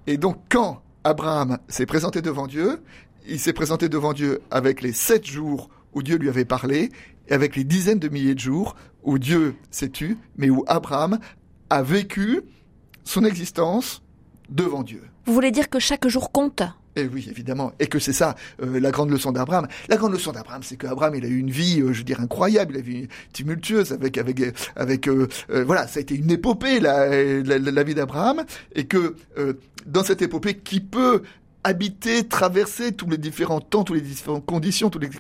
Et 0.07 0.17
donc 0.17 0.39
quand 0.49 0.83
Abraham 1.05 1.59
s'est 1.69 1.87
présenté 1.87 2.23
devant 2.23 2.47
Dieu, 2.47 2.81
il 3.27 3.41
s'est 3.41 3.53
présenté 3.53 3.89
devant 3.89 4.13
Dieu 4.13 4.41
avec 4.51 4.83
les 4.83 4.93
sept 4.93 5.27
jours 5.27 5.69
où 5.95 6.03
Dieu 6.03 6.17
lui 6.17 6.29
avait 6.29 6.45
parlé, 6.45 6.91
et 7.29 7.33
avec 7.33 7.57
les 7.57 7.65
dizaines 7.65 7.99
de 7.99 8.09
milliers 8.09 8.35
de 8.35 8.41
jours 8.41 8.77
où 9.03 9.19
Dieu 9.19 9.55
s'est 9.71 9.91
tu, 9.91 10.17
mais 10.37 10.51
où 10.51 10.65
Abraham 10.67 11.19
a 11.71 11.83
vécu 11.83 12.43
son 13.05 13.25
existence 13.25 14.03
devant 14.49 14.83
Dieu. 14.83 15.03
Vous 15.27 15.35
voulez 15.35 15.51
dire 15.51 15.69
que 15.69 15.79
chaque 15.79 16.07
jour 16.09 16.33
compte? 16.33 16.63
Et 16.95 17.03
eh 17.03 17.11
oui, 17.11 17.27
évidemment, 17.31 17.73
et 17.81 17.87
que 17.87 17.99
c'est 17.99 18.13
ça 18.13 18.35
euh, 18.63 18.79
la 18.79 18.91
grande 18.91 19.11
leçon 19.11 19.33
d'Abraham. 19.33 19.67
La 19.89 19.97
grande 19.97 20.13
leçon 20.13 20.31
d'Abraham, 20.31 20.63
c'est 20.63 20.77
qu'Abraham, 20.77 21.15
il 21.15 21.25
a 21.25 21.29
eu 21.29 21.39
une 21.39 21.51
vie, 21.51 21.81
euh, 21.81 21.95
je 21.95 21.99
veux 21.99 22.05
dire, 22.05 22.21
incroyable, 22.21 22.75
il 22.75 22.77
a 22.77 22.81
une 22.81 23.01
vie 23.01 23.09
tumultueuse, 23.33 23.93
avec, 23.93 24.19
avec, 24.19 24.43
avec, 24.77 25.09
euh, 25.09 25.27
voilà, 25.49 25.87
ça 25.87 26.01
a 26.01 26.03
été 26.03 26.15
une 26.15 26.31
épopée 26.31 26.81
la, 26.81 27.09
la, 27.09 27.83
vie 27.83 27.95
d'Abraham, 27.95 28.45
et 28.75 28.85
que 28.85 29.17
dans 29.87 30.05
cette 30.05 30.21
épopée, 30.21 30.59
qui 30.59 30.81
peut 30.81 31.23
habiter, 31.65 32.27
traverser 32.27 32.93
tous 32.93 33.09
les 33.09 33.19
différents 33.19 33.61
temps, 33.61 33.85
toutes 33.85 33.97
les 33.97 34.03
différentes 34.03 34.47
conditions, 34.47 34.91
toutes 34.91 35.03
les 35.03 35.11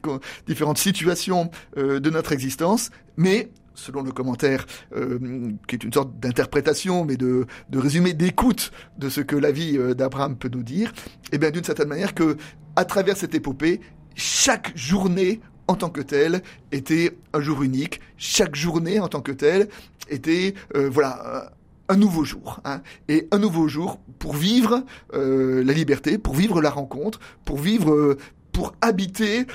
différentes 0.47 0.79
situations 0.79 1.51
de 1.77 2.11
notre 2.11 2.33
existence, 2.33 2.91
mais 3.17 3.51
selon 3.75 4.03
le 4.03 4.13
commentaire, 4.13 4.67
euh, 4.95 5.53
qui 5.67 5.77
est 5.77 5.85
une 5.85 5.93
sorte 5.93 6.19
d'interprétation, 6.19 7.05
mais 7.05 7.17
de, 7.17 7.47
de 7.71 7.79
résumé, 7.79 8.13
d'écoute 8.13 8.73
de 8.99 9.09
ce 9.09 9.21
que 9.21 9.37
la 9.37 9.53
vie 9.53 9.77
euh, 9.79 9.95
d'Abraham 9.95 10.37
peut 10.37 10.51
nous 10.53 10.63
dire, 10.63 10.93
et 11.25 11.37
eh 11.37 11.39
bien 11.39 11.51
d'une 11.51 11.65
certaine 11.65 11.89
manière 11.89 12.15
que, 12.15 12.37
à 12.77 12.85
travers 12.85 13.17
cette 13.17 13.35
épopée, 13.35 13.81
chaque 14.15 14.77
journée 14.77 15.41
en 15.69 15.75
tant 15.75 15.91
que 15.91 16.01
telle 16.01 16.43
était 16.71 17.17
un 17.33 17.41
jour 17.41 17.63
unique, 17.63 18.01
chaque 18.17 18.55
journée 18.55 19.01
en 19.01 19.09
tant 19.09 19.21
que 19.21 19.33
telle 19.33 19.69
était, 20.09 20.55
euh, 20.77 20.91
voilà, 20.91 21.53
un 21.93 21.97
nouveau 21.97 22.25
jour, 22.25 22.61
hein, 22.65 22.81
et 23.09 23.29
un 23.31 23.39
nouveau 23.39 23.69
jour 23.69 24.01
pour 24.19 24.35
vivre 24.35 24.85
la 25.13 25.73
liberté, 25.73 26.17
pour 26.17 26.35
vivre 26.35 26.63
la 26.63 26.71
rencontre, 26.71 27.21
pour 27.45 27.59
vivre, 27.59 28.17
pour 28.53 28.75
habiter, 28.81 29.47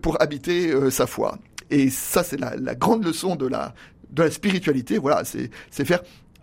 pour 0.00 0.20
habiter 0.22 0.90
sa 0.90 1.06
foi. 1.06 1.38
Et 1.70 1.90
ça, 1.90 2.22
c'est 2.22 2.38
la, 2.38 2.74
grande 2.74 3.04
leçon 3.04 3.34
de 3.34 3.46
la, 3.46 3.74
de 4.10 4.22
la 4.22 4.30
spiritualité. 4.30 4.98
Voilà, 4.98 5.24
c'est 5.24 5.84
faire 5.84 6.02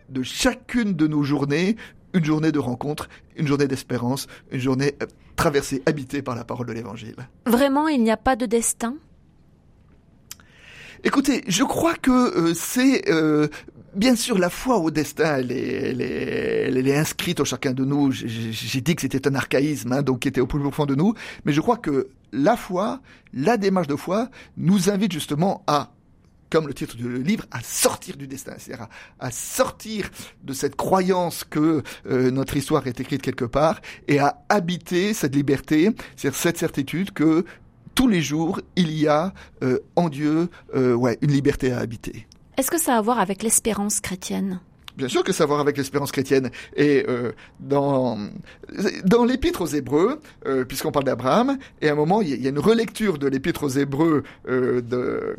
de 0.09 0.23
chacune 0.23 0.93
de 0.93 1.07
nos 1.07 1.23
journées 1.23 1.77
une 2.13 2.25
journée 2.25 2.51
de 2.51 2.59
rencontre, 2.59 3.09
une 3.35 3.47
journée 3.47 3.67
d'espérance, 3.67 4.27
une 4.51 4.59
journée 4.59 4.95
euh, 5.01 5.05
traversée, 5.35 5.81
habitée 5.85 6.21
par 6.21 6.35
la 6.35 6.43
parole 6.43 6.67
de 6.67 6.73
l'Évangile. 6.73 7.15
Vraiment, 7.45 7.87
il 7.87 8.03
n'y 8.03 8.11
a 8.11 8.17
pas 8.17 8.35
de 8.35 8.45
destin? 8.45 8.95
Écoutez, 11.03 11.43
je 11.47 11.63
crois 11.63 11.95
que 11.95 12.11
euh, 12.11 12.53
c'est 12.53 13.09
euh, 13.09 13.47
bien 13.95 14.15
sûr 14.15 14.37
la 14.37 14.49
foi 14.49 14.77
au 14.77 14.91
destin, 14.91 15.37
elle 15.37 15.51
est, 15.51 15.89
elle 15.89 16.01
est, 16.01 16.67
elle 16.67 16.87
est 16.87 16.97
inscrite 16.97 17.39
en 17.39 17.45
chacun 17.45 17.73
de 17.73 17.85
nous. 17.85 18.11
J'ai 18.11 18.81
dit 18.81 18.95
que 18.95 19.01
c'était 19.01 19.27
un 19.27 19.35
archaïsme, 19.35 19.93
hein, 19.93 20.01
donc 20.01 20.19
qui 20.19 20.27
était 20.27 20.41
au 20.41 20.47
plus 20.47 20.59
profond 20.59 20.85
de 20.85 20.95
nous, 20.95 21.13
mais 21.45 21.53
je 21.53 21.61
crois 21.61 21.77
que 21.77 22.09
la 22.31 22.55
foi, 22.55 23.01
la 23.33 23.57
démarche 23.57 23.87
de 23.87 23.95
foi, 23.95 24.29
nous 24.57 24.89
invite 24.89 25.11
justement 25.11 25.63
à 25.67 25.91
comme 26.49 26.67
le 26.67 26.73
titre 26.73 26.95
du 26.95 27.21
livre, 27.21 27.45
à 27.51 27.61
sortir 27.61 28.17
du 28.17 28.27
destin, 28.27 28.53
c'est-à-dire 28.57 28.87
à, 29.19 29.31
sortir 29.31 30.09
de 30.43 30.53
cette 30.53 30.75
croyance 30.75 31.43
que 31.43 31.83
euh, 32.07 32.31
notre 32.31 32.57
histoire 32.57 32.87
est 32.87 32.99
écrite 32.99 33.21
quelque 33.21 33.45
part 33.45 33.79
et 34.07 34.19
à 34.19 34.41
habiter 34.49 35.13
cette 35.13 35.35
liberté, 35.35 35.91
c'est-à-dire 36.15 36.39
cette 36.39 36.57
certitude 36.57 37.11
que 37.11 37.45
tous 37.93 38.07
les 38.07 38.21
jours, 38.21 38.61
il 38.75 38.91
y 38.93 39.07
a 39.07 39.33
euh, 39.61 39.79
en 39.95 40.09
Dieu 40.09 40.49
euh, 40.75 40.93
ouais, 40.93 41.17
une 41.21 41.31
liberté 41.31 41.71
à 41.71 41.79
habiter. 41.79 42.25
Est-ce 42.59 42.71
que 42.71 42.77
ça 42.77 42.95
a 42.95 42.97
à 42.97 43.01
voir 43.01 43.19
avec 43.19 43.41
l'espérance 43.41 44.01
chrétienne? 44.01 44.59
Bien 44.97 45.07
sûr 45.07 45.23
que 45.23 45.31
ça 45.31 45.43
a 45.43 45.45
à 45.45 45.47
voir 45.47 45.61
avec 45.61 45.77
l'espérance 45.77 46.11
chrétienne. 46.11 46.51
Et 46.75 47.05
euh, 47.07 47.31
dans 47.61 48.17
dans 49.05 49.23
l'épître 49.23 49.61
aux 49.61 49.67
Hébreux, 49.67 50.19
euh, 50.45 50.65
puisqu'on 50.65 50.91
parle 50.91 51.05
d'Abraham, 51.05 51.57
et 51.81 51.87
à 51.87 51.93
un 51.93 51.95
moment 51.95 52.21
il 52.21 52.27
y, 52.27 52.47
a 52.47 52.49
une 52.49 52.59
relecture 52.59 53.17
de 53.17 53.27
l'épître 53.27 53.63
aux 53.63 53.69
Hébreux 53.69 54.23
euh, 54.49 54.81
de 54.81 55.37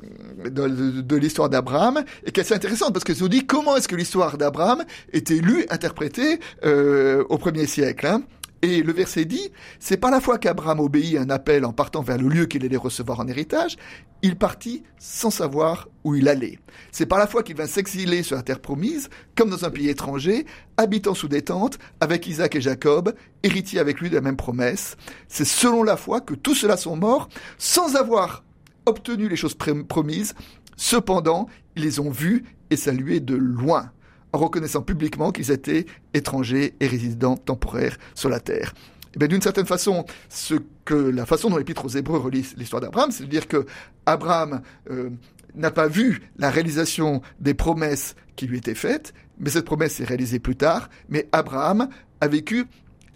de, 0.49 1.17
l'histoire 1.17 1.51
d'Abraham, 1.51 2.03
et 2.25 2.33
qui 2.33 2.41
est 2.41 2.43
assez 2.43 2.55
intéressante 2.55 2.95
parce 2.95 3.05
que 3.05 3.13
se 3.13 3.27
dit 3.27 3.45
comment 3.45 3.77
est-ce 3.77 3.89
que 3.89 3.97
l'histoire 3.97 4.39
d'Abraham 4.39 4.83
était 5.13 5.41
lue, 5.41 5.67
interprétée 5.69 6.41
au 6.65 7.37
premier 7.37 7.67
siècle. 7.67 8.07
Hein 8.07 8.23
et 8.63 8.83
le 8.83 8.93
verset 8.93 9.25
dit, 9.25 9.51
c'est 9.79 9.97
par 9.97 10.11
la 10.11 10.21
fois 10.21 10.37
qu'Abraham 10.37 10.81
obéit 10.81 11.17
à 11.17 11.23
un 11.23 11.31
appel 11.31 11.65
en 11.65 11.73
partant 11.73 12.03
vers 12.03 12.19
le 12.19 12.29
lieu 12.29 12.45
qu'il 12.45 12.65
allait 12.65 12.77
recevoir 12.77 13.21
en 13.21 13.27
héritage, 13.27 13.77
il 14.23 14.37
partit 14.37 14.83
sans 14.99 15.31
savoir 15.31 15.89
où 16.05 16.15
il 16.15 16.29
allait. 16.29 16.59
C'est 16.93 17.07
par 17.07 17.19
la 17.19 17.27
foi 17.27 17.43
qu'il 17.43 17.57
vint 17.57 17.67
s'exiler 17.67 18.23
sur 18.23 18.37
la 18.37 18.43
terre 18.43 18.61
promise, 18.61 19.09
comme 19.35 19.49
dans 19.49 19.65
un 19.65 19.71
pays 19.71 19.89
étranger, 19.89 20.45
habitant 20.77 21.15
sous 21.15 21.29
des 21.29 21.41
tentes, 21.41 21.79
avec 22.01 22.27
Isaac 22.27 22.55
et 22.55 22.61
Jacob, 22.61 23.15
héritiers 23.43 23.81
avec 23.81 24.01
lui 24.01 24.11
de 24.11 24.15
la 24.15 24.21
même 24.21 24.37
promesse. 24.37 24.99
C'est 25.29 25.47
selon 25.47 25.83
la 25.83 25.97
foi 25.97 26.21
que 26.21 26.35
tous 26.35 26.55
ceux-là 26.55 26.77
sont 26.77 26.97
morts, 26.97 27.31
sans 27.57 27.97
avoir 27.97 28.45
obtenu 28.85 29.29
les 29.29 29.37
choses 29.37 29.57
promises. 29.89 30.35
Cependant, 30.77 31.49
ils 31.77 31.83
les 31.83 31.99
ont 31.99 32.11
vus 32.11 32.45
et 32.69 32.77
salués 32.77 33.21
de 33.21 33.35
loin 33.35 33.91
en 34.33 34.39
reconnaissant 34.39 34.83
publiquement 34.83 35.33
qu'ils 35.33 35.51
étaient 35.51 35.87
étrangers 36.15 36.75
et 36.81 36.87
résidents 36.87 37.37
temporaires 37.37 37.97
sur 38.15 38.29
la 38.29 38.41
terre. 38.41 38.75
Eh 39.21 39.29
d'une 39.29 39.43
certaine 39.43 39.67
façon, 39.67 40.05
ce 40.29 40.55
que 40.85 40.95
la 40.95 41.27
façon 41.27 41.51
dont 41.51 41.57
l'Épître 41.57 41.85
aux 41.85 41.89
Hébreux 41.89 42.19
relie 42.19 42.47
l'histoire 42.57 42.81
d'Abraham, 42.81 43.11
c'est 43.11 43.25
de 43.25 43.29
dire 43.29 43.49
que 43.49 43.67
Abraham 44.07 44.63
euh, 44.91 45.11
n'a 45.57 45.71
pas 45.71 45.89
vu 45.89 46.23
la 46.37 46.51
réalisation 46.51 47.21
des 47.41 47.55
promesses 47.55 48.15
qui 48.37 48.47
lui 48.47 48.59
étaient 48.59 48.75
faites, 48.75 49.13
mais 49.39 49.51
cette 49.51 49.65
promesse 49.65 49.95
s'est 49.95 50.05
réalisée 50.05 50.39
plus 50.39 50.57
tard. 50.57 50.89
Mais 51.09 51.29
Abraham 51.33 51.89
a 52.21 52.29
vécu 52.29 52.67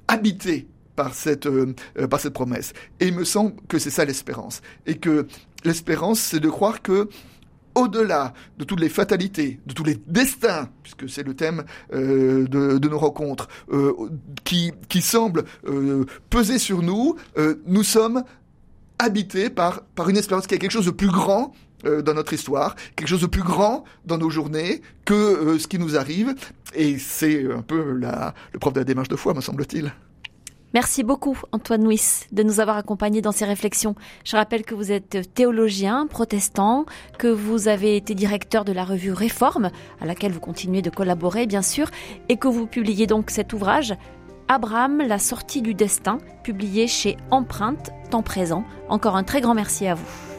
habité 0.08 0.66
par 0.96 1.14
cette 1.14 1.46
euh, 1.46 1.74
euh, 1.98 2.08
par 2.08 2.20
cette 2.20 2.32
promesse. 2.32 2.72
Et 2.98 3.08
il 3.08 3.14
me 3.14 3.24
semble 3.24 3.54
que 3.68 3.78
c'est 3.78 3.90
ça 3.90 4.04
l'espérance, 4.04 4.62
et 4.86 4.96
que 4.96 5.26
l'espérance, 5.64 6.18
c'est 6.18 6.40
de 6.40 6.50
croire 6.50 6.82
que 6.82 7.08
au-delà 7.74 8.32
de 8.58 8.64
toutes 8.64 8.80
les 8.80 8.88
fatalités, 8.88 9.60
de 9.66 9.72
tous 9.72 9.84
les 9.84 9.98
destins, 10.06 10.68
puisque 10.82 11.08
c'est 11.08 11.22
le 11.22 11.34
thème 11.34 11.64
euh, 11.92 12.46
de, 12.46 12.88
nos 12.88 12.98
rencontres, 12.98 13.48
euh, 13.70 13.92
qui, 14.44 14.72
semblent 15.00 15.44
euh, 15.66 16.04
peser 16.30 16.58
sur 16.58 16.82
nous, 16.82 17.16
nous 17.66 17.82
sommes 17.82 18.22
habités 18.98 19.50
par, 19.50 19.82
une 20.08 20.16
espérance 20.16 20.46
qui 20.46 20.54
a 20.54 20.58
quelque 20.58 20.70
chose 20.70 20.86
de 20.86 20.90
plus 20.90 21.10
grand 21.10 21.52
dans 21.84 22.14
notre 22.14 22.32
histoire, 22.32 22.76
quelque 22.96 23.08
chose 23.08 23.20
de 23.20 23.26
plus 23.26 23.42
grand 23.42 23.84
dans 24.06 24.16
nos 24.16 24.30
journées 24.30 24.80
que 25.04 25.58
ce 25.58 25.66
qui 25.66 25.78
nous 25.78 25.96
arrive. 25.98 26.34
Et 26.74 26.98
c'est 26.98 27.52
un 27.52 27.60
peu 27.60 27.92
le 27.92 28.58
propre 28.58 28.76
de 28.76 28.80
la 28.80 28.84
démarche 28.84 29.08
de 29.08 29.16
foi, 29.16 29.34
me 29.34 29.42
semble-t-il. 29.42 29.92
Merci 30.74 31.04
beaucoup, 31.04 31.38
Antoine 31.52 31.84
Nuis, 31.84 32.26
de 32.32 32.42
nous 32.42 32.58
avoir 32.58 32.76
accompagnés 32.76 33.22
dans 33.22 33.30
ces 33.30 33.44
réflexions. 33.44 33.94
Je 34.24 34.34
rappelle 34.34 34.64
que 34.64 34.74
vous 34.74 34.90
êtes 34.90 35.32
théologien, 35.32 36.08
protestant, 36.08 36.84
que 37.16 37.28
vous 37.28 37.68
avez 37.68 37.96
été 37.96 38.16
directeur 38.16 38.64
de 38.64 38.72
la 38.72 38.84
revue 38.84 39.12
Réforme, 39.12 39.70
à 40.00 40.06
laquelle 40.06 40.32
vous 40.32 40.40
continuez 40.40 40.82
de 40.82 40.90
collaborer, 40.90 41.46
bien 41.46 41.62
sûr, 41.62 41.90
et 42.28 42.36
que 42.38 42.48
vous 42.48 42.66
publiez 42.66 43.06
donc 43.06 43.30
cet 43.30 43.52
ouvrage, 43.52 43.94
Abraham, 44.48 44.98
la 44.98 45.20
sortie 45.20 45.62
du 45.62 45.74
destin, 45.74 46.18
publié 46.42 46.88
chez 46.88 47.16
Empreinte, 47.30 47.92
temps 48.10 48.22
présent. 48.22 48.64
Encore 48.88 49.14
un 49.14 49.22
très 49.22 49.40
grand 49.40 49.54
merci 49.54 49.86
à 49.86 49.94
vous. 49.94 50.33